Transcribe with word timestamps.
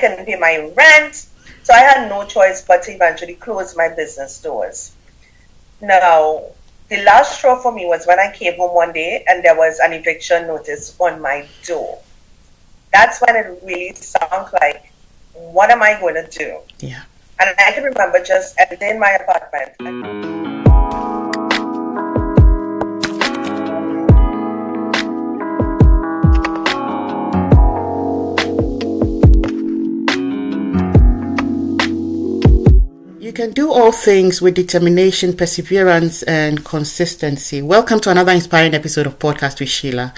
couldn't 0.00 0.26
pay 0.26 0.36
my 0.36 0.72
rent. 0.76 1.26
So 1.62 1.74
I 1.74 1.80
had 1.80 2.08
no 2.08 2.24
choice 2.24 2.62
but 2.62 2.82
to 2.84 2.92
eventually 2.92 3.34
close 3.34 3.76
my 3.76 3.88
business 3.88 4.40
doors. 4.40 4.92
Now, 5.80 6.42
the 6.88 7.02
last 7.04 7.38
straw 7.38 7.60
for 7.60 7.72
me 7.72 7.86
was 7.86 8.06
when 8.06 8.18
I 8.18 8.32
came 8.32 8.56
home 8.56 8.74
one 8.74 8.92
day 8.92 9.24
and 9.28 9.44
there 9.44 9.56
was 9.56 9.78
an 9.78 9.92
eviction 9.92 10.46
notice 10.46 10.96
on 10.98 11.20
my 11.20 11.46
door. 11.66 12.00
That's 12.92 13.20
when 13.20 13.36
it 13.36 13.60
really 13.62 13.94
sunk 13.94 14.52
like, 14.54 14.92
what 15.34 15.70
am 15.70 15.82
I 15.82 15.98
going 16.00 16.14
to 16.14 16.26
do? 16.26 16.58
Yeah. 16.80 17.02
And 17.38 17.54
I 17.58 17.72
can 17.72 17.84
remember 17.84 18.22
just 18.22 18.56
entering 18.58 18.98
my 18.98 19.10
apartment. 19.10 20.39
You 33.30 33.34
can 33.34 33.52
do 33.52 33.72
all 33.72 33.92
things 33.92 34.42
with 34.42 34.56
determination, 34.56 35.36
perseverance, 35.36 36.24
and 36.24 36.64
consistency. 36.64 37.62
Welcome 37.62 38.00
to 38.00 38.10
another 38.10 38.32
inspiring 38.32 38.74
episode 38.74 39.06
of 39.06 39.20
Podcast 39.20 39.60
with 39.60 39.68
Sheila, 39.68 40.12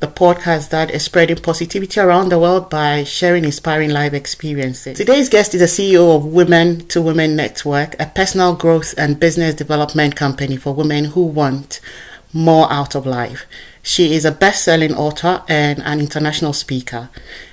the 0.00 0.06
podcast 0.06 0.68
that 0.68 0.90
is 0.90 1.02
spreading 1.02 1.38
positivity 1.38 1.98
around 1.98 2.28
the 2.28 2.38
world 2.38 2.68
by 2.68 3.04
sharing 3.04 3.46
inspiring 3.46 3.88
life 3.88 4.12
experiences. 4.12 4.98
Today's 4.98 5.30
guest 5.30 5.54
is 5.54 5.60
the 5.60 5.66
CEO 5.66 6.14
of 6.14 6.26
Woman 6.26 6.86
to 6.88 7.00
Woman 7.00 7.34
Network, 7.36 7.98
a 7.98 8.04
personal 8.04 8.54
growth 8.54 8.94
and 8.98 9.18
business 9.18 9.54
development 9.54 10.14
company 10.14 10.58
for 10.58 10.74
women 10.74 11.06
who 11.06 11.22
want 11.22 11.80
more 12.34 12.70
out 12.70 12.94
of 12.94 13.06
life. 13.06 13.46
She 13.82 14.12
is 14.12 14.26
a 14.26 14.30
best 14.30 14.62
selling 14.62 14.94
author 14.94 15.42
and 15.48 15.82
an 15.84 16.00
international 16.00 16.52
speaker. 16.52 17.08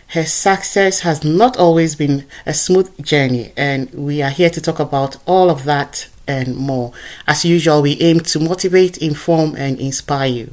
Her 0.09 0.25
success 0.25 1.01
has 1.01 1.23
not 1.23 1.57
always 1.57 1.95
been 1.95 2.25
a 2.45 2.53
smooth 2.53 3.03
journey, 3.03 3.51
and 3.57 3.91
we 3.91 4.21
are 4.21 4.29
here 4.29 4.49
to 4.49 4.61
talk 4.61 4.79
about 4.79 5.17
all 5.25 5.49
of 5.49 5.65
that 5.65 6.07
and 6.27 6.55
more. 6.55 6.93
As 7.27 7.43
usual, 7.43 7.81
we 7.81 7.99
aim 7.99 8.19
to 8.21 8.39
motivate, 8.39 8.97
inform, 8.99 9.55
and 9.55 9.79
inspire 9.79 10.29
you. 10.29 10.51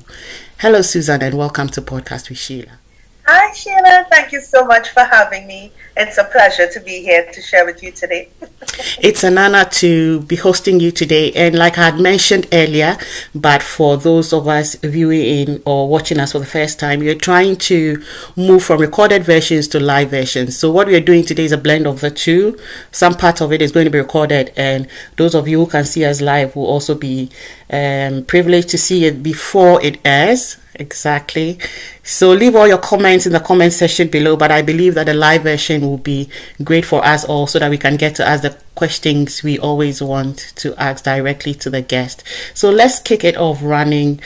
Hello, 0.59 0.83
Suzanne, 0.83 1.23
and 1.23 1.37
welcome 1.37 1.69
to 1.69 1.83
Podcast 1.83 2.29
with 2.29 2.39
Sheila. 2.39 2.82
Hi, 3.25 3.53
Sheila. 3.53 4.05
Thank 4.11 4.33
you 4.33 4.41
so 4.41 4.65
much 4.65 4.89
for 4.89 5.05
having 5.05 5.47
me. 5.47 5.71
It's 5.97 6.19
a 6.19 6.25
pleasure 6.25 6.69
to 6.69 6.81
be 6.81 7.03
here 7.03 7.31
to 7.33 7.41
share 7.41 7.65
with 7.65 7.81
you 7.81 7.93
today. 7.93 8.31
it's 9.01 9.23
an 9.23 9.39
honor 9.39 9.65
to 9.65 10.23
be 10.23 10.35
hosting 10.35 10.81
you 10.81 10.91
today. 10.91 11.31
And 11.33 11.55
like 11.55 11.79
I 11.79 11.91
had 11.91 12.01
mentioned 12.01 12.49
earlier, 12.53 12.97
but 13.33 13.63
for 13.63 13.97
those 13.97 14.33
of 14.33 14.49
us 14.49 14.75
viewing 14.75 15.63
or 15.65 15.89
watching 15.89 16.19
us 16.19 16.33
for 16.33 16.41
the 16.41 16.47
first 16.47 16.81
time, 16.81 17.01
you're 17.01 17.15
trying 17.15 17.55
to 17.57 18.03
move 18.37 18.65
from 18.65 18.81
recorded 18.81 19.23
versions 19.23 19.69
to 19.69 19.79
live 19.79 20.11
versions. 20.11 20.59
So 20.59 20.73
what 20.73 20.89
we 20.89 20.97
are 20.97 21.01
doing 21.01 21.25
today 21.25 21.45
is 21.45 21.53
a 21.53 21.59
blend 21.59 21.87
of 21.87 22.01
the 22.01 22.11
two. 22.11 22.59
Some 22.91 23.15
part 23.15 23.41
of 23.41 23.53
it 23.53 23.63
is 23.63 23.71
going 23.71 23.85
to 23.85 23.91
be 23.91 24.01
recorded, 24.01 24.53
and 24.57 24.89
those 25.17 25.37
of 25.37 25.47
you 25.47 25.59
who 25.59 25.71
can 25.71 25.85
see 25.85 26.05
us 26.05 26.21
live 26.21 26.57
will 26.57 26.67
also 26.67 26.97
be 26.97 27.31
um, 27.71 28.25
privileged 28.25 28.71
to 28.71 28.79
see 28.79 29.05
it 29.05 29.23
before 29.23 29.81
it 29.81 30.01
airs 30.05 30.57
Exactly. 30.75 31.59
So 32.03 32.33
leave 32.33 32.57
all 32.57 32.67
your 32.67 32.79
comments 32.79 33.27
in 33.27 33.33
the 33.33 33.41
comment 33.41 33.73
section 33.73 34.09
below, 34.09 34.37
but 34.37 34.51
I 34.51 34.63
believe 34.63 34.95
that 34.95 35.05
the 35.05 35.15
live 35.15 35.43
version 35.43 35.83
will 35.83 35.99
be 35.99 36.29
great 36.65 36.85
for 36.85 37.05
us 37.05 37.25
all 37.25 37.47
so 37.47 37.59
that 37.59 37.71
we 37.71 37.77
can 37.77 37.97
get 37.97 38.15
to 38.17 38.27
ask 38.27 38.43
the 38.43 38.59
questions 38.75 39.43
we 39.43 39.59
always 39.59 40.03
want 40.03 40.53
to 40.57 40.75
ask 40.81 41.05
directly 41.05 41.55
to 41.55 41.71
the 41.71 41.83
guest. 41.83 42.25
So 42.55 42.71
let's 42.71 43.01
kick 43.01 43.23
it 43.23 43.37
off 43.37 43.59
running. 43.63 44.21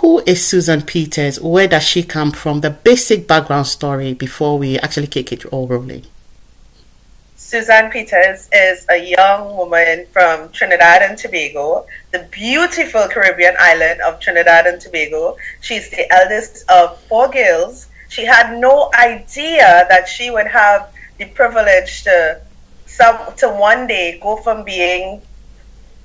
Who 0.00 0.22
is 0.26 0.44
Suzanne 0.44 0.82
Peters? 0.82 1.38
Where 1.38 1.68
does 1.68 1.82
she 1.82 2.02
come 2.02 2.32
from? 2.32 2.62
The 2.62 2.70
basic 2.70 3.28
background 3.28 3.66
story 3.66 4.14
before 4.14 4.58
we 4.58 4.78
actually 4.78 5.08
kick 5.08 5.30
it 5.32 5.44
all 5.46 5.68
rolling. 5.68 6.06
Suzanne 7.52 7.90
Peters 7.90 8.48
is 8.50 8.86
a 8.88 8.96
young 8.96 9.54
woman 9.58 10.06
from 10.10 10.50
Trinidad 10.52 11.02
and 11.02 11.18
Tobago, 11.18 11.86
the 12.10 12.20
beautiful 12.30 13.06
Caribbean 13.08 13.54
island 13.58 14.00
of 14.00 14.18
Trinidad 14.20 14.66
and 14.66 14.80
Tobago. 14.80 15.36
She's 15.60 15.90
the 15.90 16.10
eldest 16.10 16.64
of 16.70 16.98
four 17.10 17.28
girls. 17.28 17.88
She 18.08 18.24
had 18.24 18.58
no 18.58 18.90
idea 18.98 19.84
that 19.90 20.08
she 20.08 20.30
would 20.30 20.46
have 20.46 20.94
the 21.18 21.26
privilege 21.26 22.04
to 22.04 22.40
some 22.86 23.18
to 23.36 23.50
one 23.50 23.86
day 23.86 24.18
go 24.22 24.36
from 24.36 24.64
being 24.64 25.20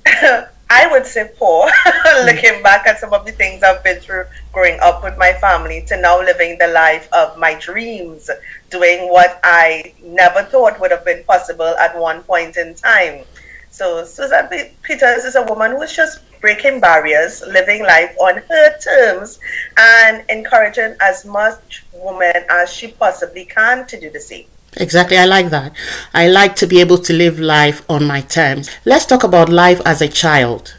I 0.70 0.86
would 0.86 1.06
say 1.06 1.30
poor, 1.36 1.70
hmm. 1.74 2.26
looking 2.26 2.62
back 2.62 2.86
at 2.86 3.00
some 3.00 3.14
of 3.14 3.24
the 3.24 3.32
things 3.32 3.62
I've 3.62 3.82
been 3.82 4.00
through 4.00 4.24
growing 4.52 4.78
up 4.80 5.02
with 5.02 5.16
my 5.16 5.32
family 5.34 5.82
to 5.88 6.00
now 6.00 6.18
living 6.20 6.58
the 6.58 6.68
life 6.68 7.08
of 7.12 7.38
my 7.38 7.54
dreams, 7.54 8.28
doing 8.70 9.08
what 9.10 9.40
I 9.42 9.94
never 10.02 10.42
thought 10.42 10.78
would 10.80 10.90
have 10.90 11.04
been 11.04 11.24
possible 11.24 11.74
at 11.78 11.98
one 11.98 12.22
point 12.22 12.56
in 12.56 12.74
time. 12.74 13.24
So 13.70 14.04
Suzanne 14.04 14.48
Peters 14.82 15.24
is 15.24 15.36
a 15.36 15.42
woman 15.42 15.72
who's 15.72 15.94
just 15.94 16.20
breaking 16.40 16.80
barriers, 16.80 17.42
living 17.46 17.82
life 17.82 18.14
on 18.20 18.36
her 18.36 18.78
terms, 18.78 19.38
and 19.76 20.24
encouraging 20.28 20.96
as 21.00 21.24
much 21.24 21.84
women 21.92 22.44
as 22.50 22.72
she 22.72 22.88
possibly 22.88 23.44
can 23.44 23.86
to 23.86 23.98
do 23.98 24.10
the 24.10 24.20
same. 24.20 24.46
Exactly, 24.76 25.16
I 25.16 25.24
like 25.24 25.50
that. 25.50 25.72
I 26.12 26.28
like 26.28 26.54
to 26.56 26.66
be 26.66 26.80
able 26.80 26.98
to 26.98 27.12
live 27.12 27.40
life 27.40 27.84
on 27.88 28.06
my 28.06 28.20
terms. 28.20 28.70
Let's 28.84 29.06
talk 29.06 29.24
about 29.24 29.48
life 29.48 29.80
as 29.84 30.02
a 30.02 30.08
child. 30.08 30.74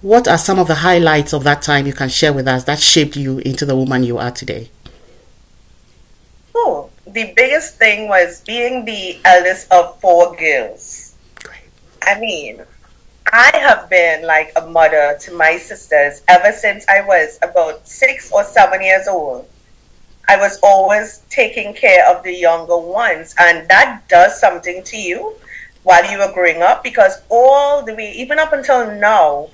What 0.00 0.28
are 0.28 0.38
some 0.38 0.58
of 0.58 0.68
the 0.68 0.76
highlights 0.76 1.32
of 1.32 1.44
that 1.44 1.62
time 1.62 1.86
you 1.86 1.92
can 1.92 2.08
share 2.08 2.32
with 2.32 2.46
us 2.46 2.64
that 2.64 2.78
shaped 2.78 3.16
you 3.16 3.38
into 3.38 3.64
the 3.64 3.76
woman 3.76 4.04
you 4.04 4.18
are 4.18 4.30
today? 4.30 4.70
Oh, 6.54 6.90
the 7.06 7.32
biggest 7.34 7.76
thing 7.76 8.08
was 8.08 8.42
being 8.42 8.84
the 8.84 9.18
eldest 9.24 9.70
of 9.72 10.00
four 10.00 10.36
girls. 10.36 11.14
Great. 11.42 11.70
I 12.02 12.20
mean, 12.20 12.62
I 13.32 13.50
have 13.54 13.90
been 13.90 14.24
like 14.26 14.52
a 14.56 14.66
mother 14.66 15.16
to 15.20 15.32
my 15.32 15.56
sisters 15.58 16.22
ever 16.28 16.52
since 16.52 16.86
I 16.88 17.02
was 17.02 17.38
about 17.42 17.86
six 17.86 18.30
or 18.32 18.44
seven 18.44 18.82
years 18.82 19.08
old. 19.08 19.48
I 20.28 20.36
was 20.36 20.58
always 20.62 21.22
taking 21.30 21.74
care 21.74 22.06
of 22.08 22.22
the 22.22 22.32
younger 22.32 22.76
ones. 22.76 23.34
And 23.38 23.66
that 23.68 24.02
does 24.08 24.38
something 24.38 24.84
to 24.84 24.96
you 24.96 25.34
while 25.82 26.04
you 26.10 26.18
were 26.18 26.32
growing 26.32 26.62
up 26.62 26.84
because 26.84 27.22
all 27.30 27.82
the 27.82 27.94
way, 27.94 28.12
even 28.12 28.38
up 28.38 28.52
until 28.52 28.94
now, 28.98 29.48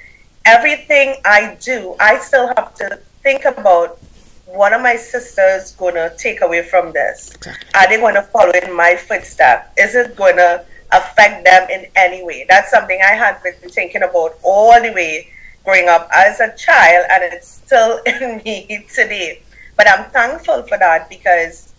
everything 0.44 1.16
I 1.24 1.56
do, 1.60 1.94
I 2.00 2.18
still 2.18 2.48
have 2.56 2.74
to 2.76 2.98
think 3.22 3.44
about 3.44 3.98
what 4.46 4.72
are 4.72 4.80
my 4.80 4.96
sisters 4.96 5.72
going 5.72 5.94
to 5.94 6.14
take 6.18 6.40
away 6.40 6.62
from 6.62 6.92
this? 6.92 7.34
Exactly. 7.36 7.70
Are 7.74 7.88
they 7.88 7.96
going 7.96 8.14
to 8.14 8.22
follow 8.22 8.52
in 8.62 8.76
my 8.76 8.96
footsteps? 8.96 9.68
Is 9.78 9.94
it 9.94 10.16
going 10.16 10.36
to 10.36 10.64
affect 10.92 11.44
them 11.44 11.68
in 11.70 11.86
any 11.96 12.24
way? 12.24 12.46
That's 12.48 12.70
something 12.70 12.98
I 13.00 13.14
had 13.14 13.42
been 13.42 13.70
thinking 13.70 14.02
about 14.02 14.38
all 14.42 14.80
the 14.80 14.92
way 14.92 15.30
growing 15.64 15.88
up 15.88 16.08
as 16.14 16.40
a 16.40 16.54
child, 16.56 17.06
and 17.10 17.24
it's 17.24 17.48
still 17.48 18.00
in 18.06 18.42
me 18.44 18.86
today. 18.94 19.40
But 19.76 19.88
I'm 19.88 20.10
thankful 20.10 20.62
for 20.62 20.78
that 20.78 21.08
because 21.08 21.72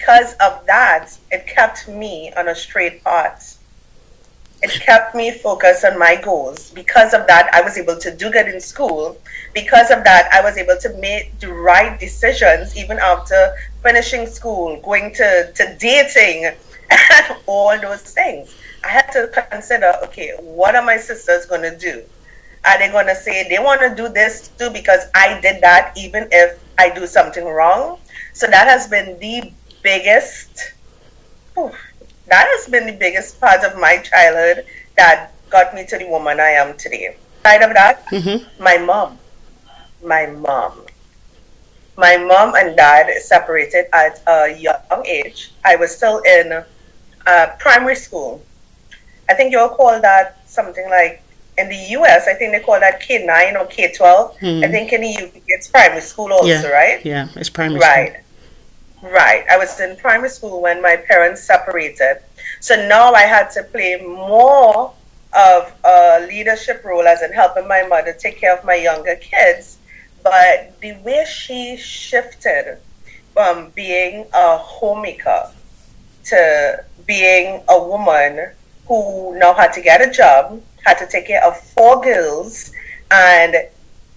because 0.00 0.34
of 0.40 0.64
that, 0.66 1.16
it 1.30 1.46
kept 1.46 1.86
me 1.88 2.32
on 2.36 2.48
a 2.48 2.54
straight 2.54 3.04
path. 3.04 3.58
It 4.62 4.72
kept 4.82 5.14
me 5.14 5.30
focused 5.30 5.84
on 5.84 5.98
my 5.98 6.16
goals. 6.16 6.70
Because 6.70 7.14
of 7.14 7.26
that, 7.26 7.48
I 7.54 7.62
was 7.62 7.78
able 7.78 7.98
to 7.98 8.14
do 8.14 8.30
good 8.30 8.48
in 8.48 8.60
school. 8.60 9.16
Because 9.54 9.90
of 9.90 10.04
that, 10.04 10.28
I 10.32 10.42
was 10.42 10.58
able 10.58 10.76
to 10.80 10.90
make 10.98 11.38
the 11.38 11.52
right 11.52 11.98
decisions 11.98 12.76
even 12.76 12.98
after 12.98 13.54
finishing 13.82 14.26
school, 14.26 14.80
going 14.82 15.14
to, 15.14 15.52
to 15.54 15.76
dating, 15.78 16.44
and 16.90 17.36
all 17.46 17.78
those 17.80 18.02
things. 18.02 18.54
I 18.84 18.88
had 18.88 19.10
to 19.12 19.28
consider 19.50 19.94
okay, 20.04 20.32
what 20.40 20.74
are 20.74 20.84
my 20.84 20.96
sisters 20.96 21.46
going 21.46 21.62
to 21.62 21.76
do? 21.76 22.02
Are 22.64 22.78
they 22.78 22.90
going 22.90 23.06
to 23.06 23.14
say 23.14 23.48
they 23.48 23.58
want 23.58 23.80
to 23.80 23.94
do 23.94 24.08
this 24.08 24.48
too 24.58 24.70
because 24.70 25.08
I 25.14 25.40
did 25.40 25.62
that, 25.62 25.92
even 25.96 26.28
if 26.30 26.58
I 26.78 26.90
do 26.90 27.06
something 27.06 27.44
wrong. 27.44 27.98
So 28.32 28.46
that 28.46 28.66
has 28.68 28.86
been 28.86 29.18
the 29.18 29.52
biggest, 29.82 30.72
whew, 31.54 31.72
that 32.28 32.46
has 32.56 32.68
been 32.70 32.86
the 32.86 32.92
biggest 32.92 33.40
part 33.40 33.64
of 33.64 33.78
my 33.78 33.98
childhood 33.98 34.66
that 34.96 35.32
got 35.50 35.74
me 35.74 35.84
to 35.86 35.98
the 35.98 36.06
woman 36.06 36.40
I 36.40 36.50
am 36.50 36.76
today. 36.76 37.16
Side 37.42 37.62
of 37.62 37.72
that, 37.74 38.06
mm-hmm. 38.06 38.62
my 38.62 38.78
mom, 38.78 39.18
my 40.04 40.26
mom, 40.26 40.86
my 41.96 42.16
mom 42.16 42.54
and 42.54 42.76
dad 42.76 43.10
separated 43.22 43.86
at 43.92 44.22
a 44.26 44.56
young 44.56 45.04
age. 45.06 45.52
I 45.64 45.76
was 45.76 45.94
still 45.94 46.20
in 46.20 46.64
uh, 47.26 47.46
primary 47.58 47.96
school. 47.96 48.42
I 49.28 49.34
think 49.34 49.52
you'll 49.52 49.68
call 49.68 50.00
that 50.00 50.40
something 50.48 50.88
like 50.88 51.22
in 51.60 51.68
the 51.68 51.82
US, 51.98 52.26
I 52.26 52.34
think 52.34 52.52
they 52.52 52.60
call 52.60 52.80
that 52.80 53.00
K 53.00 53.24
nine 53.24 53.56
or 53.56 53.66
K 53.66 53.92
twelve. 53.92 54.36
Hmm. 54.38 54.62
I 54.64 54.68
think 54.68 54.92
in 54.92 55.02
the 55.02 55.14
UK 55.24 55.42
it's 55.46 55.68
primary 55.68 56.00
school 56.00 56.32
also, 56.32 56.46
yeah. 56.46 56.66
right? 56.66 57.04
Yeah, 57.04 57.28
it's 57.36 57.50
primary 57.50 57.80
right. 57.80 58.12
School. 58.12 59.10
Right. 59.10 59.44
I 59.50 59.56
was 59.56 59.80
in 59.80 59.96
primary 59.96 60.28
school 60.28 60.60
when 60.60 60.82
my 60.82 60.96
parents 60.96 61.42
separated. 61.42 62.18
So 62.60 62.86
now 62.88 63.12
I 63.12 63.22
had 63.22 63.50
to 63.52 63.62
play 63.64 64.00
more 64.02 64.92
of 65.32 65.72
a 65.84 66.26
leadership 66.26 66.84
role 66.84 67.06
as 67.06 67.22
in 67.22 67.32
helping 67.32 67.66
my 67.68 67.86
mother 67.86 68.12
take 68.12 68.38
care 68.38 68.56
of 68.56 68.64
my 68.64 68.74
younger 68.74 69.16
kids. 69.16 69.78
But 70.22 70.78
the 70.80 70.92
way 70.98 71.24
she 71.26 71.76
shifted 71.78 72.76
from 73.32 73.70
being 73.70 74.26
a 74.34 74.58
homemaker 74.58 75.50
to 76.24 76.84
being 77.06 77.62
a 77.68 77.82
woman 77.82 78.50
who 78.86 79.38
now 79.38 79.54
had 79.54 79.72
to 79.72 79.80
get 79.80 80.06
a 80.06 80.10
job, 80.10 80.60
had 80.90 80.98
to 80.98 81.06
take 81.06 81.26
care 81.26 81.44
of 81.44 81.58
four 81.58 82.00
girls, 82.02 82.72
and 83.10 83.54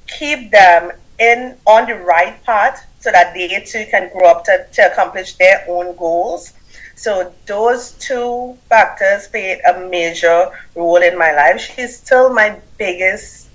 keep 0.08 0.52
them 0.52 0.92
in 1.20 1.56
on 1.66 1.88
the 1.88 1.96
right 1.96 2.44
path 2.44 2.86
so 3.00 3.12
that 3.12 3.34
they 3.34 3.48
too 3.66 3.86
can 3.92 4.10
grow 4.12 4.30
up 4.30 4.44
to, 4.46 4.66
to 4.74 4.82
accomplish 4.92 5.36
their 5.36 5.64
own 5.68 5.96
goals. 5.96 6.54
So 6.96 7.34
those 7.46 7.92
two 7.94 8.58
factors 8.70 9.28
played 9.28 9.60
a 9.68 9.88
major 9.90 10.52
role 10.76 11.02
in 11.02 11.18
my 11.18 11.34
life. 11.34 11.60
She's 11.60 11.98
still 11.98 12.34
my 12.34 12.60
biggest 12.78 13.50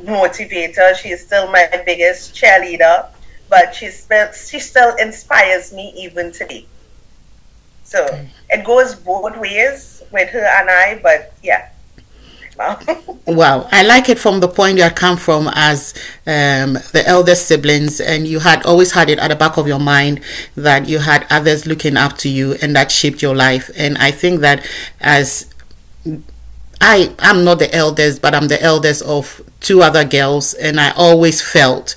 motivator. 0.00 0.94
She's 0.96 1.24
still 1.26 1.50
my 1.50 1.68
biggest 1.84 2.34
cheerleader, 2.34 3.06
but 3.50 3.74
she's 3.74 4.02
still, 4.04 4.32
she 4.32 4.58
still 4.58 4.94
inspires 4.96 5.72
me 5.72 5.92
even 5.96 6.32
today. 6.32 6.66
So 7.84 8.06
mm. 8.06 8.28
it 8.50 8.64
goes 8.64 8.94
both 8.94 9.36
ways 9.36 10.02
with 10.10 10.30
her 10.30 10.46
and 10.58 10.70
I, 10.70 11.00
but 11.02 11.34
yeah. 11.42 11.70
wow, 13.26 13.68
I 13.72 13.82
like 13.82 14.08
it 14.08 14.18
from 14.18 14.40
the 14.40 14.48
point 14.48 14.76
you 14.76 14.84
had 14.84 14.94
come 14.96 15.16
from 15.16 15.48
as 15.54 15.92
um, 16.26 16.74
the 16.92 17.02
eldest 17.06 17.46
siblings, 17.46 18.00
and 18.00 18.26
you 18.26 18.38
had 18.38 18.64
always 18.64 18.92
had 18.92 19.10
it 19.10 19.18
at 19.18 19.28
the 19.28 19.36
back 19.36 19.56
of 19.56 19.66
your 19.66 19.80
mind 19.80 20.20
that 20.54 20.88
you 20.88 21.00
had 21.00 21.26
others 21.30 21.66
looking 21.66 21.96
up 21.96 22.16
to 22.18 22.28
you, 22.28 22.54
and 22.62 22.76
that 22.76 22.92
shaped 22.92 23.22
your 23.22 23.34
life. 23.34 23.70
And 23.76 23.98
I 23.98 24.10
think 24.10 24.40
that 24.40 24.66
as 25.00 25.52
I 26.80 27.14
I'm 27.18 27.44
not 27.44 27.58
the 27.58 27.74
eldest, 27.74 28.22
but 28.22 28.34
I'm 28.34 28.48
the 28.48 28.62
eldest 28.62 29.02
of 29.02 29.40
two 29.60 29.82
other 29.82 30.04
girls, 30.04 30.54
and 30.54 30.80
I 30.80 30.90
always 30.92 31.40
felt 31.40 31.94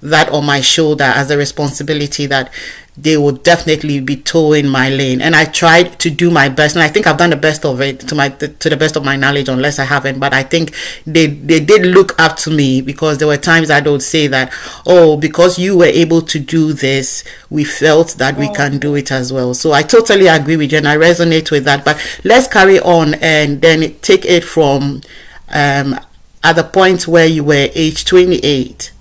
that 0.00 0.28
on 0.30 0.46
my 0.46 0.60
shoulder 0.60 1.04
as 1.04 1.30
a 1.30 1.36
responsibility 1.36 2.26
that 2.26 2.52
they 3.00 3.16
will 3.16 3.32
definitely 3.32 4.00
be 4.00 4.16
towing 4.16 4.66
my 4.66 4.88
lane. 4.88 5.20
And 5.20 5.36
i 5.36 5.44
tried 5.44 5.98
to 6.00 6.10
do 6.10 6.30
my 6.30 6.48
best 6.48 6.74
and 6.76 6.82
i 6.82 6.88
think 6.88 7.06
i've 7.06 7.16
done 7.16 7.30
the 7.30 7.36
best 7.36 7.64
of 7.64 7.80
it 7.80 8.00
to 8.00 8.14
my 8.14 8.28
to 8.28 8.68
the 8.68 8.76
best 8.76 8.96
of 8.96 9.04
my 9.04 9.16
knowledge 9.16 9.48
unless 9.48 9.78
i 9.78 9.84
haven't. 9.84 10.18
But 10.18 10.34
i 10.34 10.42
think 10.42 10.74
they 11.06 11.26
they 11.26 11.60
did 11.60 11.86
look 11.86 12.18
up 12.20 12.36
to 12.38 12.50
me 12.50 12.80
because 12.80 13.18
there 13.18 13.28
were 13.28 13.36
times 13.36 13.70
i 13.70 13.80
would 13.80 14.02
say 14.02 14.26
that 14.26 14.52
oh 14.86 15.16
because 15.16 15.58
you 15.58 15.76
were 15.78 15.84
able 15.86 16.22
to 16.22 16.38
do 16.38 16.72
this 16.72 17.24
we 17.50 17.64
felt 17.64 18.16
that 18.18 18.36
we 18.36 18.48
can 18.54 18.78
do 18.78 18.94
it 18.94 19.10
as 19.12 19.32
well. 19.32 19.54
So 19.54 19.72
i 19.72 19.82
totally 19.82 20.26
agree 20.26 20.56
with 20.56 20.72
you 20.72 20.78
and 20.78 20.88
i 20.88 20.96
resonate 20.96 21.50
with 21.50 21.64
that. 21.64 21.84
But 21.84 21.96
let's 22.24 22.46
carry 22.48 22.80
on 22.80 23.14
and 23.14 23.60
then 23.62 23.94
take 24.00 24.24
it 24.24 24.44
from 24.44 25.02
um 25.50 25.98
at 26.42 26.54
the 26.56 26.64
point 26.64 27.06
where 27.08 27.26
you 27.26 27.44
were 27.44 27.68
age 27.74 28.04
28 28.04 28.92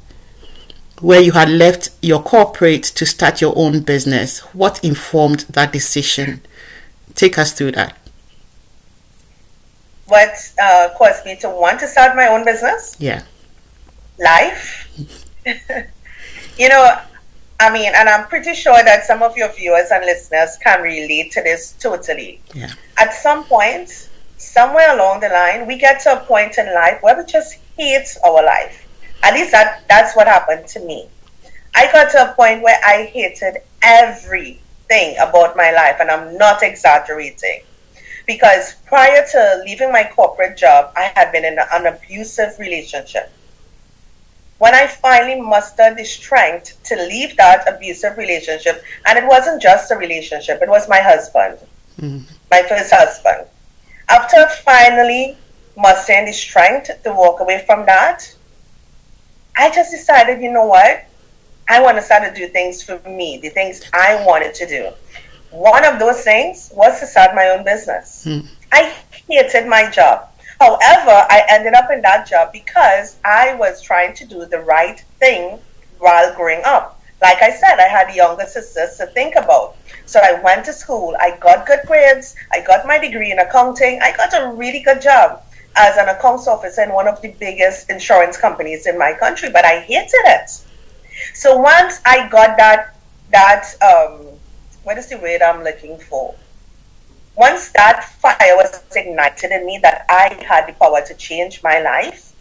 where 1.02 1.22
you 1.22 1.32
had 1.32 1.50
left 1.50 1.90
your 2.02 2.22
corporate 2.22 2.84
to 2.84 3.06
start 3.06 3.42
your 3.42 3.54
own 3.56 3.82
business. 3.82 4.40
What 4.54 4.84
informed 4.84 5.42
that 5.50 5.72
decision? 5.72 6.42
Take 7.14 7.38
us 7.38 7.54
through 7.54 7.72
that. 7.74 7.98
What 10.08 10.30
uh, 10.62 10.90
caused 10.98 11.26
me 11.26 11.36
to 11.38 11.50
want 11.50 11.80
to 11.82 11.88
start 11.88 12.16
my 12.16 12.28
own 12.28 12.46
business? 12.46 12.96
Yeah. 13.00 13.24
Life. 14.18 14.90
you 16.58 16.70
know, 16.70 16.98
I 17.60 17.72
mean, 17.72 17.92
and 17.96 18.08
I'm 18.08 18.28
pretty 18.28 18.54
sure 18.54 18.82
that 18.84 19.06
some 19.06 19.22
of 19.22 19.36
your 19.36 19.52
viewers 19.52 19.90
and 19.92 20.06
listeners 20.06 20.58
can 20.64 20.82
relate 20.82 21.32
to 21.34 21.42
this 21.42 21.74
totally. 21.74 22.42
Yeah. 22.54 22.72
At 22.98 23.14
some 23.14 23.44
point, 23.44 24.10
somewhere 24.38 24.96
along 24.96 25.20
the 25.20 25.30
line, 25.30 25.68
we 25.68 25.78
get 25.78 26.02
to 26.02 26.22
a 26.22 26.26
point 26.26 26.58
in 26.58 26.74
life 26.74 27.00
where 27.02 27.18
we 27.18 27.26
just 27.26 27.60
hate 27.76 28.08
our 28.24 28.44
life 28.44 28.87
at 29.24 29.34
least 29.34 29.52
that, 29.52 29.84
that's 29.88 30.16
what 30.16 30.28
happened 30.28 30.68
to 30.68 30.80
me. 30.80 31.08
I 31.76 31.92
got 31.92 32.12
to 32.12 32.32
a 32.32 32.34
point 32.34 32.64
where 32.64 32.80
I 32.84 33.04
hated 33.06 33.62
everything 33.82 35.16
about 35.20 35.56
my 35.56 35.72
life, 35.72 35.98
and 36.00 36.10
I'm 36.10 36.38
not 36.38 36.64
exaggerating. 36.64 37.62
Because 38.26 38.76
prior 38.86 39.26
to 39.32 39.62
leaving 39.64 39.92
my 39.92 40.10
corporate 40.14 40.58
job, 40.58 40.92
I 40.96 41.12
had 41.16 41.32
been 41.32 41.46
in 41.46 41.58
an 41.72 41.86
abusive 41.86 42.60
relationship. 42.60 43.32
When 44.58 44.74
I 44.74 44.88
finally 44.88 45.40
mustered 45.40 45.98
the 45.98 46.04
strength 46.04 46.82
to 46.86 46.96
leave 46.96 47.38
that 47.38 47.72
abusive 47.72 48.18
relationship, 48.18 48.84
and 49.06 49.20
it 49.20 49.28
wasn't 49.28 49.62
just 49.62 49.92
a 49.92 49.96
relationship, 49.96 50.62
it 50.62 50.70
was 50.70 50.90
my 50.90 51.00
husband, 51.00 51.60
mm. 52.00 52.24
my 52.50 52.64
first 52.64 52.92
husband. 52.92 53.48
After 54.10 54.48
finally 54.64 55.38
mustering 55.78 56.26
the 56.26 56.34
strength 56.34 56.90
to 57.04 57.14
walk 57.14 57.40
away 57.40 57.64
from 57.68 57.86
that, 57.86 58.34
I 59.58 59.72
just 59.72 59.90
decided, 59.92 60.42
you 60.42 60.52
know 60.52 60.66
what? 60.66 61.06
I 61.68 61.82
want 61.82 61.98
to 61.98 62.04
start 62.04 62.24
to 62.24 62.34
do 62.34 62.48
things 62.48 62.84
for 62.84 63.00
me, 63.10 63.40
the 63.42 63.50
things 63.50 63.82
I 63.92 64.24
wanted 64.24 64.54
to 64.54 64.68
do. 64.68 64.92
One 65.50 65.84
of 65.84 66.00
those 66.00 66.22
things 66.24 66.72
was 66.74 67.00
to 67.00 67.08
start 67.08 67.34
my 67.34 67.50
own 67.50 67.66
business. 67.66 68.24
Hmm. 68.24 68.42
I 68.72 68.94
hated 69.28 69.68
my 69.68 69.90
job. 69.90 70.30
However, 70.60 71.26
I 71.30 71.44
ended 71.50 71.74
up 71.74 71.90
in 71.92 72.02
that 72.02 72.28
job 72.28 72.54
because 72.54 73.18
I 73.26 73.56
was 73.56 73.82
trying 73.82 74.14
to 74.16 74.26
do 74.26 74.46
the 74.46 74.60
right 74.60 75.04
thing 75.20 75.60
while 76.00 76.34
growing 76.36 76.62
up. 76.64 77.02
Like 77.22 77.42
I 77.42 77.52
said, 77.52 77.80
I 77.80 77.88
had 77.88 78.14
younger 78.14 78.46
sisters 78.46 78.98
to 78.98 79.08
think 79.08 79.36
about. 79.36 79.76
So 80.06 80.20
I 80.24 80.40
went 80.42 80.66
to 80.66 80.74
school, 80.74 81.16
I 81.20 81.36
got 81.38 81.66
good 81.66 81.80
grades, 81.88 82.36
I 82.52 82.62
got 82.62 82.86
my 82.86 83.00
degree 83.00 83.32
in 83.32 83.40
accounting, 83.40 84.00
I 84.02 84.16
got 84.16 84.40
a 84.40 84.54
really 84.54 84.82
good 84.82 85.02
job 85.02 85.42
as 85.78 85.96
an 85.98 86.10
accounts 86.10 86.48
officer 86.48 86.82
in 86.82 86.92
one 86.92 87.08
of 87.08 87.22
the 87.22 87.30
biggest 87.40 87.90
insurance 87.90 88.36
companies 88.36 88.88
in 88.88 88.98
my 88.98 89.14
country, 89.14 89.50
but 89.52 89.64
I 89.64 89.80
hated 89.80 90.26
it. 90.26 90.50
So 91.34 91.56
once 91.58 92.02
I 92.06 92.28
got 92.30 92.58
that 92.58 92.96
that 93.32 93.66
um, 93.82 94.26
what 94.84 94.98
is 94.98 95.10
the 95.10 95.18
word 95.18 95.42
I'm 95.42 95.64
looking 95.64 96.00
for? 96.00 96.36
Once 97.36 97.70
that 97.70 98.04
fire 98.04 98.56
was 98.56 98.82
ignited 98.96 99.52
in 99.52 99.66
me 99.66 99.80
that 99.84 100.06
I 100.10 100.42
had 100.44 100.68
the 100.68 100.74
power 100.74 101.02
to 101.06 101.14
change 101.14 101.62
my 101.62 101.80
life, 101.80 102.34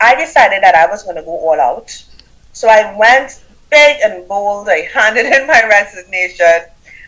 I 0.00 0.14
decided 0.14 0.62
that 0.62 0.74
I 0.74 0.86
was 0.86 1.02
going 1.02 1.16
to 1.16 1.22
go 1.22 1.32
all 1.32 1.60
out. 1.60 1.90
So 2.52 2.68
I 2.68 2.96
went 2.96 3.42
big 3.70 3.98
and 4.02 4.26
bold. 4.26 4.68
I 4.68 4.88
handed 4.94 5.26
in 5.26 5.46
my 5.46 5.66
resignation 5.68 6.62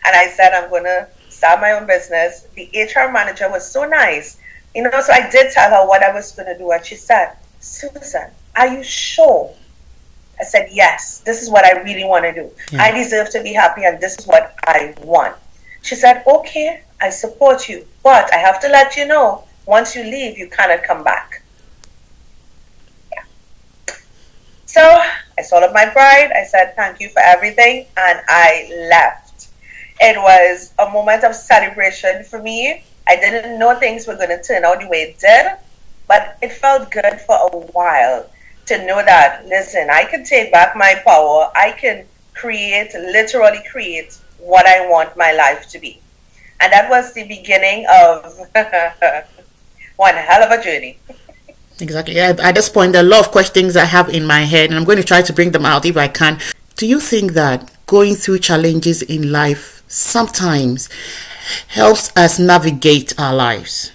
and 0.05 0.15
I 0.15 0.27
said, 0.27 0.53
I'm 0.53 0.69
going 0.69 0.83
to 0.83 1.07
start 1.29 1.61
my 1.61 1.71
own 1.71 1.87
business. 1.87 2.47
The 2.55 2.69
HR 2.73 3.11
manager 3.11 3.49
was 3.49 3.67
so 3.67 3.85
nice. 3.85 4.37
You 4.73 4.83
know, 4.83 5.01
so 5.01 5.11
I 5.11 5.29
did 5.29 5.51
tell 5.51 5.69
her 5.69 5.87
what 5.87 6.03
I 6.03 6.13
was 6.13 6.31
going 6.31 6.47
to 6.47 6.57
do, 6.57 6.71
and 6.71 6.85
she 6.85 6.95
said, 6.95 7.35
Suzanne, 7.59 8.31
are 8.55 8.67
you 8.67 8.83
sure? 8.83 9.53
I 10.39 10.43
said, 10.43 10.69
Yes, 10.71 11.19
this 11.19 11.41
is 11.41 11.49
what 11.49 11.65
I 11.65 11.81
really 11.81 12.05
want 12.05 12.25
to 12.25 12.33
do. 12.33 12.51
Yeah. 12.71 12.83
I 12.83 12.91
deserve 12.91 13.29
to 13.31 13.43
be 13.43 13.53
happy, 13.53 13.83
and 13.83 13.99
this 13.99 14.17
is 14.17 14.25
what 14.25 14.55
I 14.65 14.93
want. 15.01 15.35
She 15.81 15.95
said, 15.95 16.23
Okay, 16.25 16.83
I 17.01 17.09
support 17.09 17.67
you, 17.67 17.85
but 18.03 18.33
I 18.33 18.37
have 18.37 18.59
to 18.61 18.69
let 18.69 18.95
you 18.95 19.05
know 19.05 19.43
once 19.65 19.95
you 19.95 20.03
leave, 20.03 20.37
you 20.37 20.49
cannot 20.49 20.83
come 20.83 21.03
back. 21.03 21.43
Yeah. 23.11 23.23
So 24.65 24.81
I 25.37 25.41
sold 25.43 25.63
up 25.63 25.73
my 25.73 25.91
bride. 25.91 26.31
I 26.31 26.43
said, 26.45 26.75
Thank 26.75 27.01
you 27.01 27.09
for 27.09 27.19
everything, 27.19 27.87
and 27.97 28.21
I 28.27 28.87
left. 28.89 29.49
It 29.99 30.17
was 30.17 30.73
a 30.79 30.89
moment 30.89 31.23
of 31.23 31.35
celebration 31.35 32.23
for 32.23 32.41
me 32.41 32.83
I 33.07 33.15
didn't 33.15 33.59
know 33.59 33.77
things 33.79 34.07
were 34.07 34.15
going 34.15 34.29
to 34.29 34.41
turn 34.41 34.63
out 34.65 34.81
the 34.81 34.87
way 34.87 35.03
it 35.03 35.19
did, 35.19 35.57
but 36.07 36.37
it 36.41 36.51
felt 36.51 36.91
good 36.91 37.19
for 37.25 37.35
a 37.35 37.57
while 37.73 38.29
to 38.67 38.85
know 38.85 39.03
that, 39.03 39.45
listen, 39.47 39.89
I 39.89 40.05
can 40.05 40.23
take 40.23 40.51
back 40.51 40.75
my 40.75 41.01
power. 41.05 41.51
I 41.55 41.71
can 41.71 42.05
create, 42.33 42.93
literally 42.93 43.61
create 43.69 44.17
what 44.37 44.65
I 44.65 44.87
want 44.87 45.17
my 45.17 45.31
life 45.31 45.67
to 45.69 45.79
be. 45.79 45.99
And 46.59 46.71
that 46.71 46.89
was 46.89 47.13
the 47.13 47.27
beginning 47.27 47.85
of 47.91 48.23
one 49.95 50.15
hell 50.15 50.43
of 50.43 50.51
a 50.51 50.63
journey. 50.63 50.99
Exactly. 51.79 52.19
At 52.19 52.55
this 52.55 52.69
point, 52.69 52.91
there 52.91 53.03
are 53.03 53.05
a 53.05 53.09
lot 53.09 53.25
of 53.25 53.31
questions 53.31 53.75
I 53.75 53.85
have 53.85 54.09
in 54.09 54.25
my 54.25 54.41
head, 54.41 54.69
and 54.69 54.77
I'm 54.77 54.85
going 54.85 54.99
to 54.99 55.03
try 55.03 55.23
to 55.23 55.33
bring 55.33 55.51
them 55.51 55.65
out 55.65 55.85
if 55.85 55.97
I 55.97 56.07
can. 56.07 56.39
Do 56.75 56.85
you 56.85 56.99
think 56.99 57.33
that 57.33 57.71
going 57.87 58.15
through 58.15 58.39
challenges 58.39 59.01
in 59.01 59.31
life 59.31 59.83
sometimes 59.87 60.87
helps 61.67 62.15
us 62.15 62.39
navigate 62.39 63.19
our 63.19 63.33
lives. 63.33 63.91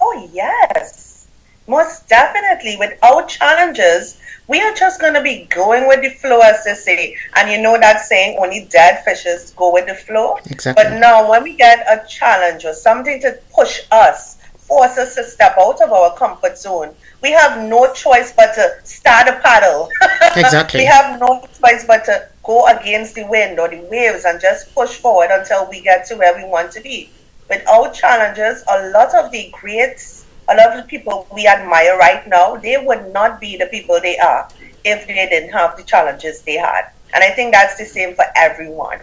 Oh, 0.00 0.28
yes. 0.32 1.28
Most 1.66 2.08
definitely. 2.08 2.76
Without 2.78 3.28
challenges, 3.28 4.18
we 4.48 4.60
are 4.60 4.74
just 4.74 5.00
going 5.00 5.14
to 5.14 5.22
be 5.22 5.46
going 5.46 5.88
with 5.88 6.02
the 6.02 6.10
flow, 6.10 6.40
as 6.40 6.64
they 6.64 6.74
say. 6.74 7.16
And 7.36 7.50
you 7.50 7.60
know 7.60 7.78
that 7.78 8.00
saying, 8.00 8.38
only 8.38 8.66
dead 8.70 9.02
fishes 9.04 9.52
go 9.56 9.72
with 9.72 9.86
the 9.86 9.94
flow? 9.94 10.36
Exactly. 10.46 10.82
But 10.82 10.98
now, 10.98 11.30
when 11.30 11.42
we 11.42 11.54
get 11.54 11.86
a 11.88 12.06
challenge 12.06 12.64
or 12.64 12.74
something 12.74 13.20
to 13.22 13.38
push 13.54 13.80
us, 13.90 14.33
Oh, 14.74 14.78
force 14.78 14.98
us 14.98 15.14
to 15.14 15.22
step 15.22 15.54
out 15.56 15.80
of 15.80 15.92
our 15.92 16.16
comfort 16.16 16.58
zone, 16.58 16.94
we 17.22 17.30
have 17.30 17.62
no 17.62 17.92
choice 17.92 18.32
but 18.32 18.54
to 18.54 18.74
start 18.82 19.28
a 19.28 19.38
paddle. 19.40 19.88
Exactly. 20.36 20.80
we 20.80 20.86
have 20.86 21.20
no 21.20 21.46
choice 21.60 21.84
but 21.86 22.04
to 22.06 22.28
go 22.42 22.66
against 22.66 23.14
the 23.14 23.24
wind 23.28 23.60
or 23.60 23.68
the 23.68 23.80
waves 23.88 24.24
and 24.24 24.40
just 24.40 24.74
push 24.74 24.96
forward 24.96 25.28
until 25.30 25.68
we 25.70 25.80
get 25.80 26.04
to 26.06 26.16
where 26.16 26.34
we 26.36 26.44
want 26.44 26.72
to 26.72 26.80
be. 26.80 27.08
Without 27.48 27.94
challenges, 27.94 28.64
a 28.68 28.88
lot 28.88 29.14
of 29.14 29.30
the 29.30 29.48
greats, 29.52 30.26
a 30.48 30.56
lot 30.56 30.76
of 30.76 30.82
the 30.82 30.88
people 30.88 31.28
we 31.32 31.46
admire 31.46 31.96
right 31.98 32.26
now, 32.26 32.56
they 32.56 32.76
would 32.78 33.12
not 33.12 33.40
be 33.40 33.56
the 33.56 33.66
people 33.66 34.00
they 34.00 34.18
are 34.18 34.48
if 34.84 35.06
they 35.06 35.14
didn't 35.14 35.50
have 35.50 35.76
the 35.76 35.84
challenges 35.84 36.42
they 36.42 36.56
had. 36.56 36.90
And 37.14 37.22
I 37.22 37.30
think 37.30 37.52
that's 37.52 37.78
the 37.78 37.84
same 37.84 38.16
for 38.16 38.24
everyone. 38.34 38.98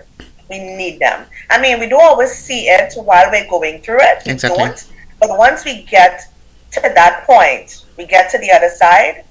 We 0.50 0.60
need 0.60 1.00
them. 1.00 1.25
I 1.50 1.62
mean, 1.62 1.80
we 1.80 1.88
don't 1.88 2.04
always 2.04 2.34
see 2.34 2.68
it 2.68 2.94
while 2.96 3.32
we're 3.32 3.50
going 3.50 3.82
through 3.82 4.01
it. 4.01 4.28
Exactly. 4.28 4.66
don't. 4.66 4.92
But 5.22 5.38
once 5.38 5.63
we 5.63 5.84
get 5.84 6.24
to 6.72 6.82
that 6.82 7.25
point, 7.28 7.86
we 7.96 8.06
get 8.08 8.32
to 8.32 8.40
the 8.40 8.51
other 8.51 8.70
side, 8.70 9.24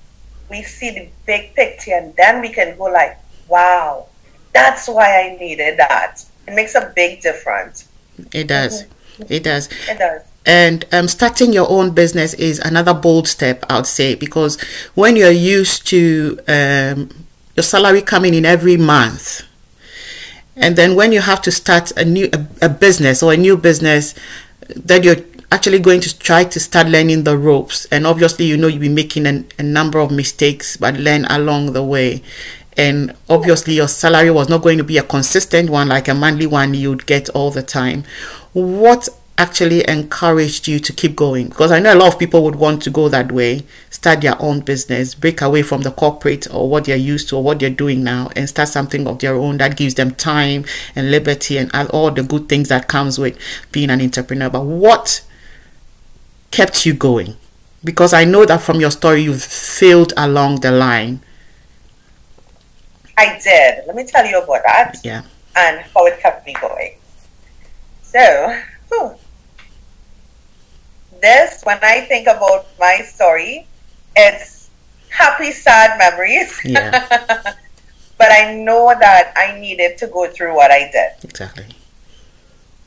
we 0.48 0.62
see 0.62 0.90
the 0.90 1.08
big 1.26 1.52
picture, 1.54 1.92
and 1.92 2.14
then 2.16 2.40
we 2.40 2.50
can 2.50 2.78
go 2.78 2.84
like, 2.84 3.18
wow, 3.48 4.06
that's 4.54 4.88
why 4.88 5.22
I 5.22 5.36
needed 5.36 5.78
that. 5.78 6.24
It 6.46 6.54
makes 6.54 6.76
a 6.76 6.92
big 6.94 7.20
difference. 7.20 7.88
It 8.32 8.46
does. 8.46 8.84
Mm-hmm. 8.84 9.32
It 9.32 9.42
does. 9.42 9.68
It 9.88 9.98
does. 9.98 10.22
And 10.46 10.86
um, 10.92 11.08
starting 11.08 11.52
your 11.52 11.68
own 11.68 11.90
business 11.90 12.34
is 12.34 12.60
another 12.60 12.94
bold 12.94 13.26
step, 13.26 13.64
I 13.68 13.76
would 13.76 13.86
say, 13.86 14.14
because 14.14 14.60
when 14.94 15.16
you're 15.16 15.30
used 15.30 15.86
to 15.88 16.38
um, 16.48 17.10
your 17.56 17.64
salary 17.64 18.00
coming 18.00 18.34
in 18.34 18.46
every 18.46 18.76
month, 18.76 19.42
and 20.56 20.76
then 20.76 20.94
when 20.94 21.12
you 21.12 21.20
have 21.20 21.42
to 21.42 21.50
start 21.50 21.90
a 21.92 22.04
new 22.04 22.30
a, 22.32 22.66
a 22.66 22.68
business 22.68 23.22
or 23.22 23.32
a 23.32 23.36
new 23.36 23.56
business, 23.56 24.14
that 24.74 25.04
you're 25.04 25.16
actually 25.52 25.80
going 25.80 26.00
to 26.00 26.18
try 26.18 26.44
to 26.44 26.60
start 26.60 26.86
learning 26.88 27.24
the 27.24 27.36
ropes. 27.36 27.86
And 27.86 28.06
obviously, 28.06 28.46
you 28.46 28.56
know 28.56 28.68
you'll 28.68 28.80
be 28.80 28.88
making 28.88 29.26
an, 29.26 29.48
a 29.58 29.62
number 29.62 29.98
of 29.98 30.10
mistakes, 30.10 30.76
but 30.76 30.94
learn 30.94 31.24
along 31.26 31.72
the 31.72 31.82
way. 31.82 32.22
And 32.76 33.14
obviously, 33.28 33.74
your 33.74 33.88
salary 33.88 34.30
was 34.30 34.48
not 34.48 34.62
going 34.62 34.78
to 34.78 34.84
be 34.84 34.98
a 34.98 35.02
consistent 35.02 35.70
one, 35.70 35.88
like 35.88 36.08
a 36.08 36.14
monthly 36.14 36.46
one 36.46 36.74
you'd 36.74 37.06
get 37.06 37.28
all 37.30 37.50
the 37.50 37.62
time. 37.62 38.04
What 38.52 39.08
actually 39.36 39.88
encouraged 39.88 40.68
you 40.68 40.78
to 40.78 40.92
keep 40.92 41.16
going? 41.16 41.48
Because 41.48 41.72
I 41.72 41.80
know 41.80 41.94
a 41.94 41.96
lot 41.96 42.12
of 42.12 42.18
people 42.18 42.44
would 42.44 42.56
want 42.56 42.82
to 42.82 42.90
go 42.90 43.08
that 43.08 43.32
way, 43.32 43.64
start 43.90 44.20
their 44.20 44.40
own 44.40 44.60
business, 44.60 45.14
break 45.14 45.40
away 45.40 45.62
from 45.62 45.82
the 45.82 45.90
corporate 45.90 46.46
or 46.54 46.68
what 46.68 46.84
they're 46.84 46.96
used 46.96 47.28
to 47.30 47.36
or 47.36 47.42
what 47.42 47.58
they're 47.58 47.70
doing 47.70 48.04
now, 48.04 48.30
and 48.36 48.48
start 48.48 48.68
something 48.68 49.06
of 49.06 49.18
their 49.18 49.34
own 49.34 49.56
that 49.58 49.76
gives 49.76 49.94
them 49.94 50.12
time 50.12 50.64
and 50.94 51.10
liberty 51.10 51.58
and 51.58 51.74
all 51.90 52.10
the 52.10 52.22
good 52.22 52.48
things 52.48 52.68
that 52.68 52.86
comes 52.86 53.18
with 53.18 53.36
being 53.72 53.90
an 53.90 54.00
entrepreneur. 54.00 54.48
But 54.50 54.64
what 54.64 55.22
kept 56.50 56.86
you 56.86 56.94
going? 56.94 57.36
Because 57.82 58.12
I 58.12 58.24
know 58.24 58.44
that 58.44 58.60
from 58.60 58.80
your 58.80 58.90
story, 58.90 59.22
you've 59.22 59.42
failed 59.42 60.12
along 60.16 60.60
the 60.60 60.70
line. 60.70 61.20
I 63.16 63.38
did. 63.42 63.86
Let 63.86 63.96
me 63.96 64.04
tell 64.04 64.26
you 64.26 64.40
about 64.42 64.62
that. 64.64 64.96
Yeah. 65.02 65.22
And 65.56 65.80
how 65.94 66.06
it 66.06 66.20
kept 66.20 66.46
me 66.46 66.54
going. 66.60 66.96
So, 68.02 68.60
whew. 68.88 69.14
this, 71.20 71.62
when 71.64 71.78
I 71.82 72.02
think 72.02 72.26
about 72.26 72.66
my 72.78 73.02
story, 73.02 73.66
it's 74.16 74.70
happy, 75.10 75.52
sad 75.52 75.98
memories. 75.98 76.58
Yeah. 76.64 77.06
but 78.18 78.32
I 78.32 78.54
know 78.54 78.94
that 78.98 79.32
I 79.36 79.58
needed 79.58 79.96
to 79.98 80.06
go 80.06 80.28
through 80.28 80.54
what 80.54 80.70
I 80.70 80.90
did. 80.90 81.24
Exactly. 81.24 81.66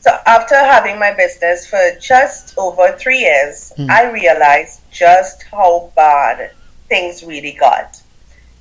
So 0.04 0.10
after 0.26 0.54
having 0.54 0.98
my 0.98 1.14
business 1.14 1.66
for 1.66 1.82
just 1.98 2.52
over 2.58 2.92
three 2.98 3.20
years, 3.20 3.72
Mm. 3.78 3.88
I 3.88 4.10
realized 4.10 4.80
just 4.90 5.44
how 5.50 5.90
bad 5.96 6.50
things 6.90 7.24
really 7.24 7.52
got. 7.52 8.02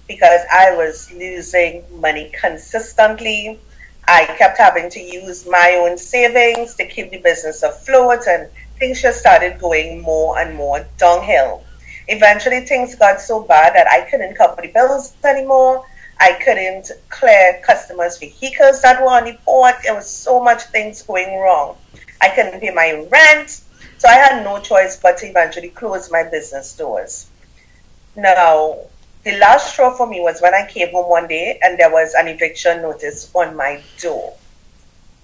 Because 0.07 0.39
I 0.49 0.73
was 0.73 1.11
losing 1.11 1.83
money 1.99 2.31
consistently. 2.39 3.59
I 4.07 4.23
kept 4.37 4.57
having 4.57 4.89
to 4.91 5.01
use 5.01 5.45
my 5.45 5.75
own 5.81 5.97
savings 5.97 6.75
to 6.75 6.85
keep 6.87 7.11
the 7.11 7.17
business 7.17 7.61
afloat, 7.61 8.23
and 8.25 8.47
things 8.79 9.01
just 9.01 9.19
started 9.19 9.59
going 9.59 10.01
more 10.01 10.39
and 10.39 10.55
more 10.55 10.85
downhill. 10.97 11.61
Eventually, 12.07 12.61
things 12.61 12.95
got 12.95 13.19
so 13.19 13.41
bad 13.43 13.73
that 13.75 13.87
I 13.87 13.99
couldn't 14.09 14.35
cover 14.35 14.61
the 14.61 14.69
bills 14.69 15.13
anymore. 15.25 15.85
I 16.19 16.33
couldn't 16.33 16.91
clear 17.09 17.61
customers' 17.65 18.17
vehicles 18.17 18.81
that 18.81 19.01
were 19.01 19.09
on 19.09 19.25
the 19.25 19.37
port. 19.45 19.75
There 19.83 19.95
was 19.95 20.09
so 20.09 20.41
much 20.41 20.63
things 20.63 21.01
going 21.01 21.39
wrong. 21.39 21.77
I 22.21 22.29
couldn't 22.29 22.59
pay 22.61 22.71
my 22.71 23.05
rent, 23.11 23.61
so 23.97 24.07
I 24.07 24.13
had 24.13 24.43
no 24.43 24.59
choice 24.59 24.97
but 24.97 25.17
to 25.17 25.27
eventually 25.27 25.69
close 25.69 26.11
my 26.11 26.23
business 26.23 26.75
doors. 26.75 27.29
Now, 28.15 28.77
the 29.23 29.37
last 29.37 29.73
straw 29.73 29.95
for 29.95 30.07
me 30.07 30.21
was 30.21 30.41
when 30.41 30.53
I 30.53 30.67
came 30.67 30.91
home 30.91 31.09
one 31.09 31.27
day 31.27 31.59
and 31.63 31.77
there 31.79 31.91
was 31.91 32.13
an 32.13 32.27
eviction 32.27 32.81
notice 32.81 33.29
on 33.33 33.55
my 33.55 33.81
door. 34.01 34.35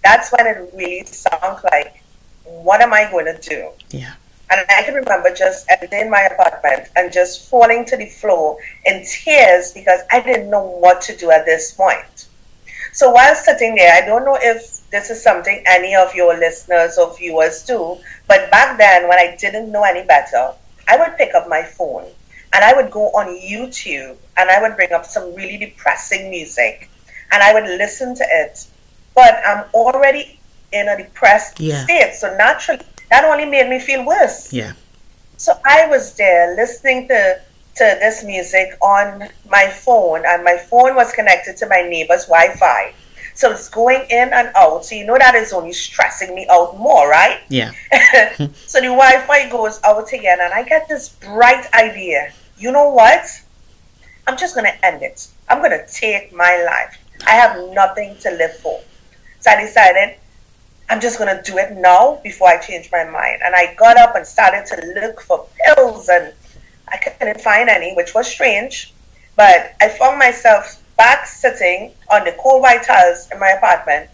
That's 0.04 0.32
when 0.32 0.48
it 0.48 0.72
really 0.74 1.06
sunk 1.06 1.64
like, 1.66 2.02
what 2.44 2.82
am 2.82 2.94
I 2.94 3.10
going 3.12 3.26
to 3.26 3.38
do? 3.38 3.70
Yeah. 3.92 4.14
And 4.52 4.66
I 4.70 4.84
can 4.84 4.96
remember 4.96 5.34
just 5.34 5.68
entering 5.70 6.10
my 6.10 6.22
apartment 6.22 6.90
and 6.96 7.12
just 7.14 7.50
falling 7.50 7.86
to 7.86 7.98
the 7.98 8.08
floor 8.08 8.58
in 8.86 9.06
tears 9.06 9.72
because 9.74 10.02
I 10.12 10.22
didn't 10.22 10.50
know 10.50 10.64
what 10.64 11.02
to 11.02 11.16
do 11.16 11.30
at 11.30 11.46
this 11.46 11.72
point. 11.72 12.26
So 12.94 13.12
while 13.12 13.36
sitting 13.36 13.76
there, 13.76 13.94
I 14.02 14.06
don't 14.06 14.26
know 14.26 14.38
if 14.42 14.90
this 14.90 15.12
is 15.12 15.22
something 15.22 15.64
any 15.68 15.96
of 15.96 16.16
your 16.16 16.36
listeners 16.38 16.98
or 16.98 17.16
viewers 17.16 17.64
do, 17.64 17.98
but 18.28 18.50
back 18.50 18.80
then 18.80 19.08
when 19.08 19.20
I 19.20 19.36
didn't 19.40 19.72
know 19.72 19.84
any 19.84 20.04
better, 20.06 20.54
I 20.88 20.98
would 20.98 21.16
pick 21.18 21.36
up 21.36 21.48
my 21.48 21.62
phone 21.62 22.06
and 22.52 22.64
I 22.64 22.74
would 22.74 22.90
go 22.90 23.10
on 23.10 23.28
YouTube 23.40 24.18
and 24.38 24.50
I 24.50 24.60
would 24.62 24.76
bring 24.76 24.92
up 24.92 25.06
some 25.06 25.36
really 25.36 25.58
depressing 25.58 26.32
music 26.32 26.90
and 27.32 27.44
I 27.44 27.54
would 27.54 27.66
listen 27.66 28.16
to 28.16 28.26
it. 28.28 28.66
But 29.14 29.40
I'm 29.46 29.66
already 29.76 30.40
in 30.72 30.88
a 30.88 30.98
depressed 30.98 31.60
Yeah. 31.60 31.84
state, 31.84 32.16
so 32.16 32.36
naturally 32.38 32.82
that 33.10 33.26
only 33.26 33.46
made 33.46 33.70
me 33.70 33.80
feel 33.80 34.06
worse. 34.06 34.54
Yeah. 34.54 34.74
So 35.38 35.54
I 35.66 35.88
was 35.88 36.16
there 36.16 36.56
listening 36.56 37.08
to 37.08 37.42
to 37.76 37.98
this 38.02 38.24
music 38.24 38.78
on 38.82 39.30
my 39.50 39.68
phone, 39.68 40.24
and 40.28 40.44
my 40.44 40.58
phone 40.58 40.96
was 40.96 41.14
connected 41.14 41.56
to 41.58 41.68
my 41.68 41.82
neighbor's 41.82 42.26
Wi-Fi. 42.26 42.94
So 43.36 43.52
it's 43.52 43.70
going 43.70 44.06
in 44.10 44.34
and 44.34 44.52
out. 44.56 44.84
So 44.84 44.96
you 44.96 45.06
know 45.06 45.18
that 45.18 45.34
is 45.34 45.54
only 45.54 45.72
stressing 45.72 46.36
me 46.36 46.46
out 46.52 46.78
more, 46.78 47.10
right? 47.10 47.40
Yeah. 47.48 47.72
so 48.68 48.82
the 48.82 48.92
Wi-Fi 48.92 49.50
goes 49.50 49.80
out 49.86 50.12
again, 50.12 50.40
and 50.42 50.54
I 50.54 50.64
get 50.64 50.90
this 50.90 51.10
bright 51.10 51.74
idea. 51.74 52.34
You 52.58 52.72
know 52.74 52.90
what? 52.90 53.26
I'm 54.28 54.38
just 54.38 54.56
gonna 54.56 54.76
end 54.84 55.02
it. 55.02 55.28
I'm 55.48 55.62
gonna 55.62 55.88
take 55.88 56.34
my 56.34 56.64
life. 56.66 56.98
I 57.26 57.32
have 57.32 57.58
nothing 57.74 58.18
to 58.18 58.32
live 58.32 58.56
for. 58.58 58.82
So 59.40 59.52
I 59.52 59.62
decided 59.62 60.18
I'm 60.90 61.00
just 61.00 61.20
gonna 61.20 61.42
do 61.44 61.58
it 61.58 61.74
now 61.74 62.20
before 62.24 62.48
I 62.48 62.58
change 62.58 62.90
my 62.92 63.04
mind. 63.06 63.42
And 63.44 63.56
I 63.56 63.76
got 63.76 63.98
up 63.98 64.16
and 64.16 64.26
started 64.26 64.66
to 64.68 65.02
look 65.02 65.22
for 65.22 65.48
pills, 65.66 66.10
and 66.10 66.34
I 66.88 66.98
couldn't 66.98 67.42
find 67.42 67.70
any, 67.70 67.94
which 67.94 68.16
was 68.16 68.28
strange. 68.28 68.94
But 69.36 69.76
I 69.80 69.90
found 69.90 70.18
myself 70.18 70.82
back 70.98 71.26
sitting 71.28 71.94
on 72.10 72.26
the 72.26 72.36
cold 72.40 72.62
white 72.62 72.84
tiles 72.84 73.30
in 73.32 73.40
my 73.40 73.50
apartment, 73.50 74.10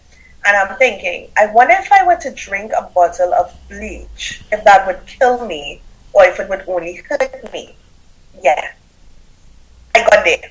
and 0.46 0.56
I'm 0.56 0.76
thinking, 0.76 1.30
I 1.36 1.46
wonder 1.46 1.74
if 1.74 1.90
I 1.90 2.06
were 2.06 2.16
to 2.16 2.30
drink 2.30 2.72
a 2.76 2.82
bottle 2.82 3.32
of 3.34 3.52
bleach, 3.68 4.42
if 4.52 4.62
that 4.64 4.86
would 4.86 5.04
kill 5.06 5.46
me, 5.46 5.80
or 6.12 6.24
if 6.26 6.38
it 6.38 6.48
would 6.48 6.64
only 6.68 6.96
hurt 7.08 7.52
me. 7.52 7.74
Yeah. 8.42 8.72
I 9.94 10.00
got 10.10 10.24
there. 10.24 10.50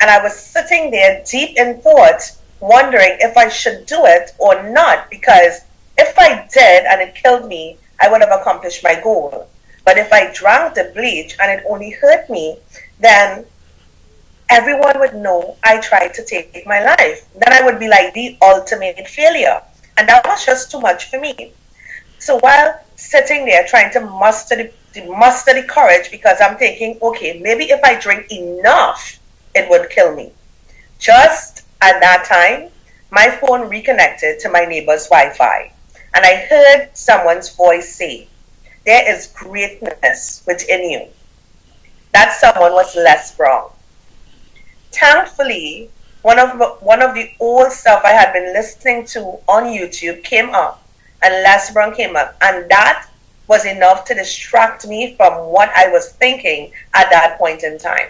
And 0.00 0.10
I 0.10 0.22
was 0.22 0.36
sitting 0.36 0.90
there 0.90 1.24
deep 1.24 1.56
in 1.56 1.80
thought, 1.80 2.35
wondering 2.60 3.16
if 3.20 3.36
I 3.36 3.48
should 3.48 3.86
do 3.86 4.04
it 4.04 4.32
or 4.38 4.62
not, 4.70 5.10
because 5.10 5.60
if 5.98 6.18
I 6.18 6.48
did 6.52 6.84
and 6.84 7.00
it 7.00 7.14
killed 7.14 7.48
me, 7.48 7.78
I 8.00 8.10
would 8.10 8.20
have 8.20 8.40
accomplished 8.40 8.84
my 8.84 9.00
goal. 9.00 9.48
But 9.84 9.98
if 9.98 10.12
I 10.12 10.32
drank 10.32 10.74
the 10.74 10.92
bleach 10.94 11.36
and 11.40 11.50
it 11.50 11.64
only 11.68 11.90
hurt 11.90 12.28
me, 12.28 12.58
then 13.00 13.46
everyone 14.48 14.98
would 14.98 15.14
know 15.14 15.56
I 15.62 15.80
tried 15.80 16.14
to 16.14 16.24
take 16.24 16.66
my 16.66 16.84
life. 16.84 17.28
Then 17.34 17.52
I 17.52 17.64
would 17.64 17.78
be 17.78 17.88
like 17.88 18.12
the 18.14 18.36
ultimate 18.42 19.06
failure. 19.08 19.62
And 19.96 20.08
that 20.08 20.26
was 20.26 20.44
just 20.44 20.70
too 20.70 20.80
much 20.80 21.10
for 21.10 21.20
me. 21.20 21.52
So 22.18 22.38
while 22.38 22.80
sitting 22.96 23.44
there 23.44 23.66
trying 23.66 23.92
to 23.92 24.00
muster 24.00 24.70
the, 24.92 25.06
muster 25.06 25.54
the 25.54 25.66
courage 25.66 26.10
because 26.10 26.38
I'm 26.40 26.56
thinking, 26.56 26.98
okay, 27.00 27.38
maybe 27.40 27.64
if 27.64 27.80
I 27.84 27.98
drink 28.00 28.30
enough, 28.30 29.18
it 29.54 29.68
would 29.70 29.88
kill 29.90 30.14
me. 30.14 30.32
Just 30.98 31.55
at 31.80 32.00
that 32.00 32.24
time, 32.24 32.70
my 33.10 33.30
phone 33.30 33.68
reconnected 33.68 34.40
to 34.40 34.50
my 34.50 34.64
neighbor's 34.64 35.06
Wi-Fi, 35.08 35.72
and 36.14 36.24
I 36.24 36.46
heard 36.48 36.90
someone's 36.94 37.50
voice 37.50 37.94
say, 37.94 38.28
"There 38.84 39.08
is 39.14 39.28
greatness 39.28 40.42
within 40.46 40.90
you." 40.90 41.08
That 42.12 42.32
someone 42.32 42.72
was 42.72 42.96
Les 42.96 43.32
Brown. 43.32 43.70
Thankfully, 44.92 45.90
one 46.22 46.38
of 46.38 46.58
one 46.80 47.02
of 47.02 47.14
the 47.14 47.30
old 47.38 47.70
stuff 47.70 48.02
I 48.04 48.12
had 48.12 48.32
been 48.32 48.52
listening 48.52 49.06
to 49.06 49.38
on 49.46 49.64
YouTube 49.64 50.24
came 50.24 50.54
up, 50.54 50.82
and 51.22 51.42
Les 51.42 51.70
Brown 51.70 51.94
came 51.94 52.16
up, 52.16 52.34
and 52.40 52.68
that 52.70 53.06
was 53.46 53.64
enough 53.64 54.04
to 54.06 54.14
distract 54.14 54.86
me 54.86 55.14
from 55.16 55.46
what 55.46 55.70
I 55.76 55.88
was 55.88 56.12
thinking 56.12 56.72
at 56.94 57.10
that 57.10 57.38
point 57.38 57.62
in 57.62 57.78
time. 57.78 58.08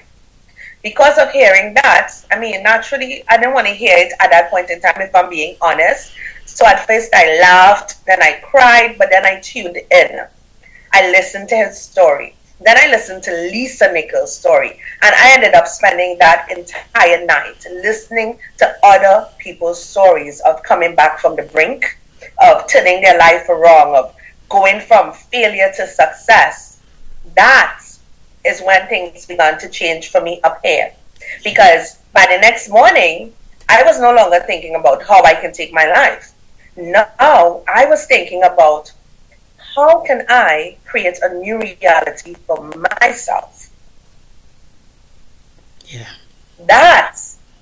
Because 0.87 1.19
of 1.19 1.33
hearing 1.33 1.75
that, 1.75 2.13
I 2.31 2.39
mean, 2.39 2.63
naturally, 2.63 3.25
I 3.27 3.39
didn't 3.39 3.55
want 3.55 3.67
to 3.67 3.73
hear 3.73 3.97
it 3.97 4.13
at 4.21 4.31
that 4.31 4.51
point 4.51 4.71
in 4.71 4.81
time, 4.81 5.01
if 5.01 5.13
I'm 5.17 5.29
being 5.29 5.57
honest. 5.61 6.13
So 6.45 6.65
at 6.65 6.87
first 6.87 7.13
I 7.13 7.41
laughed, 7.41 8.07
then 8.07 8.23
I 8.23 8.39
cried, 8.45 8.95
but 8.97 9.09
then 9.11 9.27
I 9.27 9.41
tuned 9.41 9.79
in. 9.91 10.21
I 10.93 11.11
listened 11.11 11.49
to 11.49 11.57
his 11.57 11.77
story. 11.77 12.37
Then 12.61 12.77
I 12.79 12.87
listened 12.87 13.25
to 13.25 13.33
Lisa 13.33 13.93
Nichols' 13.93 14.39
story, 14.39 14.79
and 15.03 15.13
I 15.13 15.35
ended 15.35 15.55
up 15.55 15.67
spending 15.67 16.19
that 16.19 16.47
entire 16.57 17.27
night 17.27 17.67
listening 17.69 18.39
to 18.59 18.73
other 18.85 19.29
people's 19.39 19.85
stories 19.85 20.41
of 20.47 20.63
coming 20.63 20.95
back 20.95 21.19
from 21.19 21.35
the 21.35 21.43
brink, 21.43 21.99
of 22.41 22.69
turning 22.69 23.01
their 23.01 23.19
life 23.19 23.49
around, 23.49 23.97
of 23.97 24.15
going 24.49 24.79
from 24.79 25.13
failure 25.13 25.73
to 25.79 25.85
success. 25.89 26.81
That 27.35 27.81
is 28.47 28.61
when 28.61 28.87
things 28.89 29.27
began 29.27 29.59
to 29.59 29.69
change 29.69 30.09
for 30.11 30.21
me 30.21 30.41
up 30.45 30.61
here. 30.65 30.93
Because 31.45 31.97
by 32.13 32.27
the 32.31 32.39
next 32.41 32.69
morning, 32.69 33.33
I 33.69 33.83
was 33.83 34.01
no 34.01 34.15
longer 34.15 34.41
thinking 34.41 34.75
about 34.75 35.03
how 35.03 35.23
I 35.23 35.35
can 35.35 35.53
take 35.53 35.73
my 35.73 35.87
life. 35.87 36.33
Now 36.77 37.63
I 37.67 37.87
was 37.87 38.07
thinking 38.07 38.43
about 38.43 38.93
how 39.75 40.01
can 40.01 40.25
I 40.29 40.77
create 40.87 41.19
a 41.23 41.35
new 41.35 41.59
reality 41.59 42.35
for 42.47 42.73
myself? 43.01 43.71
Yeah. 45.87 46.09
That 46.67 47.19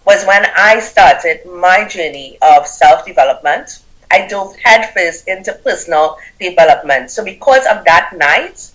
was 0.07 0.25
when 0.27 0.47
I 0.57 0.81
started 0.81 1.45
my 1.47 1.87
journey 1.89 2.39
of 2.43 2.67
self 2.67 3.05
development. 3.05 3.81
I 4.11 4.29
dove 4.29 4.55
headfirst 4.57 5.27
into 5.27 5.53
personal 5.53 6.19
development. 6.39 7.11
So, 7.11 7.25
because 7.25 7.67
of 7.67 7.85
that 7.85 8.13
night, 8.17 8.71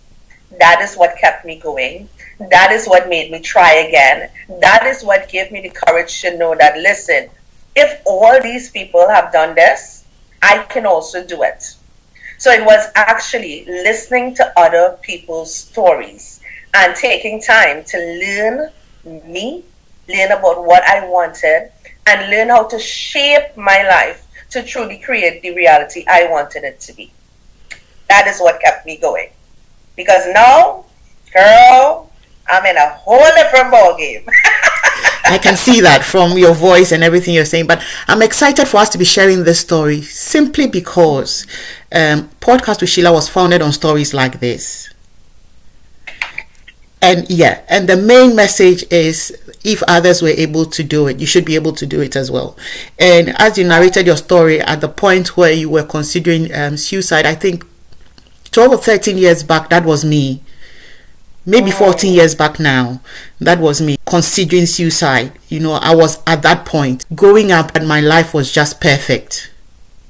that 0.57 0.81
is 0.81 0.95
what 0.95 1.17
kept 1.17 1.45
me 1.45 1.59
going. 1.59 2.09
That 2.49 2.71
is 2.71 2.87
what 2.87 3.09
made 3.09 3.31
me 3.31 3.39
try 3.39 3.73
again. 3.73 4.29
That 4.61 4.85
is 4.85 5.03
what 5.03 5.29
gave 5.29 5.51
me 5.51 5.61
the 5.61 5.69
courage 5.69 6.21
to 6.21 6.37
know 6.37 6.55
that, 6.55 6.77
listen, 6.77 7.29
if 7.75 8.01
all 8.05 8.41
these 8.41 8.71
people 8.71 9.07
have 9.07 9.31
done 9.31 9.55
this, 9.55 10.05
I 10.41 10.59
can 10.69 10.85
also 10.85 11.25
do 11.25 11.43
it. 11.43 11.75
So 12.37 12.51
it 12.51 12.63
was 12.63 12.89
actually 12.95 13.65
listening 13.65 14.33
to 14.35 14.53
other 14.57 14.97
people's 15.01 15.53
stories 15.53 16.39
and 16.73 16.95
taking 16.95 17.41
time 17.41 17.83
to 17.83 17.97
learn 17.97 18.71
me, 19.25 19.65
learn 20.07 20.31
about 20.31 20.65
what 20.65 20.83
I 20.83 21.05
wanted, 21.07 21.71
and 22.07 22.31
learn 22.31 22.49
how 22.49 22.63
to 22.67 22.79
shape 22.79 23.55
my 23.57 23.83
life 23.83 24.25
to 24.51 24.63
truly 24.63 24.97
create 24.97 25.41
the 25.41 25.53
reality 25.53 26.05
I 26.07 26.27
wanted 26.29 26.63
it 26.63 26.79
to 26.81 26.93
be. 26.93 27.11
That 28.07 28.27
is 28.27 28.39
what 28.39 28.61
kept 28.61 28.85
me 28.85 28.97
going. 28.97 29.29
Because 29.99 30.27
now, 30.33 30.85
girl, 31.33 32.09
I'm 32.47 32.65
in 32.65 32.77
a 32.77 32.87
whole 32.91 33.19
different 33.35 33.73
ballgame. 33.73 34.25
I 35.25 35.37
can 35.37 35.57
see 35.57 35.81
that 35.81 36.05
from 36.05 36.37
your 36.37 36.53
voice 36.53 36.93
and 36.93 37.03
everything 37.03 37.33
you're 37.33 37.43
saying. 37.43 37.67
But 37.67 37.83
I'm 38.07 38.21
excited 38.21 38.65
for 38.65 38.77
us 38.77 38.87
to 38.91 38.97
be 38.97 39.03
sharing 39.03 39.43
this 39.43 39.59
story 39.59 40.01
simply 40.01 40.67
because 40.67 41.45
um, 41.91 42.29
Podcast 42.39 42.79
with 42.79 42.89
Sheila 42.89 43.11
was 43.11 43.27
founded 43.27 43.61
on 43.61 43.73
stories 43.73 44.13
like 44.13 44.39
this. 44.39 44.89
And 47.01 47.29
yeah, 47.29 47.59
and 47.67 47.89
the 47.89 47.97
main 47.97 48.37
message 48.37 48.85
is 48.89 49.37
if 49.65 49.83
others 49.83 50.21
were 50.21 50.29
able 50.29 50.65
to 50.65 50.81
do 50.81 51.07
it, 51.07 51.19
you 51.19 51.25
should 51.25 51.43
be 51.43 51.55
able 51.55 51.73
to 51.73 51.85
do 51.85 51.99
it 51.99 52.15
as 52.15 52.31
well. 52.31 52.55
And 52.97 53.35
as 53.37 53.57
you 53.57 53.67
narrated 53.67 54.07
your 54.07 54.15
story 54.15 54.61
at 54.61 54.79
the 54.79 54.87
point 54.87 55.35
where 55.35 55.51
you 55.51 55.69
were 55.69 55.83
considering 55.83 56.53
um, 56.55 56.77
suicide, 56.77 57.25
I 57.25 57.35
think 57.35 57.65
12 58.51 58.71
or 58.71 58.77
13 58.77 59.17
years 59.17 59.43
back, 59.43 59.69
that 59.69 59.85
was 59.85 60.03
me. 60.03 60.41
Maybe 61.45 61.71
14 61.71 62.13
years 62.13 62.35
back 62.35 62.59
now 62.59 63.01
that 63.39 63.59
was 63.59 63.81
me 63.81 63.97
considering 64.05 64.65
suicide. 64.65 65.31
You 65.47 65.59
know 65.59 65.73
i 65.73 65.95
was 65.95 66.21
at 66.27 66.43
that 66.43 66.65
point 66.65 67.05
growing 67.15 67.51
up 67.51 67.75
and 67.75 67.87
my 67.87 68.01
life 68.01 68.33
was 68.33 68.51
just 68.51 68.79
perfect 68.79 69.49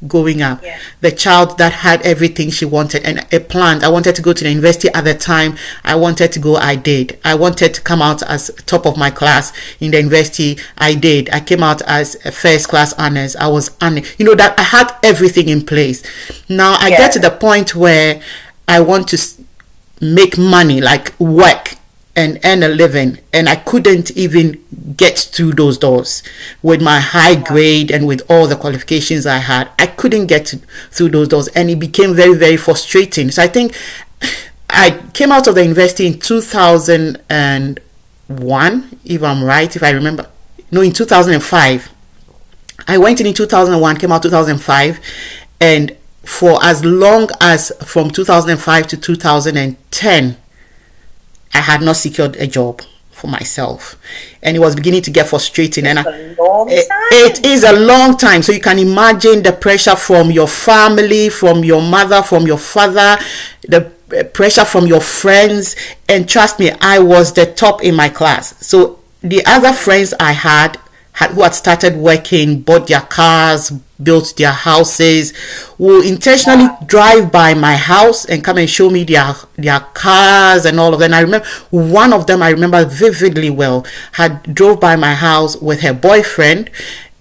growing 0.07 0.41
up. 0.41 0.63
Yeah. 0.63 0.79
the 1.01 1.11
child 1.11 1.57
that 1.57 1.73
had 1.73 2.01
everything 2.03 2.49
she 2.49 2.65
wanted 2.65 3.03
and 3.03 3.25
a 3.33 3.39
plan. 3.39 3.83
I 3.83 3.89
wanted 3.89 4.15
to 4.15 4.21
go 4.21 4.33
to 4.33 4.43
the 4.43 4.49
university 4.49 4.89
at 4.89 5.03
the 5.03 5.13
time. 5.13 5.57
I 5.83 5.95
wanted 5.95 6.31
to 6.33 6.39
go 6.39 6.55
i 6.55 6.75
did. 6.75 7.19
I 7.23 7.35
wanted 7.35 7.73
to 7.73 7.81
come 7.81 8.01
out 8.01 8.23
as 8.23 8.51
top 8.65 8.85
of 8.85 8.97
my 8.97 9.09
class 9.09 9.51
in 9.79 9.91
the 9.91 9.97
university. 9.97 10.57
I 10.77 10.95
did. 10.95 11.29
I 11.31 11.39
came 11.39 11.63
out 11.63 11.81
as 11.83 12.15
a 12.25 12.31
first 12.31 12.69
class 12.69 12.93
honors. 12.93 13.35
I 13.35 13.47
was 13.47 13.71
honor 13.81 14.01
you 14.17 14.25
know 14.25 14.35
that 14.35 14.57
i 14.59 14.63
had 14.63 14.93
everything 15.03 15.49
in 15.49 15.65
place. 15.65 16.03
Now 16.47 16.77
i 16.79 16.89
yeah. 16.89 16.97
get 16.97 17.11
to 17.13 17.19
the 17.19 17.31
point 17.31 17.75
where 17.75 18.21
i 18.67 18.79
want 18.79 19.07
to 19.09 19.17
make 20.01 20.37
money, 20.37 20.81
like 20.81 21.17
work 21.19 21.75
and 22.19 22.39
earn 22.43 22.61
a 22.63 22.67
living. 22.67 23.19
And 23.31 23.47
I 23.47 23.55
couldn't 23.55 24.11
even 24.11 24.61
get 24.97 25.17
through 25.17 25.53
those 25.53 25.77
doors 25.77 26.21
with 26.61 26.81
my 26.81 26.99
high 26.99 27.35
grade 27.35 27.91
and 27.91 28.05
with 28.05 28.29
all 28.29 28.45
the 28.45 28.57
qualifications 28.57 29.25
I 29.25 29.37
had. 29.37 29.69
I 29.79 29.87
couldn't 29.87 30.27
get 30.27 30.47
to, 30.47 30.57
through 30.91 31.09
those 31.09 31.29
doors. 31.29 31.47
And 31.49 31.69
it 31.69 31.79
became 31.79 32.13
very, 32.13 32.35
very 32.35 32.57
frustrating. 32.57 33.31
So 33.31 33.41
I 33.41 33.47
think 33.47 33.73
I 34.69 35.01
came 35.13 35.31
out 35.31 35.47
of 35.47 35.55
the 35.55 35.63
university 35.63 36.07
in 36.07 36.19
2001, 36.19 38.99
if 39.05 39.23
I'm 39.23 39.43
right, 39.43 39.73
if 39.73 39.81
I 39.81 39.91
remember. 39.91 40.27
No, 40.71 40.81
in 40.81 40.91
2005. 40.91 41.89
I 42.85 42.97
went 42.97 43.21
in 43.21 43.27
in 43.27 43.33
2001, 43.33 43.97
came 43.97 44.11
out 44.11 44.23
2005, 44.23 44.99
and 45.61 45.95
for 46.23 46.61
as 46.63 46.83
long 46.83 47.29
as 47.39 47.71
from 47.85 48.09
2005 48.09 48.87
to 48.87 48.97
2010 48.97 50.37
i 51.53 51.59
had 51.59 51.81
not 51.81 51.95
secured 51.95 52.35
a 52.37 52.47
job 52.47 52.81
for 53.19 53.27
myself. 53.27 53.97
And 54.41 54.55
it 54.55 54.59
was 54.59 54.75
beginning 54.75 55.01
to 55.03 55.11
get 55.11 55.27
frustrating. 55.27 55.85
It's 55.85 55.97
and 55.97 56.07
I, 56.07 56.11
eh, 56.11 56.35
it, 56.71 57.39
it 57.39 57.45
is 57.45 57.63
a 57.63 57.73
long 57.73 58.17
time. 58.17 58.41
So 58.41 58.51
you 58.51 58.61
can 58.61 58.79
imagine 58.79 59.43
the 59.43 59.51
pressure 59.51 59.95
from 59.95 60.31
your 60.31 60.47
family 60.47 61.29
from 61.29 61.63
your 61.63 61.81
mother 61.81 62.21
from 62.21 62.47
your 62.47 62.57
father 62.57 63.17
the 63.67 63.91
eh, 64.13 64.23
pressure 64.23 64.65
from 64.65 64.87
your 64.87 65.01
friends. 65.01 65.75
And 66.07 66.27
trust 66.27 66.59
me 66.59 66.71
i 66.81 66.99
was 66.99 67.33
the 67.33 67.45
top 67.45 67.83
in 67.83 67.95
my 67.95 68.09
class. 68.09 68.65
So 68.65 68.99
the 69.21 69.45
other 69.45 69.73
friends 69.73 70.13
i 70.19 70.31
had 70.31 70.77
had, 71.19 71.31
who 71.31 71.43
had 71.43 71.53
started 71.53 71.97
working, 71.97 72.61
bought 72.61 72.87
their 72.87 73.01
cars, 73.01 73.71
built 74.01 74.33
their 74.37 74.53
houses, 74.53 75.33
will 75.77 76.01
intentionally 76.01 76.69
drive 76.85 77.29
by 77.29 77.53
my 77.53 77.75
house 77.75 78.23
and 78.23 78.41
come 78.41 78.57
and 78.57 78.69
show 78.69 78.89
me 78.89 79.03
their 79.03 79.33
their 79.57 79.81
cars 79.93 80.63
and 80.63 80.79
all 80.79 80.93
of 80.93 80.99
that. 80.99 81.05
And 81.05 81.15
I 81.15 81.19
remember 81.19 81.45
one 81.71 82.13
of 82.13 82.25
them 82.25 82.41
I 82.41 82.49
remember 82.49 82.85
vividly 82.85 83.49
well 83.49 83.85
had 84.13 84.55
drove 84.55 84.79
by 84.79 84.95
my 84.95 85.13
house 85.13 85.57
with 85.57 85.81
her 85.81 85.93
boyfriend 85.93 86.71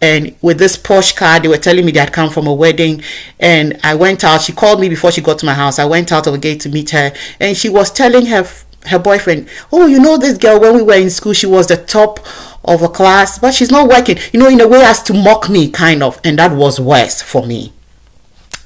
and 0.01 0.37
with 0.41 0.59
this 0.59 0.77
Porsche 0.77 1.17
car, 1.17 1.41
they 1.41 1.49
were 1.49 1.57
telling 1.59 1.85
me 1.85 1.91
they 1.91 1.99
had 1.99 2.13
come 2.13 2.31
from 2.31 2.47
a 2.47 2.55
wedding. 2.55 3.03
And 3.41 3.81
I 3.83 3.97
went 3.97 4.23
out. 4.23 4.43
She 4.43 4.53
called 4.53 4.81
me 4.81 4.89
before 4.89 5.11
she 5.11 5.21
got 5.21 5.41
to 5.41 5.47
my 5.47 5.55
house. 5.55 5.81
I 5.81 5.87
went 5.87 6.13
out 6.13 6.29
of 6.29 6.33
the 6.35 6.39
gate 6.39 6.61
to 6.61 6.69
meet 6.69 6.91
her, 6.91 7.13
and 7.41 7.57
she 7.57 7.69
was 7.69 7.91
telling 7.91 8.27
her 8.27 8.47
her 8.89 8.99
boyfriend, 8.99 9.49
"Oh, 9.73 9.87
you 9.87 9.99
know 9.99 10.17
this 10.17 10.39
girl 10.39 10.61
when 10.61 10.75
we 10.75 10.83
were 10.83 10.95
in 10.95 11.11
school, 11.11 11.33
she 11.33 11.47
was 11.47 11.69
the 11.69 11.77
top 11.77 12.21
of 12.65 12.83
a 12.83 12.89
class, 12.89 13.39
but 13.39 13.55
she's 13.55 13.71
not 13.71 13.89
working, 13.89 14.19
you 14.33 14.41
know, 14.41 14.49
in 14.49 14.61
a 14.61 14.69
way 14.69 14.83
as 14.83 15.03
to 15.05 15.15
mock 15.15 15.49
me, 15.49 15.71
kind 15.71 16.03
of. 16.03 16.21
And 16.23 16.39
that 16.39 16.53
was 16.53 16.79
worse 16.79 17.23
for 17.23 17.47
me. 17.47 17.73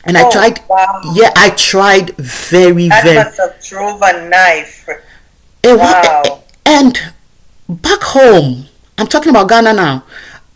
And 0.05 0.17
oh, 0.17 0.27
I 0.27 0.31
tried, 0.31 0.61
wow. 0.69 1.01
yeah, 1.15 1.33
I 1.37 1.51
tried 1.51 2.17
very, 2.17 2.89
that 2.89 3.05
very. 3.05 3.17
That 3.17 3.27
must 3.27 3.39
have 3.39 3.65
drove 3.65 4.03
a 4.03 4.29
knife. 4.29 4.89
It, 5.63 5.79
wow. 5.79 6.43
And 6.67 6.99
back 7.69 8.01
home, 8.03 8.67
I'm 8.99 9.07
talking 9.07 9.31
about 9.31 9.49
Ghana 9.49 9.75
now, 9.75 10.05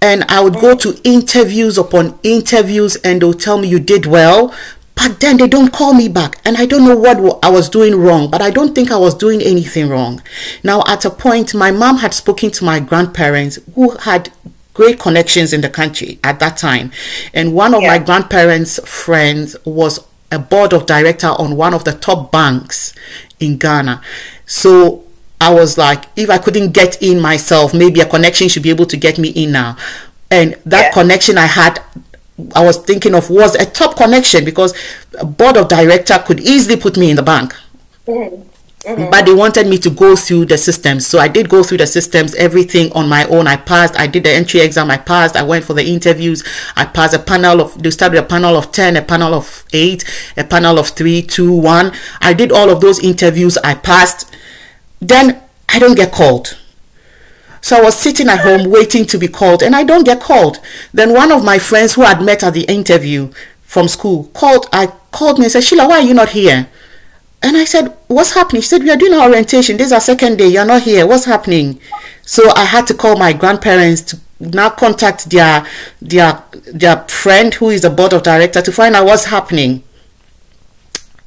and 0.03 0.25
I 0.25 0.43
would 0.43 0.55
go 0.55 0.75
mm. 0.75 0.81
to 0.81 1.01
interviews 1.09 1.79
upon 1.79 2.19
interviews, 2.25 2.97
and 2.97 3.23
they'll 3.23 3.35
tell 3.35 3.59
me 3.59 3.69
you 3.69 3.79
did 3.79 4.07
well, 4.07 4.53
but 4.97 5.21
then 5.21 5.37
they 5.37 5.47
don't 5.47 5.73
call 5.73 5.95
me 5.95 6.09
back. 6.09 6.41
And 6.45 6.57
I 6.57 6.67
don't 6.67 6.85
know 6.85 6.97
what 6.97 7.39
I 7.45 7.51
was 7.51 7.69
doing 7.69 7.95
wrong, 7.95 8.29
but 8.31 8.43
I 8.43 8.51
don't 8.51 8.75
think 8.75 8.91
I 8.91 8.97
was 8.97 9.15
doing 9.15 9.41
anything 9.41 9.89
wrong. 9.89 10.23
Now, 10.65 10.83
at 10.89 11.05
a 11.05 11.11
point, 11.11 11.55
my 11.55 11.71
mom 11.71 11.99
had 11.99 12.13
spoken 12.15 12.51
to 12.53 12.65
my 12.65 12.81
grandparents 12.81 13.61
who 13.75 13.91
had 13.91 14.33
great 14.75 14.99
connections 14.99 15.53
in 15.53 15.61
the 15.61 15.71
country 15.71 16.19
at 16.25 16.41
that 16.41 16.57
time. 16.57 16.91
And 17.33 17.55
one 17.55 17.75
of 17.75 17.83
yeah. 17.83 17.89
my 17.89 17.99
grandparents' 17.99 18.81
friends 18.89 19.55
was 19.65 20.05
a 20.33 20.39
board 20.39 20.73
of 20.73 20.87
director 20.87 21.29
on 21.29 21.57
one 21.57 21.73
of 21.73 21.85
the 21.85 21.93
top 21.93 22.33
banks 22.33 22.95
in 23.39 23.59
Ghana. 23.59 24.03
So 24.45 25.05
I 25.41 25.53
was 25.53 25.77
like, 25.77 26.07
if 26.17 26.31
I 26.31 26.39
couldn't 26.39 26.73
get 26.73 27.01
in 27.03 27.21
myself, 27.21 27.75
maybe 27.75 28.01
a 28.01 28.07
connection 28.07 28.49
should 28.49 28.63
be 28.63 28.71
able 28.71 28.87
to 28.87 28.97
get 28.97 29.19
me 29.19 29.29
in 29.29 29.53
now. 29.53 29.77
And 30.31 30.55
that 30.65 30.87
yeah. 30.87 30.93
connection 30.93 31.39
I 31.39 31.47
had 31.47 31.81
I 32.55 32.65
was 32.65 32.77
thinking 32.77 33.15
of 33.15 33.31
was 33.31 33.55
a 33.55 33.65
top 33.65 33.97
connection 33.97 34.45
because 34.45 34.75
a 35.19 35.25
board 35.25 35.57
of 35.57 35.69
director 35.69 36.23
could 36.27 36.41
easily 36.41 36.77
put 36.77 36.97
me 36.97 37.11
in 37.11 37.17
the 37.17 37.23
bank. 37.23 37.55
Mm-hmm. 38.07 38.43
Mm-hmm. 38.87 39.11
But 39.11 39.27
they 39.27 39.35
wanted 39.35 39.67
me 39.67 39.79
to 39.79 39.91
go 39.91 40.15
through 40.15 40.45
the 40.45 40.57
systems. 40.57 41.07
So 41.07 41.19
I 41.19 41.27
did 41.27 41.49
go 41.49 41.65
through 41.65 41.79
the 41.79 41.89
systems, 41.89 42.37
everything 42.37 42.93
on 42.93 43.09
my 43.09 43.27
own. 43.27 43.49
I 43.49 43.57
passed. 43.57 43.99
I 43.99 44.07
did 44.07 44.23
the 44.23 44.31
entry 44.31 44.61
exam. 44.61 44.93
I 44.93 44.97
passed. 44.97 45.35
I 45.35 45.43
went 45.43 45.65
for 45.65 45.75
the 45.75 45.85
interviews. 45.85 46.45
I 46.77 46.85
passed 46.85 47.13
a 47.13 47.19
panel 47.19 47.61
of, 47.61 47.83
they 47.83 47.91
started 47.91 48.19
a 48.19 48.23
panel 48.23 48.57
of 48.57 48.71
10, 48.71 48.97
a 48.97 49.03
panel 49.03 49.35
of 49.35 49.65
8, 49.73 50.33
a 50.37 50.45
panel 50.45 50.79
of 50.79 50.91
3, 50.91 51.23
2, 51.23 51.53
1. 51.53 51.93
I 52.21 52.33
did 52.33 52.53
all 52.53 52.71
of 52.71 52.81
those 52.81 53.03
interviews. 53.03 53.59
I 53.59 53.75
passed. 53.75 54.33
Then 55.01 55.43
I 55.69 55.81
don't 55.81 55.97
get 55.97 56.13
called. 56.13 56.57
So 57.67 57.77
I 57.77 57.81
was 57.81 57.99
sitting 57.99 58.29
at 58.29 58.43
home 58.43 58.71
waiting 58.71 59.05
to 59.07 59.19
be 59.19 59.27
called 59.27 59.61
and 59.61 59.75
I 59.75 59.83
don't 59.83 60.05
get 60.05 60.21
called. 60.21 60.61
Then 60.95 61.13
one 61.13 61.33
of 61.33 61.45
my 61.45 61.59
friends 61.59 61.95
who 61.95 62.03
had 62.03 62.23
met 62.23 62.45
at 62.45 62.55
the 62.55 62.63
interview 62.63 63.33
from 63.63 63.89
school 63.89 64.31
called 64.35 64.69
I 64.73 64.87
called 65.11 65.41
me 65.41 65.47
and 65.47 65.53
said, 65.53 65.65
Sheila, 65.65 65.89
why 65.89 65.99
are 65.99 66.07
you 66.07 66.15
not 66.15 66.29
here? 66.29 66.69
And 67.43 67.57
I 67.57 67.65
said, 67.65 67.89
What's 68.07 68.35
happening? 68.35 68.63
She 68.63 68.69
said, 68.69 68.85
We 68.85 68.91
are 68.93 68.97
doing 68.97 69.15
our 69.15 69.29
orientation. 69.29 69.79
This 69.79 69.89
is 69.89 69.93
our 69.93 70.01
second 70.01 70.37
day. 70.37 70.47
You're 70.47 70.65
not 70.65 70.83
here. 70.83 71.09
What's 71.09 71.25
happening? 71.25 71.81
So 72.23 72.49
I 72.55 72.67
had 72.67 72.87
to 72.87 72.95
call 72.95 73.17
my 73.17 73.33
grandparents 73.33 74.01
to 74.03 74.21
now 74.39 74.71
contact 74.71 75.29
their 75.31 75.67
their 76.01 76.45
their 76.73 76.99
friend 77.09 77.53
who 77.53 77.71
is 77.71 77.83
the 77.83 77.91
board 77.91 78.13
of 78.13 78.23
director 78.23 78.63
to 78.63 78.71
find 78.71 78.95
out 78.95 79.07
what's 79.07 79.25
happening. 79.25 79.83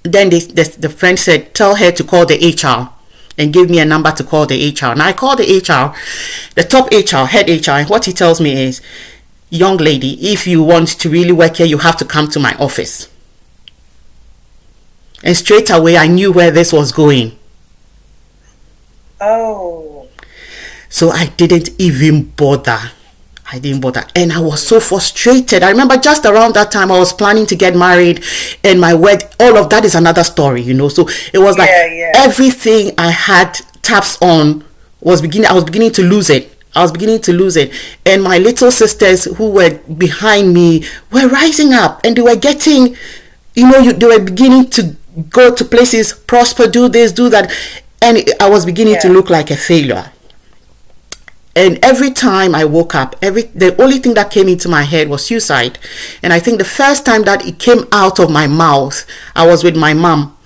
Then 0.04 0.30
the, 0.30 0.78
the 0.80 0.88
friend 0.88 1.20
said, 1.20 1.54
Tell 1.54 1.76
her 1.76 1.92
to 1.92 2.04
call 2.06 2.26
the 2.26 2.38
HR 2.38 2.98
and 3.40 3.54
give 3.54 3.70
me 3.70 3.80
a 3.80 3.86
number 3.86 4.12
to 4.12 4.24
call 4.24 4.46
the 4.46 4.70
HR. 4.70 4.88
And 4.88 5.02
I 5.02 5.14
called 5.14 5.40
the 5.40 5.46
HR, 5.46 5.96
the 6.56 6.64
top 6.64 6.92
HR, 6.92 7.26
head 7.26 7.50
HR, 7.50 7.72
and 7.72 7.90
what 7.90 8.06
he 8.06 8.12
tells 8.12 8.40
me 8.42 8.52
is, 8.52 8.82
young 9.50 9.78
lady, 9.78 10.32
if 10.32 10.46
you 10.46 10.62
want 10.62 10.90
to 10.90 11.10
really 11.10 11.32
work 11.32 11.56
here, 11.56 11.66
you 11.66 11.80
have 11.80 11.98
to 11.98 12.06
come 12.06 12.28
to 12.30 12.40
my 12.40 12.54
office. 12.56 13.10
And 15.24 15.36
straight 15.36 15.70
away, 15.70 15.98
I 15.98 16.08
knew 16.08 16.32
where 16.32 16.52
this 16.52 16.72
was 16.72 16.92
going. 16.92 17.38
Oh. 19.20 20.08
So 20.90 21.10
I 21.10 21.28
didn't 21.28 21.70
even 21.80 22.24
bother. 22.32 22.92
I 23.52 23.58
didn't 23.60 23.82
bother. 23.82 24.04
And 24.16 24.32
I 24.32 24.40
was 24.40 24.66
so 24.66 24.80
frustrated. 24.80 25.64
I 25.64 25.72
remember 25.72 25.98
just 25.98 26.26
around 26.26 26.54
that 26.54 26.72
time, 26.72 26.92
I 26.92 27.00
was 27.00 27.12
planning 27.14 27.46
to 27.48 27.56
get 27.56 27.76
married 27.76 28.24
and 28.64 28.80
my 28.80 28.94
wed. 28.94 29.24
All 29.40 29.58
of 29.58 29.70
that 29.72 29.86
is 29.86 29.96
another 29.96 30.24
story, 30.24 30.62
you 30.62 30.74
know. 30.76 30.88
So 30.88 31.08
it 31.34 31.40
was 31.40 31.58
like 31.58 31.70
Yeah, 31.70 31.86
yeah. 31.88 32.12
everything 32.16 32.92
I 32.98 33.10
had 33.10 33.60
taps 33.82 34.22
on 34.22 34.64
was 35.02 35.22
beginning, 35.22 35.50
I 35.50 35.54
was 35.54 35.64
beginning 35.64 35.92
to 35.94 36.04
lose 36.04 36.30
it. 36.30 36.56
I 36.76 36.84
was 36.84 36.92
beginning 36.92 37.22
to 37.22 37.34
lose 37.34 37.58
it. 37.58 37.74
And 38.06 38.22
my 38.22 38.38
little 38.38 38.70
sisters 38.72 39.24
who 39.24 39.50
were 39.50 39.80
behind 39.98 40.54
me 40.54 40.86
were 41.12 41.28
rising 41.28 41.74
up 41.74 42.02
and 42.04 42.16
they 42.16 42.22
were 42.22 42.36
getting, 42.36 42.96
you 43.56 43.70
know, 43.72 43.80
you, 43.80 43.94
they 43.94 44.06
were 44.06 44.24
beginning 44.24 44.70
to 44.72 44.96
go 45.30 45.56
to 45.56 45.66
places, 45.66 46.14
prosper, 46.14 46.68
do 46.68 46.88
this, 46.88 47.12
do 47.12 47.30
that. 47.30 47.52
And 48.02 48.20
I 48.40 48.48
was 48.50 48.66
beginning 48.66 48.98
to 49.02 49.10
look 49.10 49.32
like 49.32 49.50
a 49.50 49.58
failure 49.58 50.12
and 51.56 51.80
every 51.84 52.12
time 52.12 52.54
I 52.56 52.64
woke 52.66 52.96
up, 52.96 53.16
every 53.22 53.44
the 53.44 53.76
only 53.82 53.98
thing 54.00 54.14
that 54.14 54.32
came 54.32 54.48
into 54.48 54.70
my 54.70 54.84
head 54.84 55.10
was 55.10 55.26
suicide. 55.26 55.78
And 56.24 56.32
I 56.32 56.40
think 56.40 56.58
the 56.60 56.66
first 56.66 57.06
time 57.06 57.24
that 57.24 57.46
it 57.46 57.60
came 57.60 57.86
out 57.92 58.20
of 58.20 58.30
my 58.30 58.48
mouth, 58.48 59.06
I 59.36 59.46
was 59.48 59.64
with 59.64 59.76
my 59.76 59.94
mom, 59.94 60.38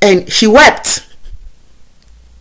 and 0.00 0.30
she 0.32 0.46
wept. 0.46 1.06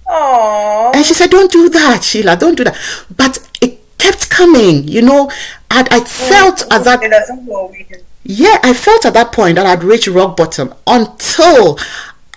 Oh. 0.08 0.92
And 0.94 1.06
she 1.06 1.14
said, 1.14 1.30
Don't 1.30 1.52
do 1.52 1.70
that, 1.70 2.04
Sheila, 2.04 2.36
don't 2.38 2.56
do 2.56 2.64
that. 2.66 2.78
But 3.16 3.40
it 3.62 3.80
kept 3.98 4.30
coming, 4.30 4.88
you 4.88 5.02
know. 5.02 5.30
I, 5.70 5.88
I 5.90 6.00
felt 6.02 6.64
at 6.72 6.84
that 6.84 7.02
It 7.02 7.10
doesn't 7.12 7.46
go 7.46 7.68
with 7.68 7.90
it. 7.92 8.06
yeah, 8.24 8.58
I 8.64 8.74
felt 8.74 9.06
at 9.06 9.14
that 9.14 9.32
point 9.32 9.56
that 9.56 9.66
I'd 9.66 9.84
reached 9.84 10.08
rock 10.08 10.36
bottom 10.36 10.74
until 10.86 11.80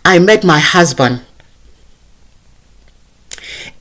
I 0.04 0.18
met 0.20 0.44
my 0.44 0.58
husband. 0.60 1.22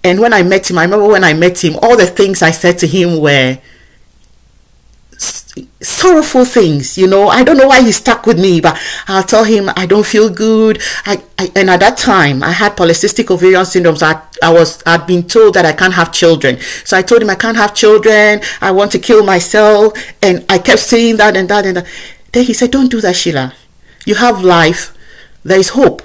And 0.03 0.19
when 0.19 0.33
I 0.33 0.43
met 0.43 0.69
him, 0.69 0.77
I 0.77 0.83
remember 0.83 1.07
when 1.07 1.23
I 1.23 1.33
met 1.33 1.63
him, 1.63 1.77
all 1.81 1.95
the 1.95 2.05
things 2.05 2.41
I 2.41 2.51
said 2.51 2.77
to 2.79 2.87
him 2.87 3.19
were 3.21 3.57
sorrowful 5.81 6.45
things, 6.45 6.97
you 6.97 7.07
know. 7.07 7.27
I 7.27 7.43
don't 7.43 7.57
know 7.57 7.67
why 7.67 7.81
he 7.81 7.91
stuck 7.91 8.25
with 8.25 8.39
me, 8.39 8.59
but 8.61 8.79
I'll 9.07 9.23
tell 9.23 9.43
him 9.43 9.69
I 9.75 9.85
don't 9.85 10.05
feel 10.05 10.29
good. 10.29 10.81
I, 11.05 11.21
I 11.37 11.51
and 11.55 11.69
at 11.69 11.79
that 11.81 11.97
time 11.97 12.43
I 12.43 12.51
had 12.51 12.75
polycystic 12.75 13.29
ovarian 13.29 13.65
syndrome. 13.65 13.95
So 13.95 14.07
I, 14.07 14.21
I 14.41 14.51
was 14.51 14.81
I'd 14.85 15.05
been 15.05 15.23
told 15.23 15.53
that 15.55 15.65
I 15.65 15.73
can't 15.73 15.93
have 15.93 16.11
children. 16.11 16.59
So 16.83 16.97
I 16.97 17.01
told 17.01 17.21
him 17.21 17.29
I 17.29 17.35
can't 17.35 17.57
have 17.57 17.73
children. 17.75 18.41
I 18.61 18.71
want 18.71 18.91
to 18.93 18.99
kill 18.99 19.23
myself, 19.23 19.93
and 20.21 20.45
I 20.49 20.57
kept 20.57 20.79
saying 20.79 21.17
that 21.17 21.37
and 21.37 21.49
that 21.49 21.65
and 21.65 21.77
that. 21.77 21.87
Then 22.31 22.45
he 22.45 22.53
said, 22.53 22.71
"Don't 22.71 22.89
do 22.89 23.01
that, 23.01 23.15
Sheila. 23.15 23.53
You 24.05 24.15
have 24.15 24.41
life. 24.43 24.97
There 25.43 25.59
is 25.59 25.69
hope. 25.69 26.01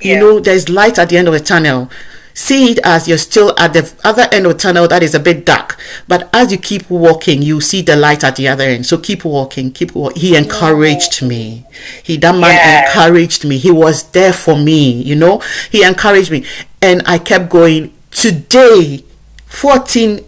You 0.00 0.18
know, 0.18 0.40
there's 0.40 0.68
light 0.68 0.98
at 0.98 1.08
the 1.08 1.16
end 1.16 1.28
of 1.28 1.34
the 1.34 1.40
tunnel. 1.40 1.90
See 2.38 2.70
it 2.72 2.80
as 2.84 3.08
you're 3.08 3.16
still 3.16 3.54
at 3.58 3.72
the 3.72 3.90
other 4.04 4.28
end 4.30 4.44
of 4.44 4.52
the 4.52 4.58
tunnel 4.58 4.86
that 4.88 5.02
is 5.02 5.14
a 5.14 5.18
bit 5.18 5.46
dark. 5.46 5.78
But 6.06 6.28
as 6.34 6.52
you 6.52 6.58
keep 6.58 6.90
walking, 6.90 7.40
you 7.40 7.62
see 7.62 7.80
the 7.80 7.96
light 7.96 8.22
at 8.24 8.36
the 8.36 8.46
other 8.46 8.64
end. 8.64 8.84
So 8.84 8.98
keep 8.98 9.24
walking, 9.24 9.72
keep 9.72 9.94
walking. 9.94 10.20
He 10.20 10.36
encouraged 10.36 11.22
me. 11.22 11.64
He, 12.02 12.18
that 12.18 12.32
man 12.32 12.52
Yes. 12.52 12.94
encouraged 12.94 13.46
me. 13.46 13.56
He 13.56 13.70
was 13.70 14.02
there 14.10 14.34
for 14.34 14.54
me, 14.54 15.02
you 15.02 15.16
know. 15.16 15.42
He 15.70 15.82
encouraged 15.82 16.30
me. 16.30 16.44
And 16.82 17.00
I 17.06 17.16
kept 17.16 17.48
going. 17.48 17.94
Today, 18.10 19.02
14 19.46 20.20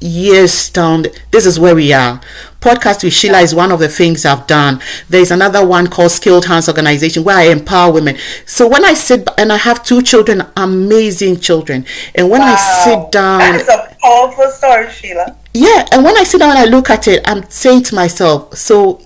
years 0.00 0.70
down 0.70 1.04
this 1.30 1.44
is 1.46 1.60
where 1.60 1.74
we 1.74 1.92
are 1.92 2.20
podcast 2.60 3.04
with 3.04 3.12
sheila 3.12 3.38
is 3.40 3.54
one 3.54 3.70
of 3.70 3.78
the 3.80 3.88
things 3.88 4.24
i've 4.24 4.46
done 4.46 4.80
there's 5.08 5.30
another 5.30 5.64
one 5.66 5.86
called 5.86 6.10
skilled 6.10 6.46
hands 6.46 6.68
organization 6.68 7.22
where 7.22 7.36
i 7.36 7.44
empower 7.44 7.92
women 7.92 8.16
so 8.46 8.66
when 8.66 8.84
i 8.84 8.94
sit 8.94 9.28
and 9.38 9.52
i 9.52 9.56
have 9.56 9.84
two 9.84 10.00
children 10.02 10.42
amazing 10.56 11.38
children 11.38 11.84
and 12.14 12.30
when 12.30 12.40
i 12.40 12.54
sit 12.84 13.12
down 13.12 13.38
That 13.40 13.60
is 13.60 13.68
a 13.68 13.96
powerful 14.02 14.50
story, 14.50 14.90
Sheila. 14.90 15.36
yeah 15.52 15.86
and 15.92 16.02
when 16.04 16.16
i 16.16 16.24
sit 16.24 16.38
down 16.38 16.50
and 16.50 16.58
i 16.58 16.64
look 16.64 16.88
at 16.90 17.06
it 17.06 17.20
i'm 17.28 17.48
saying 17.50 17.82
to 17.84 17.94
myself 17.94 18.56
so 18.56 19.00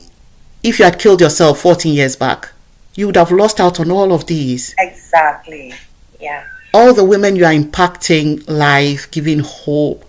if 0.63 0.79
you 0.79 0.85
had 0.85 0.99
killed 0.99 1.21
yourself 1.21 1.59
14 1.61 1.93
years 1.93 2.17
back 2.17 2.51
you 2.95 3.07
would 3.07 3.17
have 3.17 3.33
lost 3.33 3.61
out 3.61 3.81
on 3.81 3.91
all 3.91 4.13
of 4.13 4.27
these 4.27 4.75
Exactly. 4.79 5.75
Yeah. 6.21 6.45
all 6.73 6.95
the 6.95 7.05
women 7.05 7.35
you 7.37 7.45
are 7.45 7.53
impacting 7.53 8.49
life, 8.49 9.11
giving 9.11 9.41
hope. 9.41 10.05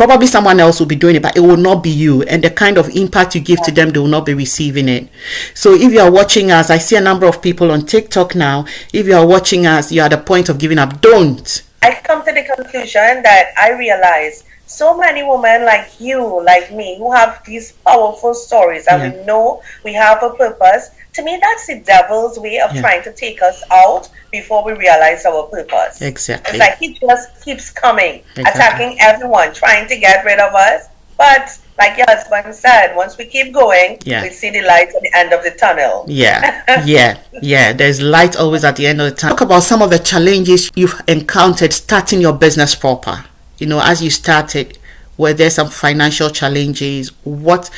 Probably 0.00 0.26
someone 0.28 0.58
else 0.60 0.80
will 0.80 0.86
be 0.86 0.96
doing 0.96 1.16
it, 1.16 1.20
but 1.20 1.36
it 1.36 1.40
will 1.40 1.58
not 1.58 1.82
be 1.82 1.90
you. 1.90 2.22
And 2.22 2.42
the 2.42 2.48
kind 2.48 2.78
of 2.78 2.88
impact 2.96 3.34
you 3.34 3.42
give 3.42 3.60
to 3.64 3.70
them, 3.70 3.90
they 3.90 3.98
will 3.98 4.06
not 4.08 4.24
be 4.24 4.32
receiving 4.32 4.88
it. 4.88 5.10
So 5.52 5.74
if 5.74 5.92
you 5.92 6.00
are 6.00 6.10
watching 6.10 6.50
us, 6.50 6.70
I 6.70 6.78
see 6.78 6.96
a 6.96 7.02
number 7.02 7.26
of 7.26 7.42
people 7.42 7.70
on 7.70 7.84
TikTok 7.84 8.34
now. 8.34 8.64
If 8.94 9.04
you 9.06 9.14
are 9.14 9.26
watching 9.26 9.66
us, 9.66 9.92
you're 9.92 10.06
at 10.06 10.12
the 10.12 10.16
point 10.16 10.48
of 10.48 10.56
giving 10.58 10.78
up. 10.78 11.02
Don't. 11.02 11.62
i've 11.82 12.02
come 12.02 12.24
to 12.24 12.32
the 12.32 12.44
conclusion 12.56 13.22
that 13.24 13.52
I 13.58 13.72
realize 13.72 14.44
so 14.64 14.96
many 14.96 15.22
women 15.22 15.66
like 15.66 16.00
you, 16.00 16.42
like 16.46 16.72
me, 16.72 16.96
who 16.96 17.12
have 17.12 17.42
these 17.44 17.72
powerful 17.72 18.32
stories 18.32 18.86
and 18.86 19.02
Yeah. 19.02 19.20
we 19.20 19.26
know 19.26 19.62
we 19.84 19.92
have 19.92 20.22
a 20.22 20.30
purpose. 20.30 20.92
To 21.14 21.22
me, 21.22 21.38
that's 21.42 21.66
the 21.66 21.80
devil's 21.80 22.38
way 22.38 22.60
of 22.60 22.72
Yeah. 22.74 22.80
trying 22.82 23.02
to 23.02 23.12
take 23.12 23.42
us 23.42 23.62
out 23.70 24.08
before 24.30 24.62
we 24.64 24.72
realize 24.72 25.26
our 25.26 25.42
purpose. 25.44 26.00
Exactly. 26.00 26.50
It's 26.50 26.58
like 26.58 26.78
he 26.78 26.98
just 26.98 27.44
keeps 27.44 27.70
coming, 27.70 28.22
Exactly. 28.36 28.42
attacking 28.44 28.96
everyone, 29.00 29.52
trying 29.52 29.88
to 29.88 29.96
get 29.96 30.24
rid 30.24 30.38
of 30.38 30.54
us. 30.54 30.84
But 31.18 31.50
like 31.78 31.96
your 31.98 32.06
husband 32.08 32.54
said, 32.54 32.94
once 32.94 33.18
we 33.18 33.24
keep 33.26 33.52
going, 33.52 33.98
Yeah. 34.04 34.22
we 34.22 34.30
see 34.30 34.50
the 34.50 34.62
light 34.62 34.88
at 34.94 35.02
the 35.02 35.10
end 35.14 35.32
of 35.32 35.42
the 35.42 35.50
tunnel. 35.50 36.04
Yeah, 36.06 36.62
yeah, 36.86 37.16
yeah. 37.42 37.72
There's 37.72 38.00
light 38.00 38.36
always 38.36 38.64
at 38.64 38.76
the 38.76 38.86
end 38.86 39.00
of 39.00 39.10
the 39.10 39.16
tunnel. 39.16 39.36
Talk 39.36 39.44
about 39.46 39.62
some 39.64 39.82
of 39.82 39.90
the 39.90 39.98
challenges 39.98 40.70
you've 40.76 41.00
encountered 41.08 41.72
starting 41.72 42.20
your 42.20 42.32
business 42.34 42.74
proper. 42.74 43.24
You 43.58 43.66
know, 43.66 43.80
as 43.82 44.02
you 44.02 44.10
started, 44.10 44.78
were 45.20 45.34
there 45.34 45.50
some 45.50 45.68
financial 45.68 46.30
challenges? 46.30 47.10
What 47.24 47.70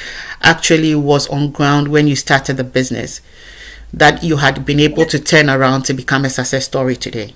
actually 0.43 0.95
was 0.95 1.27
on 1.29 1.51
ground 1.51 1.89
when 1.89 2.07
you 2.07 2.15
started 2.15 2.57
the 2.57 2.65
business 2.65 3.21
that 3.93 4.23
you 4.23 4.37
had 4.37 4.65
been 4.65 4.79
able 4.79 5.05
to 5.07 5.19
turn 5.19 5.51
around 5.51 5.83
to 5.87 5.93
become 5.93 6.25
a 6.25 6.31
success 6.31 6.67
story 6.67 6.95
today? 6.95 7.35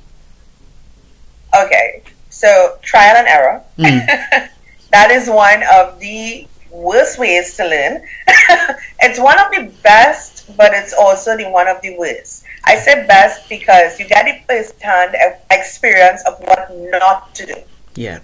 Okay, 1.59 2.03
so 2.31 2.79
trial 2.83 3.17
and 3.17 3.27
error. 3.27 3.63
Mm. 3.79 4.07
that 4.93 5.11
is 5.11 5.29
one 5.29 5.65
of 5.75 5.99
the 5.99 6.47
worst 6.71 7.19
ways 7.19 7.57
to 7.57 7.65
learn. 7.65 8.07
it's 9.01 9.19
one 9.19 9.39
of 9.41 9.51
the 9.51 9.73
best, 9.83 10.57
but 10.57 10.73
it's 10.73 10.95
also 10.95 11.37
the 11.37 11.51
one 11.51 11.67
of 11.67 11.83
the 11.83 11.99
worst. 11.99 12.45
I 12.65 12.77
say 12.77 13.05
best 13.09 13.49
because 13.49 13.99
you 13.99 14.07
get 14.07 14.25
the 14.25 14.55
first-hand 14.55 15.17
experience 15.51 16.23
of 16.27 16.39
what 16.47 16.71
not 16.93 17.35
to 17.35 17.47
do. 17.47 17.55
Yeah, 17.97 18.21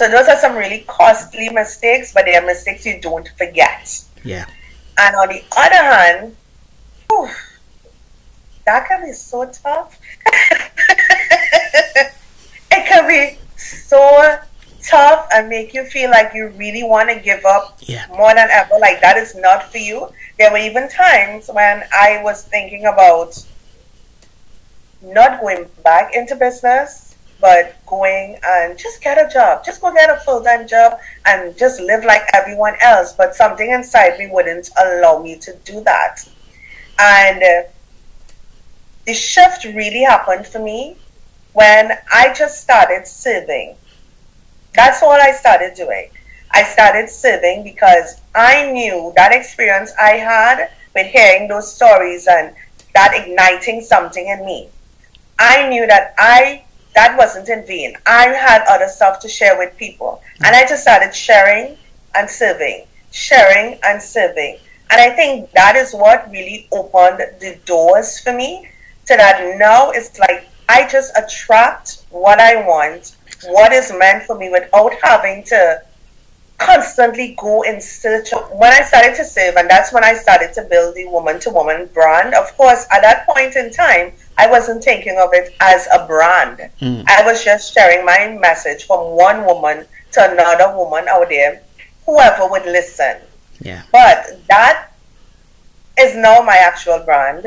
So 0.00 0.08
those 0.08 0.28
are 0.28 0.38
some 0.38 0.56
really 0.56 0.82
costly 0.88 1.50
mistakes, 1.50 2.14
but 2.14 2.24
they 2.24 2.34
are 2.34 2.46
mistakes 2.46 2.86
you 2.86 2.98
don't 3.02 3.28
forget. 3.36 4.02
yeah, 4.24 4.46
And 4.96 5.14
on 5.14 5.28
the 5.28 5.44
other 5.54 5.76
hand, 5.76 6.36
whew, 7.10 7.28
that 8.64 8.88
can 8.88 9.04
be 9.04 9.12
so 9.12 9.44
tough. 9.62 10.00
it 10.26 12.12
can 12.70 13.06
be 13.06 13.36
so 13.58 14.38
tough 14.82 15.28
and 15.34 15.50
make 15.50 15.74
you 15.74 15.84
feel 15.84 16.08
like 16.08 16.32
you 16.32 16.48
really 16.56 16.82
want 16.82 17.10
to 17.10 17.20
give 17.20 17.44
up 17.44 17.76
yeah, 17.80 18.06
more 18.08 18.34
than 18.34 18.48
ever. 18.50 18.78
Like 18.80 19.02
that 19.02 19.18
is 19.18 19.34
not 19.36 19.70
for 19.70 19.76
you. 19.76 20.08
There 20.38 20.50
were 20.50 20.56
even 20.56 20.88
times 20.88 21.50
when 21.52 21.84
I 21.94 22.22
was 22.22 22.44
thinking 22.44 22.86
about 22.86 23.36
not 25.02 25.42
going 25.42 25.68
back 25.84 26.14
into 26.14 26.36
business, 26.36 27.09
but 27.40 27.74
going 27.86 28.38
and 28.44 28.78
just 28.78 29.02
get 29.02 29.18
a 29.18 29.32
job. 29.32 29.64
Just 29.64 29.80
go 29.80 29.92
get 29.92 30.10
a 30.10 30.20
full 30.20 30.42
time 30.42 30.66
job 30.66 30.98
and 31.26 31.56
just 31.56 31.80
live 31.80 32.04
like 32.04 32.22
everyone 32.34 32.74
else. 32.80 33.12
But 33.12 33.34
something 33.34 33.70
inside 33.70 34.18
me 34.18 34.28
wouldn't 34.30 34.70
allow 34.78 35.22
me 35.22 35.38
to 35.38 35.56
do 35.64 35.82
that. 35.84 36.28
And 36.98 37.42
uh, 37.42 37.68
the 39.06 39.14
shift 39.14 39.64
really 39.64 40.02
happened 40.02 40.46
for 40.46 40.58
me 40.58 40.96
when 41.52 41.92
I 42.12 42.32
just 42.34 42.60
started 42.60 43.06
serving. 43.06 43.76
That's 44.74 45.02
all 45.02 45.12
I 45.12 45.32
started 45.32 45.74
doing. 45.74 46.10
I 46.52 46.64
started 46.64 47.08
serving 47.08 47.64
because 47.64 48.20
I 48.34 48.70
knew 48.70 49.12
that 49.16 49.32
experience 49.32 49.92
I 50.00 50.12
had 50.12 50.70
with 50.94 51.06
hearing 51.06 51.48
those 51.48 51.72
stories 51.72 52.26
and 52.26 52.54
that 52.94 53.10
that 53.10 53.26
igniting 53.26 53.80
something 53.80 54.26
in 54.26 54.44
me. 54.44 54.68
I 55.38 55.68
knew 55.68 55.86
that 55.86 56.14
I 56.18 56.64
that 56.94 57.16
wasn't 57.16 57.48
in 57.48 57.66
vain. 57.66 57.94
I 58.06 58.28
had 58.28 58.64
other 58.68 58.88
stuff 58.88 59.20
to 59.20 59.28
share 59.28 59.58
with 59.58 59.76
people. 59.76 60.22
And 60.44 60.54
I 60.56 60.66
just 60.66 60.82
started 60.82 61.14
sharing 61.14 61.76
and 62.14 62.28
serving, 62.28 62.86
sharing 63.10 63.78
and 63.84 64.02
serving. 64.02 64.58
And 64.90 65.00
I 65.00 65.10
think 65.10 65.50
that 65.52 65.76
is 65.76 65.92
what 65.92 66.28
really 66.30 66.66
opened 66.72 67.18
the 67.40 67.58
doors 67.64 68.18
for 68.20 68.32
me 68.32 68.68
to 69.06 69.16
that 69.16 69.58
now 69.58 69.90
it's 69.90 70.18
like 70.18 70.46
I 70.68 70.86
just 70.88 71.12
attract 71.16 72.04
what 72.10 72.38
I 72.38 72.64
want, 72.66 73.16
what 73.46 73.72
is 73.72 73.92
meant 73.96 74.22
for 74.22 74.38
me 74.38 74.50
without 74.50 74.92
having 75.02 75.42
to 75.44 75.82
constantly 76.60 77.34
go 77.38 77.62
in 77.62 77.80
search 77.80 78.32
of 78.34 78.50
when 78.52 78.72
I 78.72 78.82
started 78.82 79.16
to 79.16 79.24
serve 79.24 79.56
and 79.56 79.68
that's 79.68 79.92
when 79.92 80.04
I 80.04 80.12
started 80.14 80.52
to 80.54 80.62
build 80.62 80.94
the 80.94 81.06
woman 81.06 81.40
to 81.40 81.50
woman 81.50 81.88
brand. 81.94 82.34
Of 82.34 82.54
course, 82.56 82.86
at 82.92 83.00
that 83.00 83.26
point 83.26 83.56
in 83.56 83.72
time, 83.72 84.12
I 84.36 84.48
wasn't 84.48 84.84
thinking 84.84 85.18
of 85.18 85.30
it 85.32 85.56
as 85.60 85.88
a 85.92 86.06
brand. 86.06 86.70
Mm. 86.80 87.04
I 87.08 87.24
was 87.24 87.42
just 87.42 87.72
sharing 87.72 88.04
my 88.04 88.36
message 88.38 88.84
from 88.84 89.16
one 89.16 89.46
woman 89.46 89.86
to 90.12 90.32
another 90.32 90.76
woman 90.76 91.08
out 91.08 91.30
there, 91.30 91.62
whoever 92.04 92.46
would 92.48 92.64
listen. 92.64 93.16
Yeah. 93.60 93.82
But 93.90 94.40
that 94.48 94.92
is 95.98 96.14
now 96.14 96.42
my 96.42 96.56
actual 96.56 97.00
brand. 97.00 97.46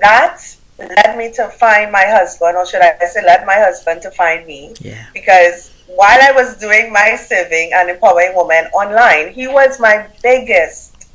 That 0.00 0.56
led 0.78 1.18
me 1.18 1.32
to 1.32 1.48
find 1.48 1.90
my 1.90 2.04
husband, 2.06 2.56
or 2.56 2.66
should 2.66 2.82
I 2.82 2.96
say, 3.06 3.24
led 3.24 3.46
my 3.46 3.54
husband 3.54 4.02
to 4.02 4.10
find 4.12 4.46
me. 4.46 4.74
Yeah. 4.80 5.06
Because 5.12 5.71
while 5.96 6.18
I 6.22 6.32
was 6.32 6.56
doing 6.58 6.92
my 6.92 7.16
serving 7.16 7.72
and 7.74 7.90
empowering 7.90 8.34
women 8.34 8.66
online, 8.72 9.32
he 9.32 9.48
was 9.48 9.80
my 9.80 10.06
biggest 10.22 11.08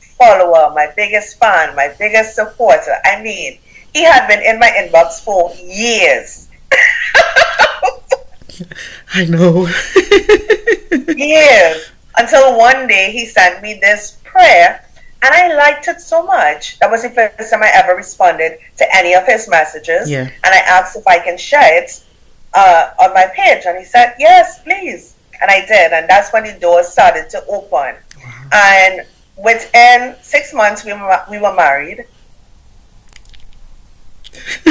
follower, 0.00 0.72
my 0.74 0.92
biggest 0.96 1.38
fan, 1.38 1.74
my 1.76 1.94
biggest 1.98 2.34
supporter. 2.34 2.96
I 3.04 3.22
mean, 3.22 3.58
he 3.92 4.02
had 4.02 4.26
been 4.26 4.42
in 4.42 4.58
my 4.58 4.68
inbox 4.68 5.22
for 5.24 5.52
years. 5.64 6.48
I 9.14 9.24
know. 9.26 9.68
years. 11.16 11.90
Until 12.16 12.58
one 12.58 12.88
day 12.88 13.12
he 13.12 13.26
sent 13.26 13.62
me 13.62 13.78
this 13.80 14.18
prayer 14.24 14.84
and 15.22 15.34
I 15.34 15.54
liked 15.54 15.88
it 15.88 16.00
so 16.00 16.24
much. 16.24 16.78
That 16.78 16.90
was 16.90 17.02
the 17.02 17.10
first 17.10 17.50
time 17.50 17.62
I 17.62 17.70
ever 17.74 17.94
responded 17.94 18.58
to 18.76 18.96
any 18.96 19.14
of 19.14 19.24
his 19.26 19.48
messages. 19.48 20.10
Yeah. 20.10 20.22
And 20.22 20.54
I 20.54 20.58
asked 20.58 20.96
if 20.96 21.06
I 21.06 21.18
can 21.18 21.36
share 21.38 21.82
it 21.82 22.04
uh, 22.54 22.90
on 23.00 23.14
my 23.14 23.26
page. 23.34 23.64
And 23.66 23.78
he 23.78 23.84
said, 23.84 24.14
Yes, 24.18 24.62
please. 24.62 25.14
And 25.40 25.50
I 25.50 25.60
did. 25.66 25.92
And 25.92 26.08
that's 26.08 26.32
when 26.32 26.44
the 26.44 26.58
doors 26.58 26.88
started 26.88 27.30
to 27.30 27.44
open. 27.46 27.68
Wow. 27.70 28.48
And 28.52 29.06
within 29.36 30.16
six 30.22 30.52
months, 30.52 30.84
we 30.84 30.92
were, 30.92 31.24
we 31.30 31.38
were 31.38 31.54
married. 31.54 32.06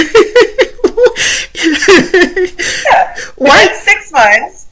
yeah. 2.85 3.15
Why? 3.35 3.67
six 3.83 4.11
months. 4.11 4.67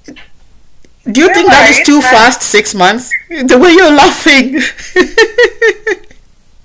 Do 1.12 1.22
you 1.22 1.32
think 1.34 1.48
that 1.50 1.70
is 1.70 1.86
too 1.86 2.02
fast? 2.02 2.41
Six 2.41 2.74
months? 2.74 3.12
The 3.30 3.58
way 3.60 3.72
you're 3.72 3.91
laughing. 3.91 4.54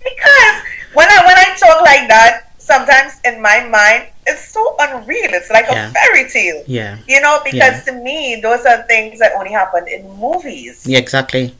because 0.01 0.57
when 0.95 1.09
I 1.09 1.21
when 1.27 1.37
I 1.37 1.55
talk 1.59 1.83
like 1.83 2.09
that, 2.09 2.50
sometimes 2.71 3.21
in 3.25 3.43
my 3.43 3.67
mind 3.67 4.09
it's 4.27 4.53
so 4.53 4.63
unreal. 4.79 5.31
It's 5.33 5.51
like 5.51 5.67
yeah. 5.71 5.89
a 5.89 5.93
fairy 5.93 6.29
tale. 6.29 6.63
Yeah. 6.67 6.99
You 7.09 7.21
know, 7.21 7.41
because 7.45 7.77
yeah. 7.83 7.87
to 7.89 7.93
me 7.93 8.41
those 8.41 8.65
are 8.65 8.83
things 8.83 9.19
that 9.19 9.33
only 9.37 9.53
happen 9.53 9.89
in 9.89 10.09
movies. 10.19 10.87
Yeah, 10.87 10.99
exactly. 10.99 11.55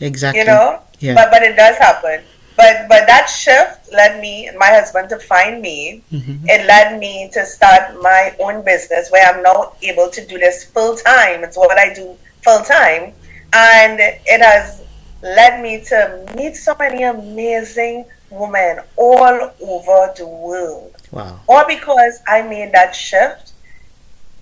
Exactly. 0.00 0.40
You 0.40 0.46
know? 0.46 0.80
Yeah. 0.98 1.14
But 1.14 1.30
but 1.30 1.42
it 1.42 1.56
does 1.56 1.76
happen. 1.76 2.22
But 2.56 2.88
but 2.88 3.06
that 3.06 3.26
shift 3.26 3.92
led 3.92 4.20
me 4.20 4.50
my 4.58 4.68
husband 4.68 5.08
to 5.10 5.18
find 5.18 5.62
me. 5.62 6.02
Mm-hmm. 6.12 6.44
It 6.48 6.66
led 6.66 6.98
me 6.98 7.30
to 7.32 7.46
start 7.46 7.96
my 8.02 8.34
own 8.38 8.64
business 8.64 9.10
where 9.10 9.24
I'm 9.26 9.42
now 9.42 9.72
able 9.82 10.10
to 10.10 10.26
do 10.26 10.38
this 10.38 10.64
full 10.64 10.96
time. 10.96 11.42
It's 11.44 11.56
what 11.56 11.78
I 11.78 11.94
do 11.94 12.16
full 12.44 12.60
time. 12.60 13.14
And 13.52 13.98
it 13.98 14.40
has 14.42 14.82
led 15.22 15.62
me 15.62 15.82
to 15.84 16.26
meet 16.36 16.56
so 16.56 16.76
many 16.78 17.02
amazing 17.02 18.04
women 18.30 18.80
all 18.96 19.52
over 19.60 20.12
the 20.16 20.26
world. 20.26 20.96
Wow. 21.10 21.40
All 21.48 21.66
because 21.66 22.20
I 22.26 22.42
made 22.42 22.72
that 22.72 22.94
shift 22.94 23.52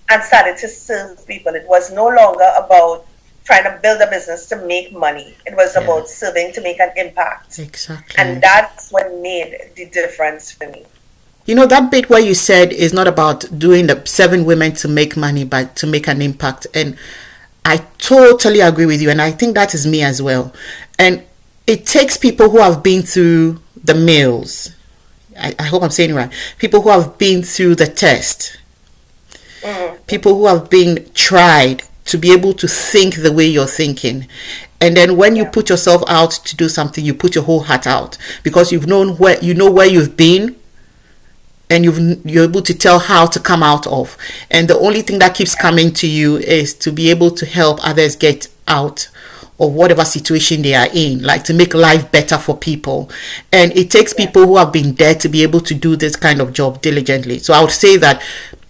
and 0.09 0.23
started 0.23 0.57
to 0.57 0.67
serve 0.67 1.25
people. 1.27 1.53
It 1.55 1.67
was 1.67 1.91
no 1.91 2.07
longer 2.07 2.51
about 2.57 3.05
trying 3.43 3.63
to 3.63 3.79
build 3.81 4.01
a 4.01 4.07
business 4.09 4.47
to 4.47 4.55
make 4.65 4.93
money. 4.93 5.35
It 5.45 5.55
was 5.55 5.75
yeah. 5.75 5.83
about 5.83 6.07
serving 6.07 6.53
to 6.53 6.61
make 6.61 6.79
an 6.79 6.91
impact. 6.97 7.57
Exactly. 7.57 8.15
And 8.17 8.41
that's 8.41 8.91
what 8.91 9.11
made 9.19 9.71
the 9.75 9.85
difference 9.87 10.51
for 10.51 10.67
me. 10.69 10.85
You 11.45 11.55
know, 11.55 11.65
that 11.65 11.89
bit 11.89 12.09
where 12.09 12.19
you 12.19 12.35
said 12.35 12.71
is 12.71 12.93
not 12.93 13.07
about 13.07 13.57
doing 13.57 13.87
the 13.87 14.05
seven 14.05 14.45
women 14.45 14.73
to 14.73 14.87
make 14.87 15.17
money, 15.17 15.45
but 15.45 15.75
to 15.77 15.87
make 15.87 16.07
an 16.07 16.21
impact. 16.21 16.67
And 16.75 16.95
I 17.65 17.77
totally 17.97 18.59
agree 18.59 18.85
with 18.85 19.01
you. 19.01 19.09
And 19.09 19.19
I 19.19 19.31
think 19.31 19.55
that 19.55 19.73
is 19.73 19.87
me 19.87 20.03
as 20.03 20.21
well. 20.21 20.53
And 20.99 21.23
it 21.65 21.87
takes 21.87 22.17
people 22.17 22.49
who 22.49 22.59
have 22.59 22.83
been 22.83 23.01
through 23.01 23.59
the 23.83 23.95
mills. 23.95 24.71
I, 25.37 25.55
I 25.57 25.63
hope 25.63 25.83
I'm 25.83 25.89
saying 25.89 26.13
right. 26.13 26.31
People 26.57 26.81
who 26.81 26.89
have 26.89 27.17
been 27.17 27.43
through 27.43 27.75
the 27.75 27.87
test. 27.87 28.57
Mm. 29.61 30.05
People 30.07 30.35
who 30.35 30.47
have 30.47 30.69
been 30.69 31.09
tried 31.13 31.83
to 32.05 32.17
be 32.17 32.31
able 32.31 32.53
to 32.53 32.67
think 32.67 33.15
the 33.15 33.31
way 33.31 33.45
you're 33.45 33.67
thinking. 33.67 34.27
And 34.81 34.95
then 34.95 35.17
when 35.17 35.35
you 35.35 35.45
put 35.45 35.69
yourself 35.69 36.03
out 36.07 36.31
to 36.31 36.55
do 36.55 36.69
something, 36.69 37.03
you 37.03 37.13
put 37.13 37.35
your 37.35 37.43
whole 37.43 37.61
heart 37.61 37.85
out 37.85 38.17
because 38.43 38.71
you've 38.71 38.87
known 38.87 39.17
where 39.17 39.37
you 39.43 39.53
know 39.53 39.69
where 39.69 39.87
you've 39.87 40.15
been 40.15 40.55
and 41.69 41.83
you've 41.83 42.25
you're 42.25 42.45
able 42.45 42.61
to 42.63 42.73
tell 42.73 42.99
how 42.99 43.25
to 43.27 43.39
come 43.39 43.61
out 43.61 43.85
of. 43.87 44.17
And 44.49 44.67
the 44.67 44.79
only 44.79 45.01
thing 45.01 45.19
that 45.19 45.35
keeps 45.35 45.53
coming 45.53 45.93
to 45.95 46.07
you 46.07 46.37
is 46.37 46.73
to 46.75 46.91
be 46.91 47.09
able 47.11 47.31
to 47.31 47.45
help 47.45 47.79
others 47.85 48.15
get 48.15 48.47
out 48.67 49.09
of 49.59 49.73
whatever 49.73 50.05
situation 50.05 50.61
they 50.61 50.73
are 50.75 50.87
in, 50.93 51.21
like 51.21 51.43
to 51.43 51.53
make 51.53 51.73
life 51.73 52.11
better 52.11 52.37
for 52.37 52.55
people. 52.55 53.09
And 53.51 53.75
it 53.77 53.91
takes 53.91 54.13
people 54.13 54.45
who 54.45 54.57
have 54.57 54.71
been 54.71 54.95
there 54.95 55.15
to 55.15 55.29
be 55.29 55.43
able 55.43 55.59
to 55.61 55.73
do 55.73 55.95
this 55.95 56.15
kind 56.15 56.41
of 56.41 56.53
job 56.53 56.81
diligently. 56.81 57.39
So 57.39 57.53
I 57.53 57.61
would 57.61 57.71
say 57.71 57.97
that 57.97 58.21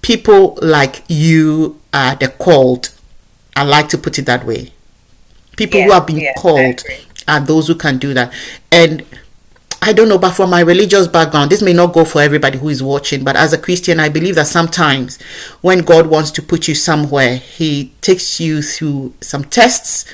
people 0.02 0.58
like 0.62 1.04
you 1.08 1.80
are 1.93 2.15
the 2.15 2.30
called 2.30 2.89
I 3.60 3.63
like 3.63 3.89
to 3.89 3.97
put 3.97 4.17
it 4.17 4.25
that 4.25 4.45
way. 4.45 4.71
People 5.58 5.82
who 5.82 5.91
have 5.91 6.08
been 6.08 6.25
called 6.38 6.82
are 7.28 7.41
those 7.41 7.67
who 7.67 7.75
can 7.75 7.97
do 7.97 8.13
that. 8.13 8.34
And 8.71 9.04
I 9.82 9.91
don't 9.91 10.08
know, 10.08 10.17
but 10.17 10.32
from 10.32 10.49
my 10.49 10.62
religious 10.62 11.08
background, 11.08 11.52
this 11.52 11.62
may 11.62 11.73
not 11.73 11.91
go 11.91 12.06
for 12.06 12.21
everybody 12.21 12.58
who 12.58 12.69
is 12.69 12.82
watching, 12.82 13.25
but 13.25 13.36
as 13.36 13.52
a 13.52 13.58
Christian, 13.58 13.99
I 13.99 14.08
believe 14.08 14.36
that 14.36 14.47
sometimes 14.47 15.21
when 15.60 15.80
God 15.80 16.08
wants 16.08 16.32
to 16.32 16.41
put 16.41 16.69
you 16.69 16.75
somewhere, 16.75 17.36
He 17.36 17.91
takes 17.99 18.39
you 18.39 18.62
through 18.62 19.13
some 19.19 19.43
tests 19.43 20.06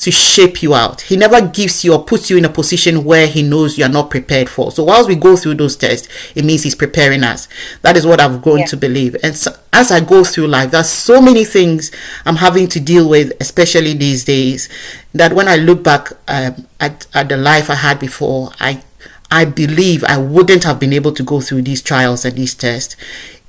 to 0.00 0.10
shape 0.10 0.62
you 0.62 0.74
out. 0.74 1.02
He 1.02 1.16
never 1.16 1.46
gives 1.46 1.84
you 1.84 1.92
or 1.92 2.02
puts 2.02 2.30
you 2.30 2.38
in 2.38 2.46
a 2.46 2.48
position 2.48 3.04
where 3.04 3.26
he 3.26 3.42
knows 3.42 3.76
you 3.76 3.84
are 3.84 3.88
not 3.88 4.10
prepared 4.10 4.48
for. 4.48 4.72
So 4.72 4.84
whilst 4.84 5.08
we 5.10 5.14
go 5.14 5.36
through 5.36 5.54
those 5.56 5.76
tests, 5.76 6.08
it 6.34 6.44
means 6.44 6.62
he's 6.62 6.74
preparing 6.74 7.22
us. 7.22 7.48
That 7.82 7.98
is 7.98 8.06
what 8.06 8.18
I've 8.18 8.40
grown 8.40 8.60
yeah. 8.60 8.66
to 8.66 8.76
believe. 8.78 9.14
And 9.22 9.36
so, 9.36 9.54
as 9.74 9.92
I 9.92 10.00
go 10.00 10.24
through 10.24 10.46
life, 10.46 10.70
there's 10.70 10.88
so 10.88 11.20
many 11.20 11.44
things 11.44 11.92
I'm 12.24 12.36
having 12.36 12.66
to 12.68 12.80
deal 12.80 13.08
with, 13.08 13.32
especially 13.40 13.92
these 13.92 14.24
days, 14.24 14.70
that 15.12 15.34
when 15.34 15.48
I 15.48 15.56
look 15.56 15.84
back 15.84 16.12
um, 16.28 16.66
at, 16.80 17.06
at 17.12 17.28
the 17.28 17.36
life 17.36 17.68
I 17.68 17.74
had 17.76 18.00
before, 18.00 18.52
I 18.58 18.82
I 19.32 19.44
believe 19.44 20.02
I 20.02 20.18
wouldn't 20.18 20.64
have 20.64 20.80
been 20.80 20.92
able 20.92 21.12
to 21.12 21.22
go 21.22 21.40
through 21.40 21.62
these 21.62 21.82
trials 21.82 22.24
and 22.24 22.34
these 22.36 22.52
tests 22.52 22.96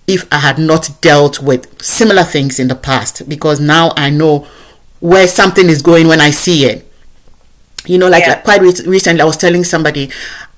if 0.06 0.32
I 0.32 0.38
had 0.40 0.60
not 0.60 0.92
dealt 1.02 1.42
with 1.42 1.82
similar 1.82 2.24
things 2.24 2.60
in 2.60 2.68
the 2.68 2.76
past 2.76 3.28
because 3.28 3.60
now 3.60 3.92
I 3.98 4.12
know 4.12 4.48
where 5.02 5.28
something 5.28 5.68
is 5.68 5.82
going 5.82 6.08
when 6.08 6.22
I 6.22 6.30
see 6.30 6.66
it. 6.66 6.88
You 7.86 7.98
know, 7.98 8.08
like, 8.08 8.24
yeah. 8.24 8.36
like 8.36 8.44
quite 8.44 8.62
re- 8.62 8.88
recently, 8.88 9.22
I 9.22 9.26
was 9.26 9.38
telling 9.38 9.64
somebody 9.64 10.12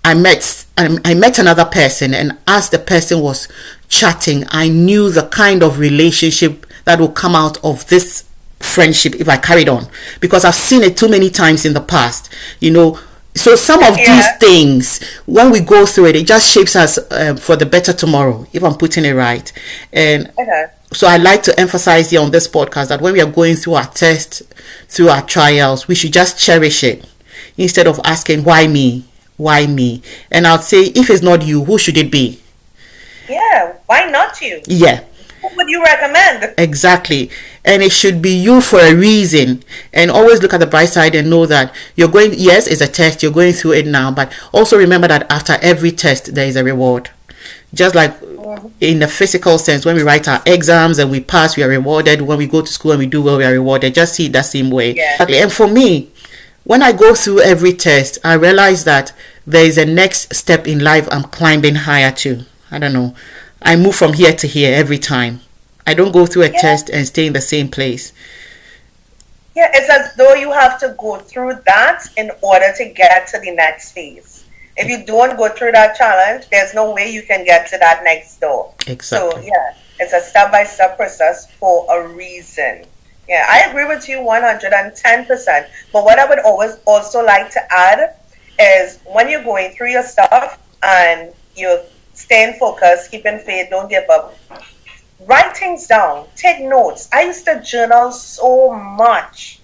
I 0.06 0.14
met 0.14 0.66
I 0.78 1.14
met 1.14 1.40
another 1.40 1.66
person, 1.66 2.14
and 2.14 2.38
as 2.48 2.70
the 2.70 2.80
person 2.80 3.22
was 3.22 3.48
chatting, 3.88 4.44
I 4.50 4.68
knew 4.68 5.10
the 5.10 5.28
kind 5.28 5.64
of 5.64 5.80
relationship 5.80 6.66
that 6.86 7.00
will 7.00 7.12
come 7.12 7.36
out 7.36 7.64
of 7.64 7.88
this 7.88 8.26
friendship 8.60 9.16
if 9.16 9.30
I 9.30 9.38
carried 9.38 9.70
on, 9.70 9.88
because 10.20 10.44
I've 10.44 10.56
seen 10.56 10.84
it 10.84 10.98
too 10.98 11.08
many 11.08 11.30
times 11.30 11.66
in 11.66 11.74
the 11.74 11.82
past. 11.82 12.34
You 12.60 12.72
know, 12.72 13.00
so 13.36 13.56
some 13.56 13.82
of 13.84 13.98
yeah. 13.98 14.16
these 14.16 14.38
things 14.38 15.04
when 15.26 15.52
we 15.52 15.60
go 15.60 15.86
through 15.86 16.06
it 16.06 16.16
it 16.16 16.28
just 16.28 16.48
shapes 16.48 16.76
us 16.76 16.98
uh, 17.12 17.36
for 17.36 17.56
the 17.56 17.66
better 17.66 17.92
tomorrow 17.92 18.46
if 18.54 18.64
i'm 18.64 18.76
putting 18.76 19.06
it 19.06 19.14
right 19.14 19.52
and 19.92 20.32
okay 20.40 20.66
so 20.94 21.08
I 21.08 21.18
like 21.18 21.44
to 21.44 21.60
emphasize 21.60 22.10
here 22.10 22.22
on 22.22 22.32
this 22.32 22.48
podcast 22.48 22.90
that 22.90 23.02
when 23.02 23.14
we 23.14 23.22
are 23.22 23.32
going 23.32 23.56
through 23.56 23.76
our 23.76 23.88
tests, 23.88 24.42
through 24.88 25.10
our 25.10 25.22
trials, 25.26 25.88
we 25.88 25.96
should 25.96 26.14
just 26.14 26.40
cherish 26.40 26.84
it 26.84 27.06
instead 27.58 27.88
of 27.88 28.00
asking, 28.04 28.44
why 28.44 28.68
me? 28.68 29.06
Why 29.38 29.66
me? 29.68 30.02
And 30.32 30.46
I'd 30.48 30.64
say, 30.64 30.84
if 30.84 31.10
it's 31.10 31.22
not 31.24 31.44
you, 31.44 31.64
who 31.66 31.78
should 31.78 31.98
it 31.98 32.12
be? 32.12 32.40
Yeah, 33.30 33.76
why 33.86 34.10
not 34.10 34.42
you? 34.42 34.62
Yeah. 34.68 35.04
Who 35.42 35.50
would 35.56 35.70
you 35.70 35.84
recommend? 35.84 36.54
Exactly. 36.58 37.30
and 37.66 37.82
it 37.82 37.92
should 37.92 38.22
be 38.22 38.32
you 38.32 38.62
for 38.62 38.80
a 38.80 38.94
reason 38.94 39.64
and 39.94 40.12
always 40.12 40.42
look 40.42 40.54
at 40.54 40.60
the 40.60 40.68
bright 40.68 40.90
side 40.90 41.16
and 41.16 41.30
know 41.30 41.46
that 41.46 41.74
you're 41.96 42.10
going 42.10 42.34
yes 42.36 42.68
it's 42.68 42.82
a 42.82 42.88
test 42.88 43.24
you're 43.24 43.32
going 43.32 43.54
through 43.54 43.72
it 43.72 43.88
now 43.88 44.12
but 44.12 44.32
also 44.52 44.78
remember 44.78 45.08
that 45.08 45.30
after 45.32 45.58
every 45.62 45.92
test 45.92 46.36
there 46.36 46.48
is 46.48 46.56
a 46.56 46.64
reward 46.64 47.10
just 47.74 47.96
like 47.96 48.14
in 48.80 49.00
the 49.00 49.08
physical 49.08 49.58
sense 49.58 49.86
when 49.86 49.96
we 49.96 50.04
write 50.04 50.28
our 50.28 50.42
exams 50.46 51.00
and 51.00 51.10
we 51.12 51.20
pass 51.20 51.56
we 51.58 51.64
are 51.64 51.70
rewarded. 51.70 52.22
When 52.22 52.38
we 52.38 52.48
go 52.48 52.62
to 52.62 52.68
school 52.72 52.92
and 52.92 53.00
we 53.00 53.06
do 53.08 53.22
well 53.22 53.38
we 53.38 53.46
are 53.46 53.52
rewarded. 53.52 53.96
Just 53.96 54.16
see 54.16 54.28
it 54.28 54.34
that 54.34 54.46
same 54.46 54.70
way. 54.70 54.94
Yeah. 54.96 55.24
And 55.28 55.52
for 55.52 55.68
me 55.68 56.10
when 56.66 56.82
i 56.82 56.94
go 56.94 57.14
through 57.14 57.42
every 57.42 57.74
test 57.74 58.18
i 58.24 58.34
realize 58.34 58.86
that 58.86 59.12
there 59.46 59.66
is 59.66 59.78
a 59.78 59.86
next 59.86 60.34
step 60.34 60.66
in 60.66 60.80
life 60.80 61.08
i'm 61.12 61.24
climbing 61.24 61.76
higher 61.76 62.12
to. 62.12 62.46
I 62.72 62.80
don't 62.80 62.94
know. 62.94 63.14
I 63.62 63.76
move 63.76 63.96
from 63.96 64.14
here 64.14 64.34
to 64.34 64.48
here 64.48 64.74
every 64.74 64.98
time. 64.98 65.42
I 65.86 65.94
don't 65.94 66.12
go 66.14 66.26
through 66.26 66.44
a 66.44 66.50
Yeah. 66.50 66.62
test 66.62 66.90
and 66.90 67.06
stay 67.06 67.28
in 67.28 67.34
the 67.34 67.42
same 67.42 67.68
place. 67.70 68.14
Yeah, 69.56 69.70
it's 69.74 69.90
as 69.90 70.16
though 70.16 70.34
you 70.34 70.52
have 70.52 70.80
to 70.80 70.96
go 70.98 71.18
through 71.18 71.60
that 71.68 72.04
in 72.18 72.32
order 72.42 72.74
to 72.78 72.86
get 72.86 73.28
to 73.28 73.40
the 73.40 73.52
next 73.52 73.92
phase. 73.92 74.33
If 74.76 74.90
you 74.90 75.06
don't 75.06 75.38
go 75.38 75.50
through 75.50 75.74
that 75.74 75.96
challenge, 75.96 76.50
there's 76.50 76.74
no 76.74 76.92
way 76.92 77.12
you 77.12 77.24
can 77.24 77.46
get 77.46 77.68
to 77.68 77.78
that 77.78 78.04
next 78.04 78.40
door. 78.40 78.74
Exactly. 78.88 79.32
So, 79.32 79.40
yeah, 79.40 79.76
it's 80.00 80.14
a 80.14 80.22
step 80.22 80.52
by 80.52 80.64
step 80.64 80.98
process 80.98 81.52
for 81.60 81.86
a 81.90 82.08
reason. 82.08 82.86
Yeah, 83.28 83.46
I 83.50 83.70
agree 83.70 83.86
with 83.86 84.10
you 84.10 84.18
110%. 84.18 85.68
But 85.94 86.04
what 86.04 86.20
I 86.20 86.26
would 86.28 86.40
always 86.40 86.78
also 86.86 87.24
like 87.24 87.52
to 87.52 87.74
add 87.74 88.16
is 88.60 89.00
when 89.06 89.30
you're 89.30 89.44
going 89.44 89.72
through 89.72 89.92
your 89.92 90.04
stuff 90.04 90.60
and 90.82 91.32
you're 91.56 91.84
staying 92.14 92.60
focused, 92.60 93.12
keeping 93.12 93.40
faith, 93.40 93.70
don't 93.70 93.90
give 93.90 94.10
up, 94.10 94.36
write 95.22 95.56
things 95.56 95.88
down, 95.88 96.28
take 96.36 96.62
notes. 96.62 97.08
I 97.14 97.24
used 97.24 97.46
to 97.46 97.62
journal 97.62 98.12
so 98.12 98.74
much. 98.74 99.60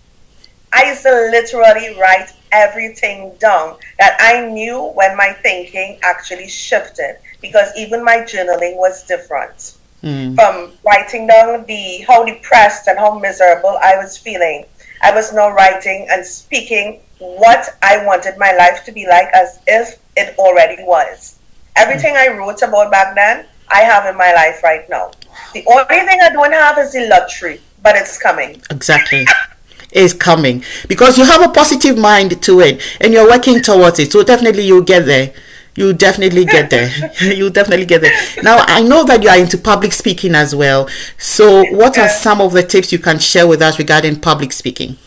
I 0.72 0.90
used 0.90 1.02
to 1.04 1.12
literally 1.12 2.00
write 2.00 2.32
everything 2.52 3.34
down 3.40 3.78
that 3.98 4.18
I 4.20 4.48
knew 4.48 4.92
when 4.96 5.16
my 5.16 5.34
thinking 5.42 6.00
actually 6.04 6.48
shifted 6.48 7.18
because 7.42 7.72
even 7.78 8.04
my 8.04 8.18
journaling 8.18 8.78
was 8.78 9.04
different. 9.04 9.76
Mm. 10.04 10.36
From 10.36 10.72
writing 10.86 11.28
down 11.28 11.66
the 11.66 12.06
how 12.08 12.24
depressed 12.24 12.88
and 12.88 12.98
how 12.98 13.20
miserable 13.20 13.78
I 13.82 13.98
was 13.98 14.18
feeling, 14.18 14.66
I 15.02 15.14
was 15.14 15.34
now 15.34 15.52
writing 15.52 16.08
and 16.10 16.26
speaking 16.26 17.02
what 17.20 17.78
I 17.82 18.06
wanted 18.06 18.38
my 18.38 18.54
life 18.54 18.86
to 18.86 18.92
be 18.92 19.08
like 19.08 19.28
as 19.34 19.60
if 19.68 20.00
it 20.16 20.38
already 20.38 20.82
was. 20.84 21.40
Everything 21.76 22.16
I 22.16 22.30
wrote 22.30 22.62
about 22.62 22.92
back 22.92 23.16
then, 23.16 23.46
I 23.70 23.82
have 23.82 24.06
in 24.06 24.18
my 24.18 24.34
life 24.34 24.64
right 24.64 24.90
now. 24.90 25.12
The 25.54 25.64
only 25.68 26.08
thing 26.08 26.20
I 26.22 26.30
don't 26.30 26.52
have 26.52 26.78
is 26.78 26.94
the 26.94 27.08
luxury, 27.08 27.62
but 27.84 27.96
it's 27.96 28.18
coming. 28.18 28.62
exactly 28.70 29.26
is 29.92 30.14
coming. 30.14 30.64
Because 30.88 31.18
you 31.18 31.26
have 31.26 31.42
a 31.42 31.50
positive 31.50 31.98
mind 31.98 32.42
to 32.44 32.60
it 32.62 32.82
and 33.02 33.14
you're 33.14 33.28
working 33.28 33.62
towards 33.62 34.00
it. 34.00 34.12
So 34.12 34.24
definitely 34.24 34.64
you'll 34.64 34.84
get 34.84 35.06
there. 35.06 35.34
You 35.76 35.94
definitely 35.94 36.46
get 36.46 36.70
there. 36.70 36.90
You 37.22 37.50
definitely 37.50 37.86
get 37.86 38.02
there. 38.02 38.14
Now 38.44 38.58
i 38.68 38.82
know 38.82 39.04
that 39.06 39.24
you 39.24 39.30
are 39.30 39.38
into 39.38 39.58
public 39.58 39.94
speaking 39.94 40.36
as 40.36 40.56
well. 40.56 40.88
So 41.18 41.64
what 41.74 41.98
are 41.98 42.10
some 42.10 42.42
of 42.42 42.54
the 42.54 42.64
tips 42.64 42.92
you 42.92 43.00
can 43.00 43.20
share 43.20 43.48
with 43.48 43.62
us 43.62 43.80
regarding 43.80 44.20
public 44.20 44.52
speaking 44.52 44.98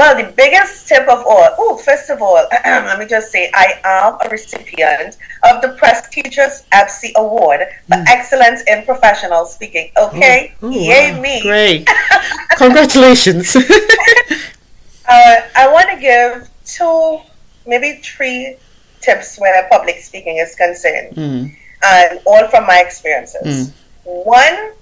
Well, 0.00 0.16
the 0.16 0.32
biggest 0.32 0.88
tip 0.88 1.02
of 1.08 1.18
all, 1.26 1.46
oh, 1.58 1.76
first 1.76 2.08
of 2.08 2.22
all, 2.22 2.42
let 2.64 2.98
me 2.98 3.04
just 3.04 3.30
say 3.30 3.50
I 3.52 3.74
am 3.84 4.14
a 4.24 4.30
recipient 4.30 5.18
of 5.44 5.60
the 5.60 5.76
prestigious 5.76 6.64
EPSI 6.72 7.10
Award 7.16 7.60
for 7.86 8.02
Excellence 8.08 8.62
in 8.66 8.82
Professional 8.86 9.44
Speaking. 9.44 9.90
Okay? 9.98 10.54
Ooh, 10.62 10.70
Yay, 10.72 11.12
wow, 11.12 11.20
me. 11.20 11.42
great 11.42 11.86
congratulations 12.56 13.54
Uh, 15.06 15.36
I 15.54 15.70
want 15.70 15.90
to 15.90 15.96
give 16.00 16.48
two, 16.64 17.18
maybe 17.66 18.00
three 18.02 18.56
tips 19.02 19.38
where 19.38 19.68
public 19.68 19.96
speaking 19.98 20.38
is 20.38 20.54
concerned, 20.54 21.14
Mm, 21.14 21.54
and 21.84 22.20
all 22.24 22.48
from 22.48 22.64
my 22.66 22.78
experiences. 22.80 23.68
Mm. 23.68 24.24
One, 24.24 24.72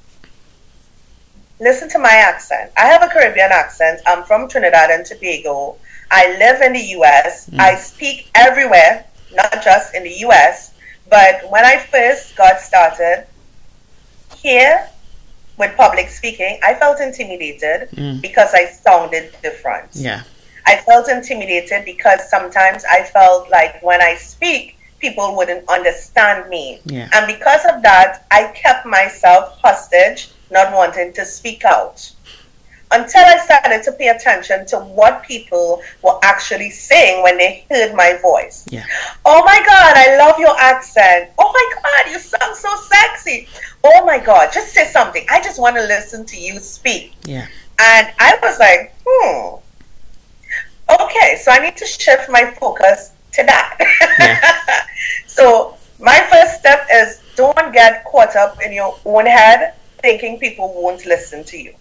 listen 1.61 1.88
to 1.90 1.99
my 1.99 2.12
accent. 2.12 2.71
I 2.77 2.87
have 2.87 3.03
a 3.03 3.09
Caribbean 3.09 3.51
accent. 3.53 4.01
I'm 4.07 4.25
from 4.25 4.49
Trinidad 4.49 4.90
and 4.90 5.05
Tobago. 5.05 5.77
I 6.11 6.37
live 6.38 6.62
in 6.62 6.73
the 6.73 6.85
US. 6.99 7.51
I 7.59 7.75
speak 7.75 8.31
everywhere, 8.35 9.05
not 9.33 9.62
just 9.62 9.94
in 9.94 10.05
the 10.05 10.14
US. 10.27 10.73
But 11.11 11.51
when 11.51 11.64
I 11.64 11.77
first 11.79 12.37
got 12.37 12.61
started 12.61 13.27
here 14.37 14.88
with 15.59 15.77
public 15.77 16.09
speaking, 16.09 16.59
I 16.62 16.75
felt 16.75 17.01
intimidated 17.01 17.88
Mm. 17.90 18.21
because 18.23 18.55
I 18.55 18.66
sounded 18.66 19.35
different. 19.42 19.88
yeah 19.94 20.23
I 20.66 20.77
felt 20.77 21.09
intimidated 21.09 21.87
because 21.87 22.29
sometimes 22.29 22.85
I 22.85 23.03
felt 23.03 23.49
like 23.51 23.83
when 23.83 24.03
I 24.03 24.16
speak, 24.16 24.77
people 24.99 25.35
wouldn't 25.35 25.66
understand 25.66 26.51
me. 26.51 26.83
Yeah. 26.85 27.09
And 27.14 27.27
because 27.27 27.64
of 27.64 27.81
that, 27.85 28.27
I 28.31 28.49
kept 28.49 28.85
myself 28.85 29.57
hostage, 29.62 30.29
not 30.50 30.72
wanting 30.72 31.12
to 31.14 31.24
speak 31.24 31.64
out. 31.64 32.12
Until 32.90 33.20
I 33.20 33.37
started 33.38 33.82
to 33.84 33.92
pay 33.92 34.08
attention 34.08 34.66
to 34.68 34.78
what 34.78 35.22
people 35.22 35.82
were 36.02 36.18
actually 36.22 36.70
saying 36.70 37.22
when 37.22 37.37
they 37.37 37.66
heard 37.70 37.94
my 37.94 38.18
voice. 38.22 38.64
yeah 38.70 38.84
Oh 39.26 39.44
my 39.44 39.58
God, 39.58 39.92
I 39.94 40.16
love 40.16 40.38
your 40.38 40.58
accent. 40.58 41.30
Oh 41.38 41.52
my 41.52 41.82
God, 41.82 42.12
you 42.12 42.18
sound 42.18 42.56
so 42.56 42.74
sexy. 42.76 43.46
Oh 43.84 44.06
my 44.06 44.18
God, 44.18 44.50
just 44.54 44.72
say 44.72 44.87
something. 44.87 45.26
I 45.28 45.42
just 45.42 45.61
want 45.61 45.76
to 45.76 45.82
listen 45.82 46.24
to 46.26 46.37
you 46.38 46.58
speak. 46.61 47.14
yeah 47.24 47.46
And 47.78 48.08
I 48.18 48.38
was 48.42 48.58
like, 48.58 48.94
hmm. 49.06 49.56
Okay, 50.90 51.37
so 51.42 51.52
I 51.52 51.58
need 51.58 51.76
to 51.76 51.84
shift 51.87 52.30
my 52.30 52.50
focus 52.58 53.12
to 53.32 53.44
that. 53.44 53.76
Yeah. 54.18 54.87
so 55.26 55.76
my 56.00 56.18
first 56.30 56.58
step 56.58 56.87
is 56.90 57.20
don't 57.37 57.72
get 57.72 58.04
caught 58.06 58.34
up 58.34 58.62
in 58.62 58.72
your 58.72 58.96
own 59.04 59.26
head 59.26 59.74
thinking 60.02 60.38
people 60.38 60.72
won't 60.74 61.04
listen 61.06 61.44
to 61.44 61.58
you. 61.58 61.74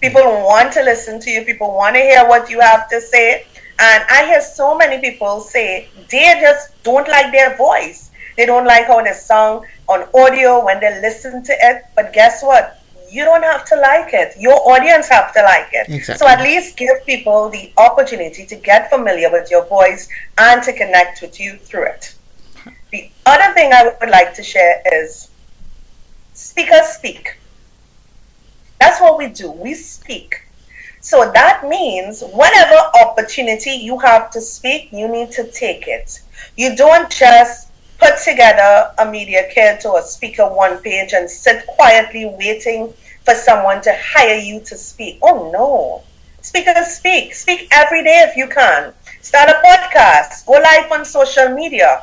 People 0.00 0.22
want 0.22 0.72
to 0.72 0.82
listen 0.82 1.20
to 1.20 1.30
you. 1.30 1.44
People 1.44 1.74
want 1.74 1.94
to 1.94 2.00
hear 2.00 2.26
what 2.28 2.50
you 2.50 2.60
have 2.60 2.88
to 2.90 3.00
say. 3.00 3.46
And 3.78 4.04
I 4.10 4.26
hear 4.26 4.40
so 4.40 4.76
many 4.76 5.00
people 5.00 5.40
say 5.40 5.88
they 6.10 6.38
just 6.40 6.82
don't 6.82 7.08
like 7.08 7.32
their 7.32 7.56
voice. 7.56 8.10
They 8.36 8.46
don't 8.46 8.64
like 8.64 8.86
how 8.86 9.02
they 9.02 9.12
sound 9.12 9.66
on 9.88 10.08
audio 10.14 10.64
when 10.64 10.80
they 10.80 11.00
listen 11.00 11.42
to 11.44 11.52
it. 11.52 11.84
But 11.94 12.12
guess 12.12 12.42
what? 12.42 12.82
You 13.10 13.24
don't 13.24 13.42
have 13.42 13.64
to 13.66 13.76
like 13.76 14.14
it. 14.14 14.34
Your 14.38 14.58
audience 14.70 15.08
have 15.08 15.34
to 15.34 15.42
like 15.42 15.68
it. 15.72 15.88
Exactly. 15.88 16.14
So 16.16 16.26
at 16.26 16.40
least 16.40 16.76
give 16.76 17.04
people 17.04 17.50
the 17.50 17.70
opportunity 17.76 18.46
to 18.46 18.56
get 18.56 18.88
familiar 18.88 19.30
with 19.30 19.50
your 19.50 19.66
voice 19.66 20.08
and 20.38 20.62
to 20.62 20.72
connect 20.72 21.20
with 21.20 21.38
you 21.38 21.56
through 21.56 21.86
it. 21.88 22.14
The 22.90 23.10
other 23.26 23.52
thing 23.54 23.72
I 23.72 23.94
would 24.00 24.10
like 24.10 24.34
to 24.34 24.42
share 24.42 24.82
is 24.92 25.28
speakers 26.32 26.86
speak. 26.88 27.36
That's 28.82 29.00
what 29.00 29.16
we 29.16 29.28
do. 29.28 29.48
We 29.48 29.74
speak. 29.74 30.42
So 31.00 31.30
that 31.30 31.68
means 31.68 32.20
whatever 32.20 32.74
opportunity 33.00 33.70
you 33.70 33.96
have 34.00 34.28
to 34.32 34.40
speak, 34.40 34.88
you 34.90 35.06
need 35.06 35.30
to 35.38 35.48
take 35.52 35.86
it. 35.86 36.20
You 36.56 36.74
don't 36.74 37.08
just 37.08 37.68
put 38.00 38.18
together 38.18 38.92
a 38.98 39.08
media 39.08 39.48
kit 39.54 39.86
or 39.86 40.00
a 40.00 40.02
speaker 40.02 40.48
one 40.48 40.78
page 40.78 41.12
and 41.12 41.30
sit 41.30 41.64
quietly 41.68 42.26
waiting 42.26 42.92
for 43.24 43.34
someone 43.34 43.82
to 43.82 43.96
hire 43.96 44.38
you 44.38 44.58
to 44.62 44.76
speak. 44.76 45.20
Oh 45.22 45.52
no. 45.52 46.02
Speakers 46.40 46.88
speak. 46.88 47.34
Speak 47.34 47.68
every 47.70 48.02
day 48.02 48.24
if 48.26 48.36
you 48.36 48.48
can. 48.48 48.92
Start 49.20 49.48
a 49.48 49.62
podcast. 49.64 50.44
Go 50.44 50.54
live 50.54 50.90
on 50.90 51.04
social 51.04 51.50
media. 51.50 52.02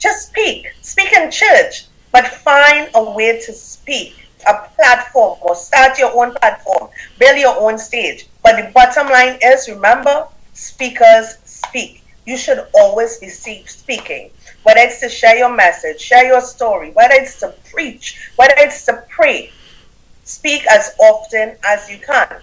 Just 0.00 0.30
speak. 0.30 0.66
Speak 0.82 1.12
in 1.12 1.30
church. 1.30 1.86
But 2.10 2.26
find 2.26 2.90
a 2.96 3.12
way 3.12 3.40
to 3.46 3.52
speak. 3.52 4.23
A 4.46 4.68
platform 4.76 5.38
or 5.42 5.54
start 5.54 5.98
your 5.98 6.12
own 6.14 6.34
platform. 6.34 6.90
Build 7.18 7.38
your 7.38 7.58
own 7.58 7.78
stage. 7.78 8.28
But 8.42 8.56
the 8.56 8.70
bottom 8.72 9.08
line 9.08 9.38
is 9.42 9.68
remember, 9.68 10.28
speakers 10.52 11.38
speak. 11.44 12.02
You 12.26 12.36
should 12.36 12.66
always 12.74 13.18
be 13.18 13.28
speaking. 13.28 14.30
Whether 14.62 14.80
it's 14.80 15.00
to 15.00 15.08
share 15.08 15.36
your 15.36 15.54
message, 15.54 16.00
share 16.00 16.26
your 16.26 16.40
story, 16.40 16.90
whether 16.92 17.14
it's 17.14 17.38
to 17.40 17.54
preach, 17.70 18.30
whether 18.36 18.54
it's 18.56 18.86
to 18.86 19.04
pray, 19.08 19.52
speak 20.24 20.66
as 20.70 20.94
often 20.98 21.56
as 21.64 21.90
you 21.90 21.98
can. 21.98 22.40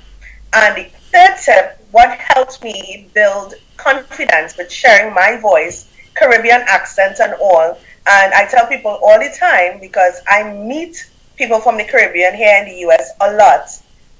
And 0.53 0.77
the 0.77 0.89
third 1.11 1.37
tip, 1.43 1.85
what 1.91 2.09
helped 2.19 2.63
me 2.63 3.09
build 3.13 3.55
confidence 3.77 4.57
with 4.57 4.71
sharing 4.71 5.13
my 5.13 5.37
voice, 5.37 5.89
Caribbean 6.13 6.61
accent 6.67 7.19
and 7.19 7.33
all. 7.41 7.77
And 8.07 8.33
I 8.33 8.47
tell 8.49 8.67
people 8.67 8.99
all 9.03 9.19
the 9.19 9.33
time 9.37 9.79
because 9.79 10.21
I 10.27 10.53
meet 10.53 11.09
people 11.41 11.59
from 11.59 11.75
the 11.77 11.83
Caribbean 11.83 12.35
here 12.35 12.55
in 12.61 12.69
the 12.69 12.77
US 12.87 13.11
a 13.19 13.33
lot, 13.33 13.67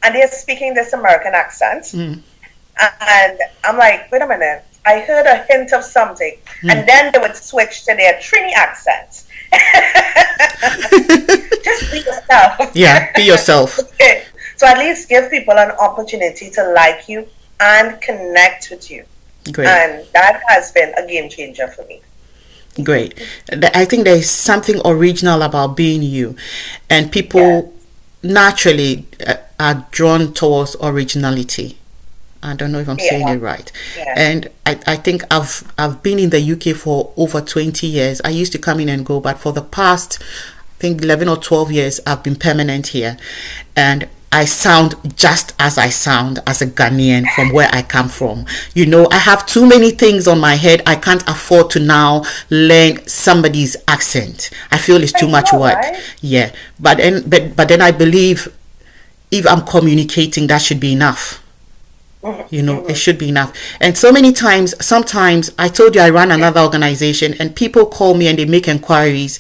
and 0.02 0.16
they're 0.16 0.28
speaking 0.28 0.74
this 0.74 0.94
American 0.94 1.34
accent. 1.36 1.84
Mm. 1.94 2.20
And 2.80 3.40
I'm 3.64 3.78
like, 3.78 4.12
wait 4.12 4.24
a 4.24 4.28
minute, 4.28 4.64
I 4.88 5.02
heard 5.02 5.28
a 5.28 5.44
hint 5.48 5.72
of 5.72 5.84
something. 5.84 6.36
And 6.64 6.88
then 6.90 7.12
they 7.12 7.20
would 7.20 7.36
switch 7.36 7.86
to 7.86 7.94
their 7.96 8.14
Trini 8.16 8.54
accent. 8.54 9.26
Just 11.64 11.92
be 11.92 12.00
yourself. 12.00 12.72
yeah 12.74 13.12
be 13.16 13.24
yourself 13.24 13.78
Okay. 13.94 14.24
to 14.60 14.68
at 14.68 14.78
least 14.80 15.10
give 15.10 15.30
people 15.30 15.54
an 15.66 15.72
opportunity 15.72 16.50
to 16.50 16.72
like 16.74 17.08
you 17.08 17.28
and 17.60 18.02
connect 18.02 18.70
with 18.72 18.90
you. 18.90 19.06
Great. 19.52 19.68
And 19.68 20.06
that 20.14 20.42
has 20.48 20.72
been 20.72 20.92
a 20.98 21.06
game 21.06 21.30
changer 21.30 21.68
for 21.68 21.86
me. 21.86 22.02
Great. 22.82 23.20
I 23.52 23.86
think 23.86 24.06
there 24.06 24.16
is 24.16 24.30
something 24.30 24.82
original 24.86 25.42
about 25.42 25.76
being 25.76 26.02
you, 26.02 26.36
and 26.90 27.12
people 27.12 27.74
yeah. 28.22 28.32
naturally 28.32 29.06
uh, 29.26 29.36
are 29.60 29.86
drawn 29.92 30.34
towards 30.34 30.76
originality. 30.82 31.78
I 32.44 32.56
don't 32.56 32.72
know 32.72 32.80
if 32.80 32.88
I'm 32.88 32.98
yeah. 33.00 33.10
saying 33.10 33.28
it 33.28 33.42
right. 33.42 33.72
Yeah. 33.98 34.14
And 34.18 34.50
I, 34.66 34.80
I 34.88 34.96
think 34.96 35.24
I've 35.30 35.72
I've 35.78 36.02
been 36.02 36.18
in 36.18 36.30
the 36.32 36.42
UK 36.42 36.76
for 36.76 37.14
over 37.18 37.42
20 37.42 37.86
years. 37.86 38.22
I 38.24 38.30
used 38.30 38.52
to 38.54 38.58
come 38.58 38.80
in 38.80 38.90
and 38.90 39.06
go, 39.06 39.20
but 39.20 39.38
for 39.38 39.52
the 39.52 39.62
past 39.62 40.20
I 40.22 40.82
think 40.82 41.04
11 41.04 41.28
or 41.28 41.38
12 41.38 41.72
years 41.72 42.00
I've 42.08 42.24
been 42.24 42.36
permanent 42.36 42.88
here. 42.88 43.18
And 43.76 44.08
I 44.32 44.46
sound 44.46 44.96
just 45.18 45.54
as 45.60 45.78
I 45.78 45.90
sound 45.90 46.40
as 46.48 46.62
a 46.62 46.68
Ghanaian 46.68 47.28
from 47.36 47.52
where 47.52 47.70
I 47.72 47.82
come 47.82 48.08
from. 48.08 48.46
You 48.74 48.86
know, 48.86 49.08
I 49.12 49.18
have 49.18 49.46
too 49.46 49.68
many 49.68 49.92
things 49.92 50.28
on 50.28 50.40
my 50.40 50.56
head. 50.56 50.82
I 50.86 50.96
can't 50.96 51.24
afford 51.28 51.70
to 51.72 51.80
now 51.80 52.24
learn 52.50 53.06
somebody's 53.08 53.76
accent. 53.88 54.50
I 54.72 54.78
feel 54.78 55.04
it's 55.04 55.12
too 55.12 55.28
much 55.28 55.52
work. 55.52 55.76
Right? 55.76 56.02
Yeah. 56.22 56.54
But 56.80 56.98
then 56.98 57.30
but 57.30 57.56
but 57.58 57.68
then 57.68 57.82
I 57.82 57.92
believe 57.92 58.48
if 59.32 59.46
I'm 59.48 59.66
communicating 59.66 60.48
that 60.48 60.62
should 60.62 60.80
be 60.80 60.94
enough 60.94 61.41
you 62.50 62.62
know 62.62 62.86
it 62.86 62.96
should 62.96 63.18
be 63.18 63.30
enough. 63.30 63.54
And 63.80 63.98
so 63.98 64.12
many 64.12 64.32
times 64.32 64.74
sometimes 64.84 65.52
i 65.58 65.68
told 65.68 65.96
you 65.96 66.02
i 66.02 66.10
run 66.10 66.32
another 66.32 66.62
organization 66.62 67.34
and 67.40 67.56
people 67.56 67.86
call 67.86 68.14
me 68.14 68.28
and 68.28 68.38
they 68.38 68.46
make 68.46 68.68
inquiries. 68.68 69.40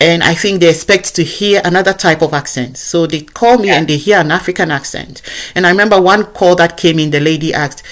And 0.00 0.22
i 0.22 0.34
think 0.34 0.60
they 0.60 0.70
expect 0.70 1.14
to 1.16 1.24
hear 1.24 1.60
another 1.64 1.92
type 1.92 2.22
of 2.22 2.34
accent. 2.34 2.78
So 2.78 3.06
they 3.06 3.20
call 3.20 3.58
me 3.58 3.68
yeah. 3.68 3.78
and 3.78 3.88
they 3.88 3.96
hear 3.96 4.18
an 4.18 4.30
african 4.30 4.70
accent. 4.70 5.22
And 5.54 5.66
i 5.66 5.70
remember 5.70 6.00
one 6.00 6.24
call 6.24 6.56
that 6.56 6.76
came 6.76 6.98
in 6.98 7.10
the 7.10 7.20
lady 7.20 7.54
asked 7.54 7.82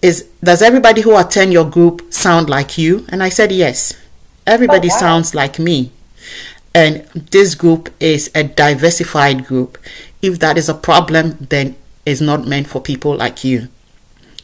is 0.00 0.28
does 0.42 0.62
everybody 0.62 1.02
who 1.02 1.16
attend 1.18 1.52
your 1.52 1.68
group 1.68 2.12
sound 2.12 2.48
like 2.48 2.78
you? 2.78 3.04
And 3.08 3.22
i 3.22 3.28
said 3.28 3.52
yes. 3.52 3.94
Everybody 4.46 4.88
oh, 4.90 4.94
wow. 4.94 5.00
sounds 5.00 5.34
like 5.34 5.58
me. 5.58 5.90
And 6.74 7.04
this 7.30 7.54
group 7.54 7.88
is 8.00 8.30
a 8.34 8.42
diversified 8.42 9.46
group. 9.46 9.78
If 10.20 10.38
that 10.40 10.56
is 10.56 10.68
a 10.68 10.74
problem 10.74 11.46
then 11.50 11.76
is 12.06 12.20
not 12.20 12.46
meant 12.46 12.66
for 12.66 12.80
people 12.80 13.16
like 13.16 13.44
you. 13.44 13.68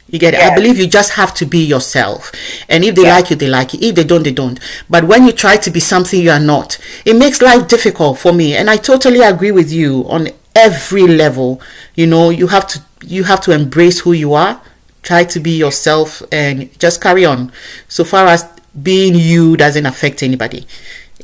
You 0.08 0.18
get 0.18 0.34
it? 0.34 0.38
Yes. 0.38 0.50
I 0.50 0.54
believe 0.56 0.78
you 0.78 0.88
just 0.88 1.12
have 1.12 1.32
to 1.34 1.46
be 1.46 1.64
yourself. 1.64 2.32
And 2.68 2.84
if 2.84 2.96
they 2.96 3.02
yes. 3.02 3.20
like 3.20 3.30
you, 3.30 3.36
they 3.36 3.46
like 3.46 3.74
you. 3.74 3.78
If 3.80 3.94
they 3.94 4.04
don't, 4.04 4.24
they 4.24 4.32
don't. 4.32 4.58
But 4.88 5.04
when 5.04 5.24
you 5.24 5.32
try 5.32 5.56
to 5.58 5.70
be 5.70 5.78
something 5.80 6.20
you 6.20 6.30
are 6.30 6.40
not, 6.40 6.78
it 7.04 7.14
makes 7.14 7.40
life 7.40 7.68
difficult 7.68 8.18
for 8.18 8.32
me. 8.32 8.56
And 8.56 8.68
I 8.68 8.76
totally 8.76 9.20
agree 9.20 9.52
with 9.52 9.70
you 9.70 10.08
on 10.08 10.28
every 10.56 11.06
level. 11.06 11.61
You 11.94 12.08
know, 12.08 12.30
you 12.30 12.48
have 12.48 12.66
to 12.68 12.82
you 13.02 13.24
have 13.24 13.40
to 13.42 13.52
embrace 13.52 14.00
who 14.00 14.12
you 14.12 14.34
are, 14.34 14.61
try 15.02 15.24
to 15.24 15.40
be 15.40 15.52
yourself 15.56 16.22
and 16.32 16.76
just 16.78 17.00
carry 17.00 17.24
on. 17.24 17.52
So 17.88 18.04
far 18.04 18.26
as 18.26 18.44
being 18.82 19.14
you 19.14 19.56
doesn't 19.56 19.86
affect 19.86 20.22
anybody. 20.22 20.66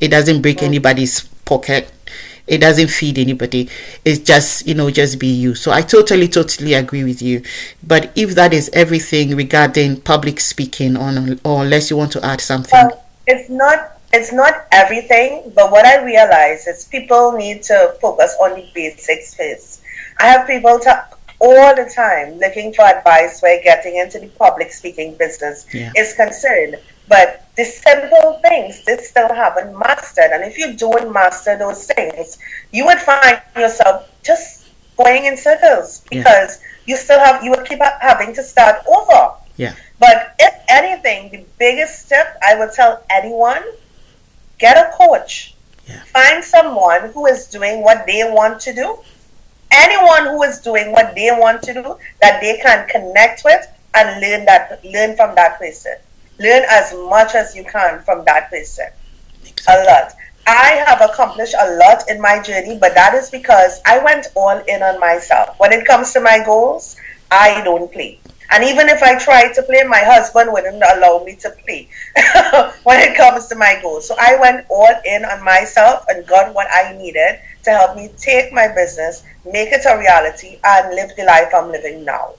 It 0.00 0.08
doesn't 0.08 0.42
break 0.42 0.62
anybody's 0.62 1.22
pocket 1.44 1.90
it 2.46 2.58
doesn't 2.58 2.88
feed 2.88 3.18
anybody. 3.18 3.68
It's 4.04 4.20
just 4.20 4.66
you 4.66 4.74
know 4.74 4.90
just 4.90 5.18
be 5.18 5.28
you. 5.28 5.54
So 5.54 5.72
i 5.72 5.82
totally 5.82 6.28
totally 6.28 6.74
agree 6.74 7.04
with 7.04 7.22
you. 7.22 7.42
But 7.82 8.12
if 8.14 8.34
that 8.34 8.52
is 8.52 8.70
everything 8.72 9.36
regarding 9.36 10.00
public 10.00 10.40
speaking 10.40 10.96
on 10.96 11.40
or 11.44 11.64
unless 11.64 11.90
you 11.90 11.96
want 11.96 12.12
to 12.12 12.24
add 12.24 12.40
something. 12.40 12.72
Well, 12.72 13.04
it's 13.26 13.50
not 13.50 13.98
it's 14.12 14.32
not 14.32 14.66
everything 14.70 15.52
but 15.56 15.72
what 15.72 15.84
i 15.84 16.00
realize 16.02 16.68
is 16.68 16.84
people 16.84 17.32
need 17.32 17.60
to 17.60 17.94
focus 18.00 18.36
on 18.40 18.54
the 18.54 18.66
basics 18.74 19.34
first. 19.34 19.82
I 20.20 20.28
have 20.28 20.46
people 20.46 20.78
talk 20.78 21.18
all 21.38 21.74
the 21.74 21.90
time 21.94 22.38
looking 22.38 22.72
for 22.72 22.82
advice 22.82 23.42
where 23.42 23.62
getting 23.62 23.96
into 23.96 24.18
the 24.18 24.28
public 24.28 24.72
speaking 24.72 25.14
business 25.16 25.66
yeah. 25.74 25.92
is 25.96 26.14
concerned 26.14 26.76
but 27.08 27.46
the 27.56 27.64
simple 27.64 28.38
things 28.42 28.84
they 28.84 28.96
still 28.98 29.32
haven't 29.32 29.76
mastered. 29.78 30.30
And 30.32 30.44
if 30.44 30.58
you 30.58 30.74
don't 30.74 31.12
master 31.12 31.56
those 31.56 31.86
things, 31.86 32.38
you 32.72 32.84
would 32.84 32.98
find 32.98 33.40
yourself 33.56 34.08
just 34.22 34.68
going 34.96 35.24
in 35.24 35.36
circles 35.36 36.02
because 36.10 36.60
yeah. 36.60 36.66
you 36.86 36.96
still 36.96 37.18
have 37.18 37.42
you 37.42 37.50
would 37.50 37.66
keep 37.66 37.80
having 38.00 38.34
to 38.34 38.42
start 38.42 38.82
over. 38.86 39.34
Yeah. 39.56 39.74
But 39.98 40.34
if 40.38 40.54
anything, 40.68 41.30
the 41.30 41.44
biggest 41.58 42.04
step 42.04 42.38
I 42.42 42.58
would 42.58 42.72
tell 42.72 43.02
anyone, 43.08 43.62
get 44.58 44.76
a 44.76 44.90
coach. 44.92 45.54
Yeah. 45.86 46.02
Find 46.04 46.44
someone 46.44 47.10
who 47.12 47.26
is 47.26 47.46
doing 47.46 47.82
what 47.82 48.06
they 48.06 48.28
want 48.30 48.60
to 48.62 48.74
do. 48.74 48.98
Anyone 49.72 50.26
who 50.26 50.42
is 50.42 50.60
doing 50.60 50.92
what 50.92 51.14
they 51.14 51.30
want 51.30 51.62
to 51.62 51.74
do 51.74 51.96
that 52.20 52.40
they 52.40 52.58
can 52.62 52.86
connect 52.88 53.44
with 53.44 53.66
and 53.94 54.20
learn 54.20 54.44
that 54.44 54.84
learn 54.84 55.16
from 55.16 55.34
that 55.34 55.58
person 55.58 55.96
learn 56.38 56.64
as 56.68 56.94
much 56.94 57.34
as 57.34 57.54
you 57.54 57.64
can 57.64 58.02
from 58.02 58.24
that 58.24 58.50
person. 58.50 58.88
A 59.68 59.84
lot. 59.84 60.12
I 60.46 60.84
have 60.86 61.00
accomplished 61.00 61.54
a 61.58 61.76
lot 61.76 62.08
in 62.08 62.20
my 62.20 62.40
journey, 62.40 62.78
but 62.78 62.94
that 62.94 63.14
is 63.14 63.30
because 63.30 63.80
I 63.84 63.98
went 63.98 64.28
all 64.36 64.58
in 64.68 64.82
on 64.82 65.00
myself. 65.00 65.58
When 65.58 65.72
it 65.72 65.86
comes 65.86 66.12
to 66.12 66.20
my 66.20 66.42
goals, 66.44 66.96
I 67.30 67.62
don't 67.64 67.90
play. 67.92 68.20
And 68.52 68.62
even 68.62 68.88
if 68.88 69.02
I 69.02 69.18
try 69.18 69.52
to 69.52 69.62
play, 69.62 69.82
my 69.82 69.98
husband 69.98 70.52
wouldn't 70.52 70.76
allow 70.76 71.24
me 71.24 71.34
to 71.36 71.50
play 71.50 71.88
when 72.84 73.00
it 73.00 73.16
comes 73.16 73.48
to 73.48 73.56
my 73.56 73.80
goals. 73.82 74.06
So 74.06 74.14
I 74.20 74.38
went 74.38 74.66
all 74.70 74.94
in 75.04 75.24
on 75.24 75.44
myself 75.44 76.04
and 76.08 76.24
got 76.26 76.54
what 76.54 76.68
I 76.72 76.96
needed 76.96 77.40
to 77.64 77.70
help 77.70 77.96
me 77.96 78.10
take 78.16 78.52
my 78.52 78.68
business, 78.68 79.24
make 79.44 79.72
it 79.72 79.84
a 79.84 79.98
reality, 79.98 80.60
and 80.62 80.94
live 80.94 81.10
the 81.16 81.24
life 81.24 81.52
I'm 81.52 81.72
living 81.72 82.04
now. 82.04 82.34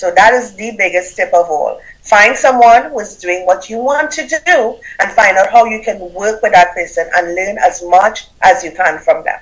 So 0.00 0.10
that 0.12 0.32
is 0.32 0.54
the 0.54 0.74
biggest 0.78 1.14
tip 1.14 1.28
of 1.34 1.50
all. 1.50 1.78
Find 2.00 2.34
someone 2.34 2.84
who 2.84 3.00
is 3.00 3.16
doing 3.16 3.44
what 3.44 3.68
you 3.68 3.76
want 3.76 4.10
to 4.12 4.26
do 4.26 4.78
and 4.98 5.12
find 5.12 5.36
out 5.36 5.50
how 5.50 5.66
you 5.66 5.82
can 5.82 6.00
work 6.14 6.40
with 6.40 6.52
that 6.52 6.72
person 6.72 7.06
and 7.14 7.34
learn 7.34 7.58
as 7.58 7.82
much 7.84 8.28
as 8.40 8.64
you 8.64 8.72
can 8.72 8.98
from 9.00 9.22
them. 9.24 9.38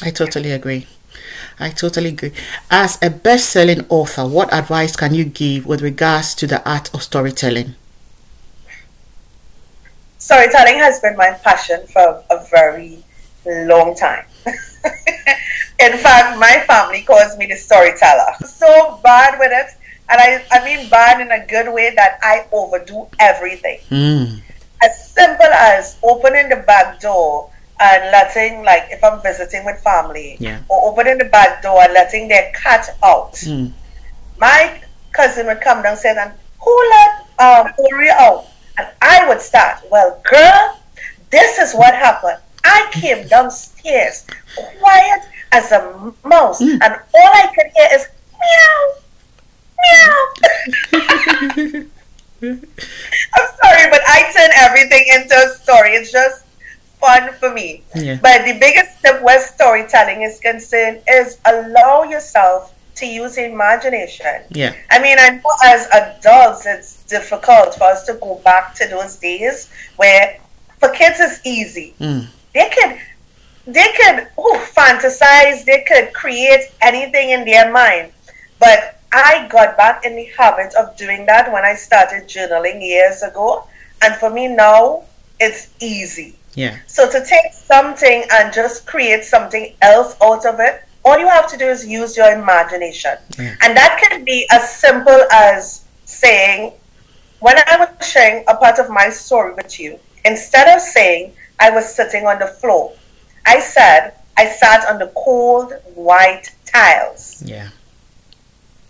I 0.00 0.10
totally 0.10 0.52
agree. 0.52 0.86
I 1.60 1.68
totally 1.68 2.08
agree. 2.08 2.32
As 2.70 2.96
a 3.02 3.10
best 3.10 3.50
selling 3.50 3.84
author, 3.90 4.26
what 4.26 4.50
advice 4.50 4.96
can 4.96 5.12
you 5.12 5.26
give 5.26 5.66
with 5.66 5.82
regards 5.82 6.34
to 6.36 6.46
the 6.46 6.66
art 6.66 6.88
of 6.94 7.02
storytelling? 7.02 7.74
Storytelling 10.16 10.78
has 10.78 11.00
been 11.00 11.18
my 11.18 11.32
passion 11.44 11.86
for 11.86 12.24
a 12.30 12.46
very 12.50 13.04
long 13.44 13.94
time. 13.94 14.24
In 15.80 15.98
fact, 15.98 16.38
my 16.38 16.64
family 16.66 17.02
calls 17.02 17.36
me 17.36 17.44
the 17.44 17.56
storyteller. 17.56 18.32
So 18.46 19.00
bad 19.04 19.38
with 19.38 19.52
it 19.52 19.77
and 20.10 20.20
I, 20.20 20.44
I 20.50 20.64
mean 20.64 20.88
bad 20.88 21.20
in 21.20 21.30
a 21.30 21.46
good 21.46 21.72
way 21.72 21.92
that 21.94 22.18
I 22.22 22.46
overdo 22.52 23.08
everything. 23.18 23.78
Mm. 23.90 24.40
As 24.82 25.10
simple 25.10 25.46
as 25.46 25.98
opening 26.02 26.48
the 26.48 26.56
back 26.56 27.00
door 27.00 27.50
and 27.80 28.10
letting, 28.10 28.62
like, 28.64 28.88
if 28.90 29.02
I'm 29.04 29.20
visiting 29.22 29.64
with 29.64 29.80
family, 29.82 30.36
yeah. 30.40 30.60
or 30.68 30.90
opening 30.90 31.18
the 31.18 31.26
back 31.26 31.62
door 31.62 31.82
and 31.82 31.92
letting 31.92 32.28
their 32.28 32.52
cat 32.52 32.88
out. 33.02 33.34
Mm. 33.34 33.72
My 34.38 34.80
cousin 35.12 35.46
would 35.46 35.60
come 35.60 35.82
downstairs 35.82 36.16
and, 36.18 36.32
who 36.60 36.90
let 36.90 37.26
um, 37.40 37.72
Ori 37.78 38.10
out? 38.10 38.46
And 38.78 38.88
I 39.02 39.28
would 39.28 39.40
start, 39.40 39.78
well, 39.90 40.20
girl, 40.28 40.80
this 41.30 41.58
is 41.58 41.72
what 41.74 41.94
happened. 41.94 42.38
I 42.64 42.88
came 42.92 43.26
downstairs 43.28 44.26
quiet 44.80 45.22
as 45.52 45.72
a 45.72 46.12
mouse, 46.24 46.60
mm. 46.60 46.78
and 46.82 46.94
all 47.14 47.30
I 47.34 47.46
could 47.54 47.70
hear 47.74 47.88
is 47.92 48.06
meow 48.32 48.94
I'm 52.42 52.42
sorry, 52.42 53.90
but 53.90 54.00
I 54.06 54.30
turn 54.34 54.50
everything 54.56 55.04
into 55.14 55.34
a 55.34 55.48
story. 55.60 55.90
It's 55.90 56.12
just 56.12 56.44
fun 57.00 57.32
for 57.34 57.52
me. 57.52 57.82
Yeah. 57.94 58.18
But 58.20 58.44
the 58.44 58.58
biggest 58.58 58.98
step 58.98 59.22
where 59.22 59.40
storytelling 59.40 60.22
is 60.22 60.40
concerned 60.40 61.02
is 61.08 61.38
allow 61.44 62.04
yourself 62.04 62.74
to 62.96 63.06
use 63.06 63.38
imagination. 63.38 64.42
Yeah. 64.50 64.74
I 64.90 65.00
mean, 65.00 65.16
I 65.18 65.30
know 65.30 65.50
as 65.64 65.88
adults 65.90 66.66
it's 66.66 67.04
difficult 67.04 67.76
for 67.76 67.84
us 67.84 68.04
to 68.06 68.14
go 68.14 68.36
back 68.44 68.74
to 68.76 68.88
those 68.88 69.16
days 69.16 69.70
where 69.96 70.38
for 70.78 70.90
kids 70.90 71.20
it's 71.20 71.40
easy. 71.46 71.94
Mm. 72.00 72.26
They 72.54 72.70
could 72.70 72.98
they 73.66 73.86
could 73.96 74.28
ooh, 74.38 74.58
fantasize, 74.74 75.64
they 75.64 75.84
could 75.86 76.12
create 76.14 76.70
anything 76.80 77.30
in 77.30 77.44
their 77.44 77.70
mind. 77.70 78.12
But 78.58 78.97
I 79.12 79.48
got 79.48 79.76
back 79.76 80.04
in 80.04 80.16
the 80.16 80.24
habit 80.36 80.74
of 80.74 80.96
doing 80.96 81.26
that 81.26 81.52
when 81.52 81.64
I 81.64 81.74
started 81.74 82.28
journaling 82.28 82.80
years 82.80 83.22
ago. 83.22 83.66
And 84.02 84.14
for 84.16 84.30
me 84.30 84.48
now, 84.48 85.04
it's 85.40 85.74
easy. 85.80 86.36
Yeah. 86.54 86.78
So 86.86 87.10
to 87.10 87.24
take 87.24 87.52
something 87.52 88.24
and 88.32 88.52
just 88.52 88.86
create 88.86 89.24
something 89.24 89.74
else 89.80 90.16
out 90.22 90.44
of 90.44 90.60
it, 90.60 90.82
all 91.04 91.18
you 91.18 91.28
have 91.28 91.48
to 91.48 91.56
do 91.56 91.64
is 91.64 91.86
use 91.86 92.16
your 92.16 92.32
imagination. 92.32 93.16
Yeah. 93.38 93.54
And 93.62 93.76
that 93.76 94.00
can 94.02 94.24
be 94.24 94.46
as 94.50 94.76
simple 94.76 95.20
as 95.32 95.84
saying, 96.04 96.72
when 97.40 97.56
I 97.56 97.76
was 97.78 98.06
sharing 98.06 98.44
a 98.48 98.56
part 98.56 98.78
of 98.78 98.90
my 98.90 99.10
story 99.10 99.54
with 99.54 99.78
you, 99.78 99.98
instead 100.24 100.74
of 100.74 100.82
saying 100.82 101.34
I 101.60 101.70
was 101.70 101.92
sitting 101.94 102.26
on 102.26 102.38
the 102.38 102.48
floor, 102.48 102.94
I 103.46 103.60
said 103.60 104.14
I 104.36 104.46
sat 104.46 104.88
on 104.88 104.98
the 104.98 105.12
cold 105.16 105.72
white 105.94 106.50
tiles. 106.66 107.42
Yeah. 107.44 107.70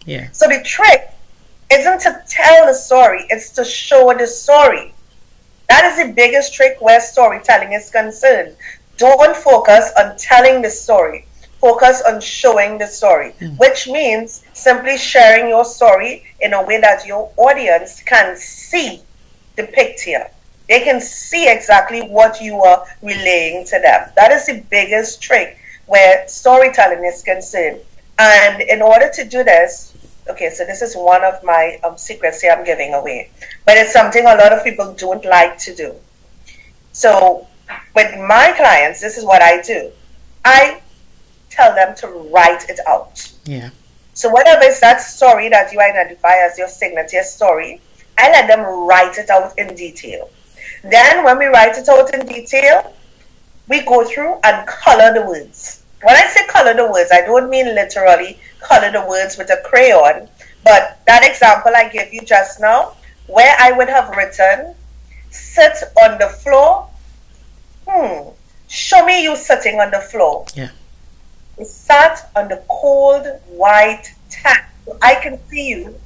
Yeah. 0.08 0.30
So 0.32 0.48
the 0.48 0.62
trick 0.64 1.10
isn't 1.70 2.00
to 2.00 2.22
tell 2.26 2.66
the 2.66 2.72
story, 2.72 3.26
it's 3.28 3.50
to 3.50 3.64
show 3.64 4.14
the 4.16 4.26
story. 4.26 4.94
That 5.68 5.84
is 5.84 6.06
the 6.06 6.14
biggest 6.14 6.54
trick 6.54 6.78
where 6.80 6.98
storytelling 6.98 7.74
is 7.74 7.90
concerned. 7.90 8.56
Don't 8.96 9.36
focus 9.36 9.92
on 9.98 10.16
telling 10.16 10.62
the 10.62 10.70
story. 10.70 11.26
Focus 11.60 12.02
on 12.06 12.20
showing 12.22 12.78
the 12.78 12.86
story, 12.86 13.34
mm. 13.40 13.58
which 13.58 13.86
means 13.86 14.44
simply 14.54 14.96
sharing 14.96 15.48
your 15.48 15.64
story 15.64 16.24
in 16.40 16.54
a 16.54 16.64
way 16.64 16.80
that 16.80 17.04
your 17.04 17.30
audience 17.36 18.00
can 18.02 18.34
see 18.36 19.02
the 19.56 19.64
picture. 19.64 20.30
They 20.68 20.80
can 20.80 21.00
see 21.00 21.50
exactly 21.50 22.02
what 22.08 22.40
you 22.40 22.62
are 22.62 22.86
relaying 23.02 23.66
to 23.66 23.78
them. 23.78 24.08
That 24.16 24.30
is 24.32 24.46
the 24.46 24.64
biggest 24.70 25.20
trick 25.20 25.58
where 25.86 26.26
storytelling 26.28 27.04
is 27.04 27.22
concerned. 27.22 27.80
And 28.18 28.62
in 28.62 28.82
order 28.82 29.10
to 29.14 29.24
do 29.24 29.44
this, 29.44 29.87
okay, 30.28 30.50
so 30.50 30.64
this 30.64 30.82
is 30.82 30.94
one 30.94 31.24
of 31.24 31.42
my 31.42 31.78
um, 31.84 31.96
secrets 31.96 32.40
here 32.40 32.52
I'm 32.52 32.64
giving 32.64 32.94
away, 32.94 33.30
but 33.64 33.76
it's 33.76 33.92
something 33.92 34.22
a 34.24 34.36
lot 34.36 34.52
of 34.52 34.64
people 34.64 34.94
don't 34.94 35.24
like 35.24 35.58
to 35.58 35.74
do. 35.74 35.94
So 36.92 37.46
with 37.94 38.18
my 38.18 38.52
clients, 38.56 39.00
this 39.00 39.16
is 39.18 39.24
what 39.24 39.42
I 39.42 39.62
do. 39.62 39.90
I 40.44 40.80
tell 41.50 41.74
them 41.74 41.94
to 41.96 42.08
write 42.32 42.68
it 42.68 42.80
out. 42.86 43.32
Yeah. 43.44 43.70
So 44.14 44.28
whatever 44.28 44.64
is 44.64 44.80
that 44.80 45.00
story 45.00 45.48
that 45.48 45.72
you 45.72 45.80
identify 45.80 46.34
as 46.44 46.58
your 46.58 46.68
signature 46.68 47.22
story, 47.22 47.80
I 48.18 48.30
let 48.30 48.48
them 48.48 48.60
write 48.60 49.16
it 49.18 49.30
out 49.30 49.56
in 49.58 49.74
detail. 49.74 50.28
Then 50.82 51.24
when 51.24 51.38
we 51.38 51.46
write 51.46 51.76
it 51.78 51.88
out 51.88 52.12
in 52.12 52.26
detail, 52.26 52.94
we 53.68 53.82
go 53.82 54.04
through 54.04 54.40
and 54.44 54.66
color 54.66 55.14
the 55.14 55.24
words. 55.24 55.77
When 56.02 56.14
I 56.14 56.26
say 56.28 56.46
color 56.46 56.74
the 56.74 56.90
words, 56.90 57.10
I 57.12 57.22
don't 57.22 57.50
mean 57.50 57.66
literally 57.74 58.38
color 58.60 58.90
the 58.90 59.04
words 59.06 59.36
with 59.36 59.50
a 59.50 59.60
crayon. 59.64 60.28
But 60.64 61.00
that 61.06 61.24
example 61.24 61.72
I 61.74 61.88
gave 61.88 62.12
you 62.12 62.22
just 62.22 62.60
now, 62.60 62.96
where 63.26 63.54
I 63.58 63.72
would 63.72 63.88
have 63.88 64.14
written, 64.16 64.74
sit 65.30 65.76
on 66.02 66.18
the 66.18 66.28
floor. 66.28 66.88
Hmm. 67.88 68.30
Show 68.68 69.04
me 69.06 69.22
you 69.22 69.34
sitting 69.36 69.80
on 69.80 69.90
the 69.90 70.00
floor. 70.00 70.44
Yeah. 70.54 70.70
You 71.58 71.64
sat 71.64 72.30
on 72.36 72.48
the 72.48 72.62
cold 72.68 73.26
white 73.48 74.14
tap. 74.30 74.70
I 75.02 75.16
can 75.16 75.38
see 75.48 75.68
you 75.68 75.98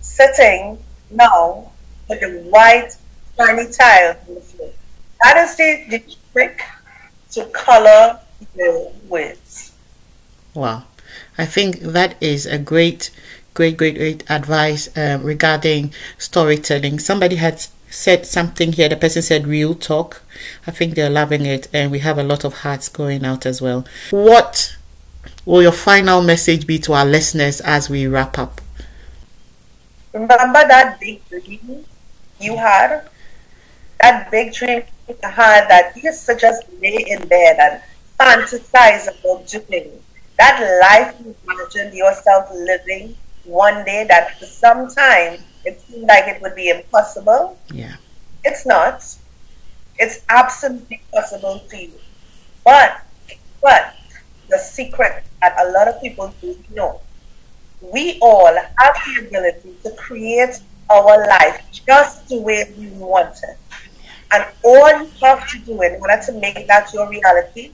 sitting 0.00 0.78
now 1.10 1.70
on 2.08 2.18
the 2.20 2.46
white 2.50 2.96
shiny 3.36 3.70
tile 3.72 4.16
on 4.28 4.34
the 4.34 4.40
floor. 4.40 4.70
That 5.22 5.36
is 5.38 5.56
the, 5.56 5.86
the 5.90 6.16
trick 6.32 6.62
to 7.32 7.44
color 7.46 8.20
words. 9.08 9.72
Wow. 10.54 10.84
I 11.38 11.46
think 11.46 11.80
that 11.80 12.16
is 12.20 12.46
a 12.46 12.58
great, 12.58 13.10
great, 13.54 13.76
great, 13.76 13.96
great 13.96 14.30
advice 14.30 14.94
uh, 14.96 15.18
regarding 15.22 15.92
storytelling. 16.18 16.98
Somebody 16.98 17.36
had 17.36 17.66
said 17.88 18.26
something 18.26 18.72
here. 18.72 18.88
The 18.88 18.96
person 18.96 19.22
said 19.22 19.46
real 19.46 19.74
talk. 19.74 20.22
I 20.66 20.70
think 20.70 20.94
they're 20.94 21.10
loving 21.10 21.46
it, 21.46 21.68
and 21.72 21.90
we 21.90 21.98
have 22.00 22.18
a 22.18 22.22
lot 22.22 22.44
of 22.44 22.60
hearts 22.60 22.88
going 22.88 23.24
out 23.24 23.46
as 23.46 23.60
well. 23.60 23.84
What 24.10 24.76
will 25.44 25.62
your 25.62 25.72
final 25.72 26.22
message 26.22 26.66
be 26.66 26.78
to 26.80 26.92
our 26.92 27.04
listeners 27.04 27.60
as 27.60 27.90
we 27.90 28.06
wrap 28.06 28.38
up? 28.38 28.60
Remember 30.12 30.66
that 30.66 30.98
big 31.00 31.26
dream 31.28 31.84
you 32.40 32.56
had? 32.56 33.08
That 34.00 34.30
big 34.30 34.52
dream 34.54 34.82
you 35.08 35.16
had 35.22 35.68
that 35.68 35.96
you 35.96 36.02
used 36.04 36.26
to 36.26 36.36
just 36.36 36.62
lay 36.80 37.04
in 37.08 37.26
bed 37.28 37.56
and 37.60 37.82
fantasize 38.20 39.08
about 39.08 39.46
doing 39.48 39.90
that 40.38 40.56
life 40.82 41.16
you 41.24 41.34
imagined 41.48 41.94
yourself 41.94 42.50
living 42.52 43.16
one 43.44 43.84
day 43.84 44.04
that 44.08 44.38
for 44.38 44.46
some 44.46 44.88
time 44.88 45.38
it 45.64 45.80
seemed 45.80 46.06
like 46.06 46.26
it 46.26 46.40
would 46.40 46.54
be 46.54 46.68
impossible. 46.70 47.58
Yeah. 47.72 47.96
It's 48.44 48.64
not. 48.64 49.04
It's 49.98 50.24
absolutely 50.28 51.02
possible 51.12 51.62
to 51.68 51.76
you. 51.76 51.92
But 52.64 53.02
but 53.62 53.94
the 54.48 54.58
secret 54.58 55.24
that 55.40 55.54
a 55.60 55.70
lot 55.72 55.88
of 55.88 56.00
people 56.00 56.32
don't 56.40 56.70
know. 56.74 57.00
We 57.80 58.18
all 58.20 58.54
have 58.54 58.96
the 59.06 59.26
ability 59.26 59.74
to 59.82 59.90
create 59.92 60.60
our 60.90 61.26
life 61.26 61.62
just 61.70 62.28
the 62.28 62.40
way 62.40 62.72
we 62.78 62.88
want 62.90 63.36
it. 63.42 63.56
And 64.32 64.44
all 64.64 65.02
you 65.02 65.10
have 65.22 65.48
to 65.50 65.58
do 65.58 65.82
in 65.82 66.00
order 66.00 66.20
to 66.26 66.32
make 66.32 66.66
that 66.66 66.92
your 66.92 67.08
reality 67.08 67.72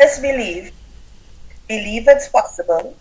is 0.00 0.18
believe 0.18 0.72
believe 1.68 2.06
it's 2.08 2.28
possible, 2.28 2.96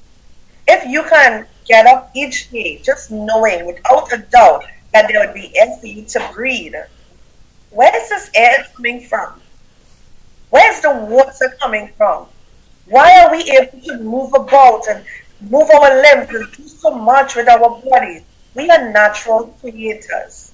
if 0.68 0.86
you 0.90 1.04
can 1.04 1.46
get 1.66 1.86
up 1.86 2.12
each 2.16 2.50
day 2.52 2.82
just 2.84 3.12
knowing 3.12 3.66
without 3.66 4.12
a 4.12 4.18
doubt 4.18 4.66
that 4.94 5.08
there 5.08 5.26
would 5.26 5.34
be 5.34 5.56
air 5.58 5.76
for 5.80 5.86
you 5.86 6.04
to 6.06 6.30
breathe, 6.34 6.74
where 7.70 7.96
is 7.96 8.10
this 8.10 8.32
air 8.34 8.66
coming 8.76 9.02
from? 9.02 9.42
Where's 10.50 10.82
the 10.82 10.94
water 10.94 11.56
coming 11.62 11.90
from? 11.98 12.28
Why 12.88 13.24
are 13.24 13.32
we 13.32 13.44
able 13.44 13.82
to 13.82 13.98
move 13.98 14.34
about 14.34 14.88
and 14.88 15.04
move 15.42 15.70
our 15.72 16.02
limbs 16.02 16.30
and 16.34 16.52
do 16.54 16.68
so 16.68 16.92
much 16.92 17.36
with 17.36 17.50
our 17.50 17.82
bodies? 17.82 18.22
We 18.54 18.70
are 18.70 18.92
natural 18.92 19.48
creators. 19.60 20.45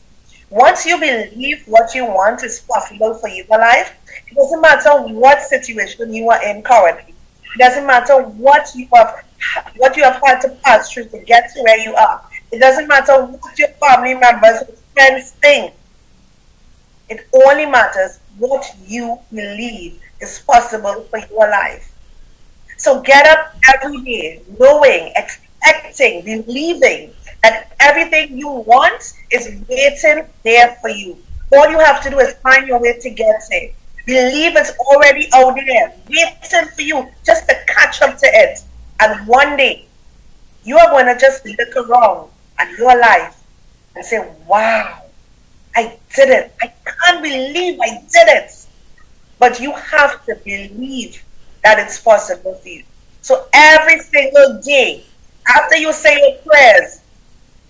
Once 0.51 0.85
you 0.85 0.99
believe 0.99 1.63
what 1.65 1.95
you 1.95 2.05
want 2.05 2.43
is 2.43 2.59
possible 2.59 3.13
for 3.13 3.29
your 3.29 3.45
life, 3.47 3.93
it 4.29 4.35
doesn't 4.35 4.59
matter 4.59 5.01
what 5.13 5.41
situation 5.41 6.13
you 6.13 6.29
are 6.29 6.43
in 6.43 6.61
currently. 6.61 7.15
It 7.55 7.57
doesn't 7.57 7.87
matter 7.87 8.21
what 8.21 8.69
you 8.75 8.85
have 8.93 9.23
what 9.77 9.95
you 9.95 10.03
have 10.03 10.21
had 10.23 10.41
to 10.41 10.49
pass 10.63 10.91
through 10.91 11.05
to 11.05 11.19
get 11.19 11.51
to 11.53 11.63
where 11.63 11.79
you 11.79 11.95
are. 11.95 12.21
It 12.51 12.59
doesn't 12.59 12.87
matter 12.87 13.25
what 13.25 13.57
your 13.57 13.69
family 13.69 14.13
members 14.13 14.61
or 14.67 14.75
friends 14.93 15.31
think. 15.41 15.73
It 17.09 17.27
only 17.33 17.65
matters 17.65 18.19
what 18.37 18.65
you 18.85 19.19
believe 19.31 20.01
is 20.19 20.39
possible 20.39 21.05
for 21.09 21.19
your 21.19 21.49
life. 21.49 21.95
So 22.77 23.01
get 23.01 23.25
up 23.25 23.55
every 23.73 24.01
day 24.01 24.41
knowing, 24.59 25.13
expecting, 25.15 25.50
believing 26.23 27.13
that 27.43 27.73
everything 27.79 28.37
you 28.37 28.49
want 28.49 29.13
is 29.31 29.61
waiting 29.67 30.25
there 30.43 30.77
for 30.81 30.89
you. 30.89 31.17
All 31.53 31.69
you 31.69 31.79
have 31.79 32.01
to 32.03 32.09
do 32.09 32.19
is 32.19 32.33
find 32.35 32.67
your 32.67 32.79
way 32.79 32.97
to 32.99 33.09
get 33.09 33.41
it. 33.49 33.75
Believe 34.05 34.55
it's 34.55 34.71
already 34.79 35.29
out 35.33 35.55
there, 35.55 35.93
waiting 36.09 36.69
for 36.75 36.81
you 36.81 37.07
just 37.25 37.47
to 37.47 37.55
catch 37.67 38.01
up 38.01 38.17
to 38.17 38.25
it. 38.25 38.59
And 38.99 39.27
one 39.27 39.57
day, 39.57 39.85
you 40.63 40.77
are 40.77 40.89
going 40.91 41.05
to 41.05 41.19
just 41.19 41.45
look 41.45 41.75
around 41.75 42.29
at 42.57 42.71
your 42.77 42.99
life 42.99 43.43
and 43.95 44.05
say, 44.05 44.27
wow, 44.47 45.03
I 45.75 45.97
did 46.15 46.29
it. 46.29 46.55
I 46.61 46.73
can't 46.85 47.21
believe 47.21 47.79
I 47.81 48.01
did 48.11 48.27
it. 48.27 48.65
But 49.39 49.59
you 49.59 49.73
have 49.73 50.23
to 50.25 50.35
believe 50.43 51.23
that 51.63 51.79
it's 51.79 51.99
possible 51.99 52.55
for 52.55 52.67
you. 52.67 52.83
So 53.21 53.47
every 53.53 53.99
single 53.99 54.61
day, 54.61 55.03
after 55.57 55.77
you 55.77 55.91
say 55.93 56.17
your 56.19 56.37
prayers, 56.43 57.01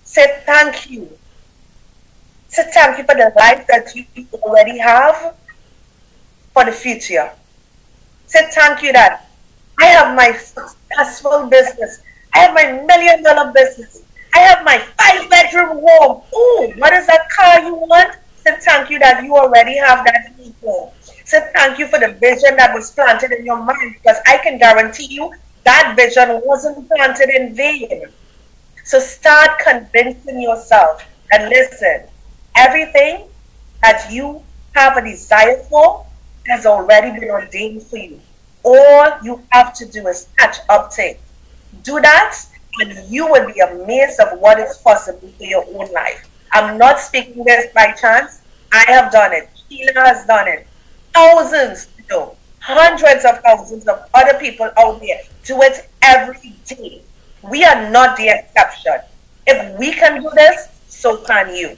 say 0.04 0.42
thank 0.46 0.90
you. 0.90 1.08
Say 2.48 2.70
thank 2.72 2.98
you 2.98 3.04
for 3.04 3.14
the 3.14 3.32
life 3.36 3.66
that 3.68 3.94
you 3.94 4.04
already 4.42 4.78
have 4.78 5.34
for 6.52 6.64
the 6.64 6.72
future. 6.72 7.30
Say 8.26 8.48
thank 8.52 8.82
you 8.82 8.92
that 8.92 9.28
I 9.78 9.86
have 9.86 10.16
my 10.16 10.32
successful 10.32 11.46
business. 11.48 12.02
I 12.34 12.38
have 12.40 12.54
my 12.54 12.84
million 12.86 13.22
dollar 13.22 13.52
business. 13.52 14.04
I 14.34 14.40
have 14.40 14.64
my 14.64 14.78
five 14.78 15.28
bedroom 15.28 15.82
home. 15.84 16.22
Ooh, 16.34 16.72
what 16.78 16.92
is 16.92 17.06
that 17.06 17.28
car 17.30 17.62
you 17.62 17.74
want? 17.74 18.16
Say 18.36 18.56
thank 18.60 18.90
you 18.90 18.98
that 18.98 19.22
you 19.24 19.36
already 19.36 19.76
have 19.78 20.04
that 20.04 20.32
home. 20.62 20.90
Say 21.24 21.50
thank 21.54 21.78
you 21.78 21.86
for 21.88 21.98
the 21.98 22.12
vision 22.20 22.56
that 22.56 22.74
was 22.74 22.90
planted 22.90 23.32
in 23.32 23.44
your 23.44 23.62
mind 23.62 23.96
because 24.00 24.18
I 24.26 24.38
can 24.38 24.58
guarantee 24.58 25.06
you 25.06 25.32
that 25.64 25.94
vision 25.96 26.40
wasn't 26.44 26.88
planted 26.88 27.28
in 27.28 27.54
vain. 27.54 28.06
So 28.84 28.98
start 28.98 29.58
convincing 29.60 30.40
yourself 30.40 31.04
and 31.32 31.48
listen, 31.48 32.02
everything 32.56 33.28
that 33.82 34.10
you 34.12 34.42
have 34.74 34.96
a 34.96 35.02
desire 35.02 35.56
for 35.70 36.04
has 36.46 36.66
already 36.66 37.18
been 37.18 37.30
ordained 37.30 37.82
for 37.82 37.96
you. 37.96 38.20
All 38.64 39.10
you 39.22 39.42
have 39.50 39.74
to 39.74 39.86
do 39.86 40.06
is 40.08 40.28
catch 40.38 40.58
up 40.68 40.90
to 40.92 41.02
it. 41.02 41.20
Do 41.82 42.00
that, 42.00 42.38
and 42.80 43.08
you 43.10 43.26
will 43.26 43.52
be 43.52 43.60
amazed 43.60 44.20
of 44.20 44.38
what 44.38 44.58
is 44.58 44.76
possible 44.78 45.28
for 45.38 45.44
your 45.44 45.64
own 45.64 45.92
life. 45.92 46.28
I'm 46.52 46.78
not 46.78 47.00
speaking 47.00 47.44
this 47.44 47.72
by 47.72 47.92
chance. 47.92 48.42
I 48.72 48.84
have 48.88 49.12
done 49.12 49.32
it. 49.32 49.48
Sheila 49.68 49.92
has 49.94 50.26
done 50.26 50.48
it. 50.48 50.66
Thousands, 51.14 51.88
no, 52.10 52.36
hundreds 52.62 53.24
of 53.24 53.40
thousands 53.40 53.88
of 53.88 54.08
other 54.14 54.38
people 54.38 54.70
out 54.78 55.00
there 55.00 55.20
do 55.44 55.60
it 55.62 55.88
every 56.02 56.54
day. 56.66 57.02
We 57.42 57.64
are 57.64 57.90
not 57.90 58.16
the 58.16 58.28
exception. 58.28 59.00
If 59.46 59.78
we 59.78 59.92
can 59.92 60.22
do 60.22 60.30
this, 60.34 60.68
so 60.86 61.18
can 61.24 61.54
you. 61.54 61.76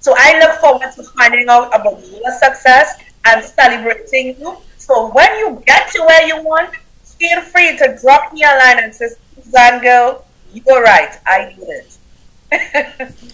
So 0.00 0.14
I 0.16 0.38
look 0.38 0.60
forward 0.60 0.92
to 0.96 1.02
finding 1.16 1.48
out 1.48 1.68
about 1.68 2.00
your 2.06 2.30
success 2.38 2.98
and 3.24 3.44
celebrating 3.44 4.38
you 4.40 4.58
So 4.78 5.10
when 5.12 5.30
you 5.38 5.62
get 5.66 5.90
to 5.92 6.02
where 6.06 6.26
you 6.26 6.42
want, 6.42 6.70
feel 7.04 7.42
free 7.42 7.76
to 7.76 7.98
drop 8.00 8.32
me 8.32 8.42
a 8.42 8.56
line 8.56 8.82
and 8.84 8.94
say, 8.94 9.08
girl, 9.82 10.24
you're 10.52 10.82
right. 10.82 11.14
I 11.26 11.54
need 11.58 11.68
it. 11.68 11.97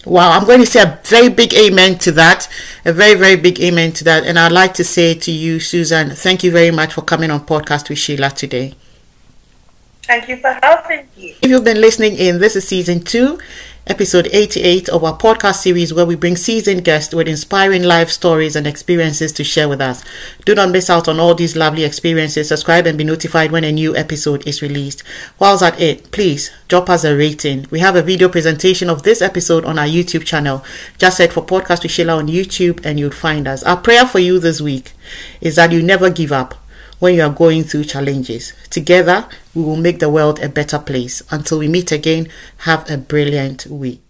Wow, 0.05 0.31
I'm 0.31 0.45
going 0.45 0.59
to 0.59 0.65
say 0.65 0.81
a 0.81 0.99
very 1.03 1.29
big 1.29 1.53
amen 1.53 1.97
to 1.99 2.11
that. 2.13 2.49
A 2.83 2.93
very, 2.93 3.15
very 3.15 3.35
big 3.35 3.59
amen 3.61 3.93
to 3.93 4.03
that. 4.03 4.25
And 4.25 4.37
I'd 4.37 4.51
like 4.51 4.73
to 4.75 4.83
say 4.83 5.13
to 5.13 5.31
you, 5.31 5.59
Susan, 5.59 6.11
thank 6.11 6.43
you 6.43 6.51
very 6.51 6.71
much 6.71 6.93
for 6.93 7.01
coming 7.01 7.31
on 7.31 7.45
Podcast 7.45 7.89
with 7.89 7.97
Sheila 7.97 8.29
today. 8.29 8.75
Thank 10.03 10.27
you 10.29 10.37
for 10.37 10.57
helping 10.61 11.07
me. 11.17 11.35
If 11.41 11.49
you've 11.49 11.63
been 11.63 11.81
listening 11.81 12.15
in, 12.15 12.39
this 12.39 12.55
is 12.55 12.67
season 12.67 12.99
two 13.01 13.39
episode 13.87 14.27
88 14.31 14.89
of 14.89 15.03
our 15.03 15.15
podcast 15.15 15.57
series 15.57 15.93
where 15.93 16.07
we 16.07 16.15
bring 16.15 16.35
seasoned 16.35 16.83
guests 16.83 17.13
with 17.13 17.27
inspiring 17.27 17.83
life 17.83 18.09
stories 18.09 18.55
and 18.55 18.65
experiences 18.65 19.31
to 19.33 19.43
share 19.43 19.69
with 19.69 19.79
us. 19.79 20.03
Do 20.43 20.55
not 20.55 20.71
miss 20.71 20.89
out 20.89 21.07
on 21.07 21.19
all 21.19 21.35
these 21.35 21.55
lovely 21.55 21.83
experiences. 21.83 22.47
Subscribe 22.47 22.87
and 22.87 22.97
be 22.97 23.03
notified 23.03 23.51
when 23.51 23.63
a 23.63 23.71
new 23.71 23.95
episode 23.95 24.47
is 24.47 24.63
released. 24.63 25.03
Whilst 25.37 25.61
at 25.61 25.79
it, 25.79 26.11
please 26.11 26.51
drop 26.67 26.89
us 26.89 27.03
a 27.03 27.15
rating. 27.15 27.67
We 27.69 27.79
have 27.79 27.95
a 27.95 28.01
video 28.01 28.27
presentation 28.27 28.89
of 28.89 29.03
this 29.03 29.21
episode 29.21 29.65
on 29.65 29.77
our 29.77 29.85
YouTube 29.85 30.25
channel. 30.25 30.63
Just 30.97 31.17
search 31.17 31.31
for 31.31 31.45
Podcast 31.45 31.83
with 31.83 31.91
Sheila 31.91 32.17
on 32.17 32.27
YouTube 32.27 32.83
and 32.83 32.99
you'll 32.99 33.11
find 33.11 33.47
us. 33.47 33.61
Our 33.63 33.77
prayer 33.77 34.07
for 34.07 34.19
you 34.19 34.39
this 34.39 34.61
week 34.61 34.93
is 35.41 35.57
that 35.57 35.71
you 35.71 35.83
never 35.83 36.09
give 36.09 36.31
up 36.31 36.55
when 36.99 37.15
you 37.15 37.21
are 37.23 37.33
going 37.33 37.63
through 37.63 37.83
challenges. 37.83 38.53
Together, 38.69 39.27
we 39.53 39.63
will 39.63 39.75
make 39.75 39.99
the 39.99 40.09
world 40.09 40.39
a 40.41 40.49
better 40.49 40.79
place. 40.79 41.21
Until 41.29 41.59
we 41.59 41.67
meet 41.67 41.91
again, 41.91 42.27
have 42.59 42.89
a 42.89 42.97
brilliant 42.97 43.65
week. 43.67 44.04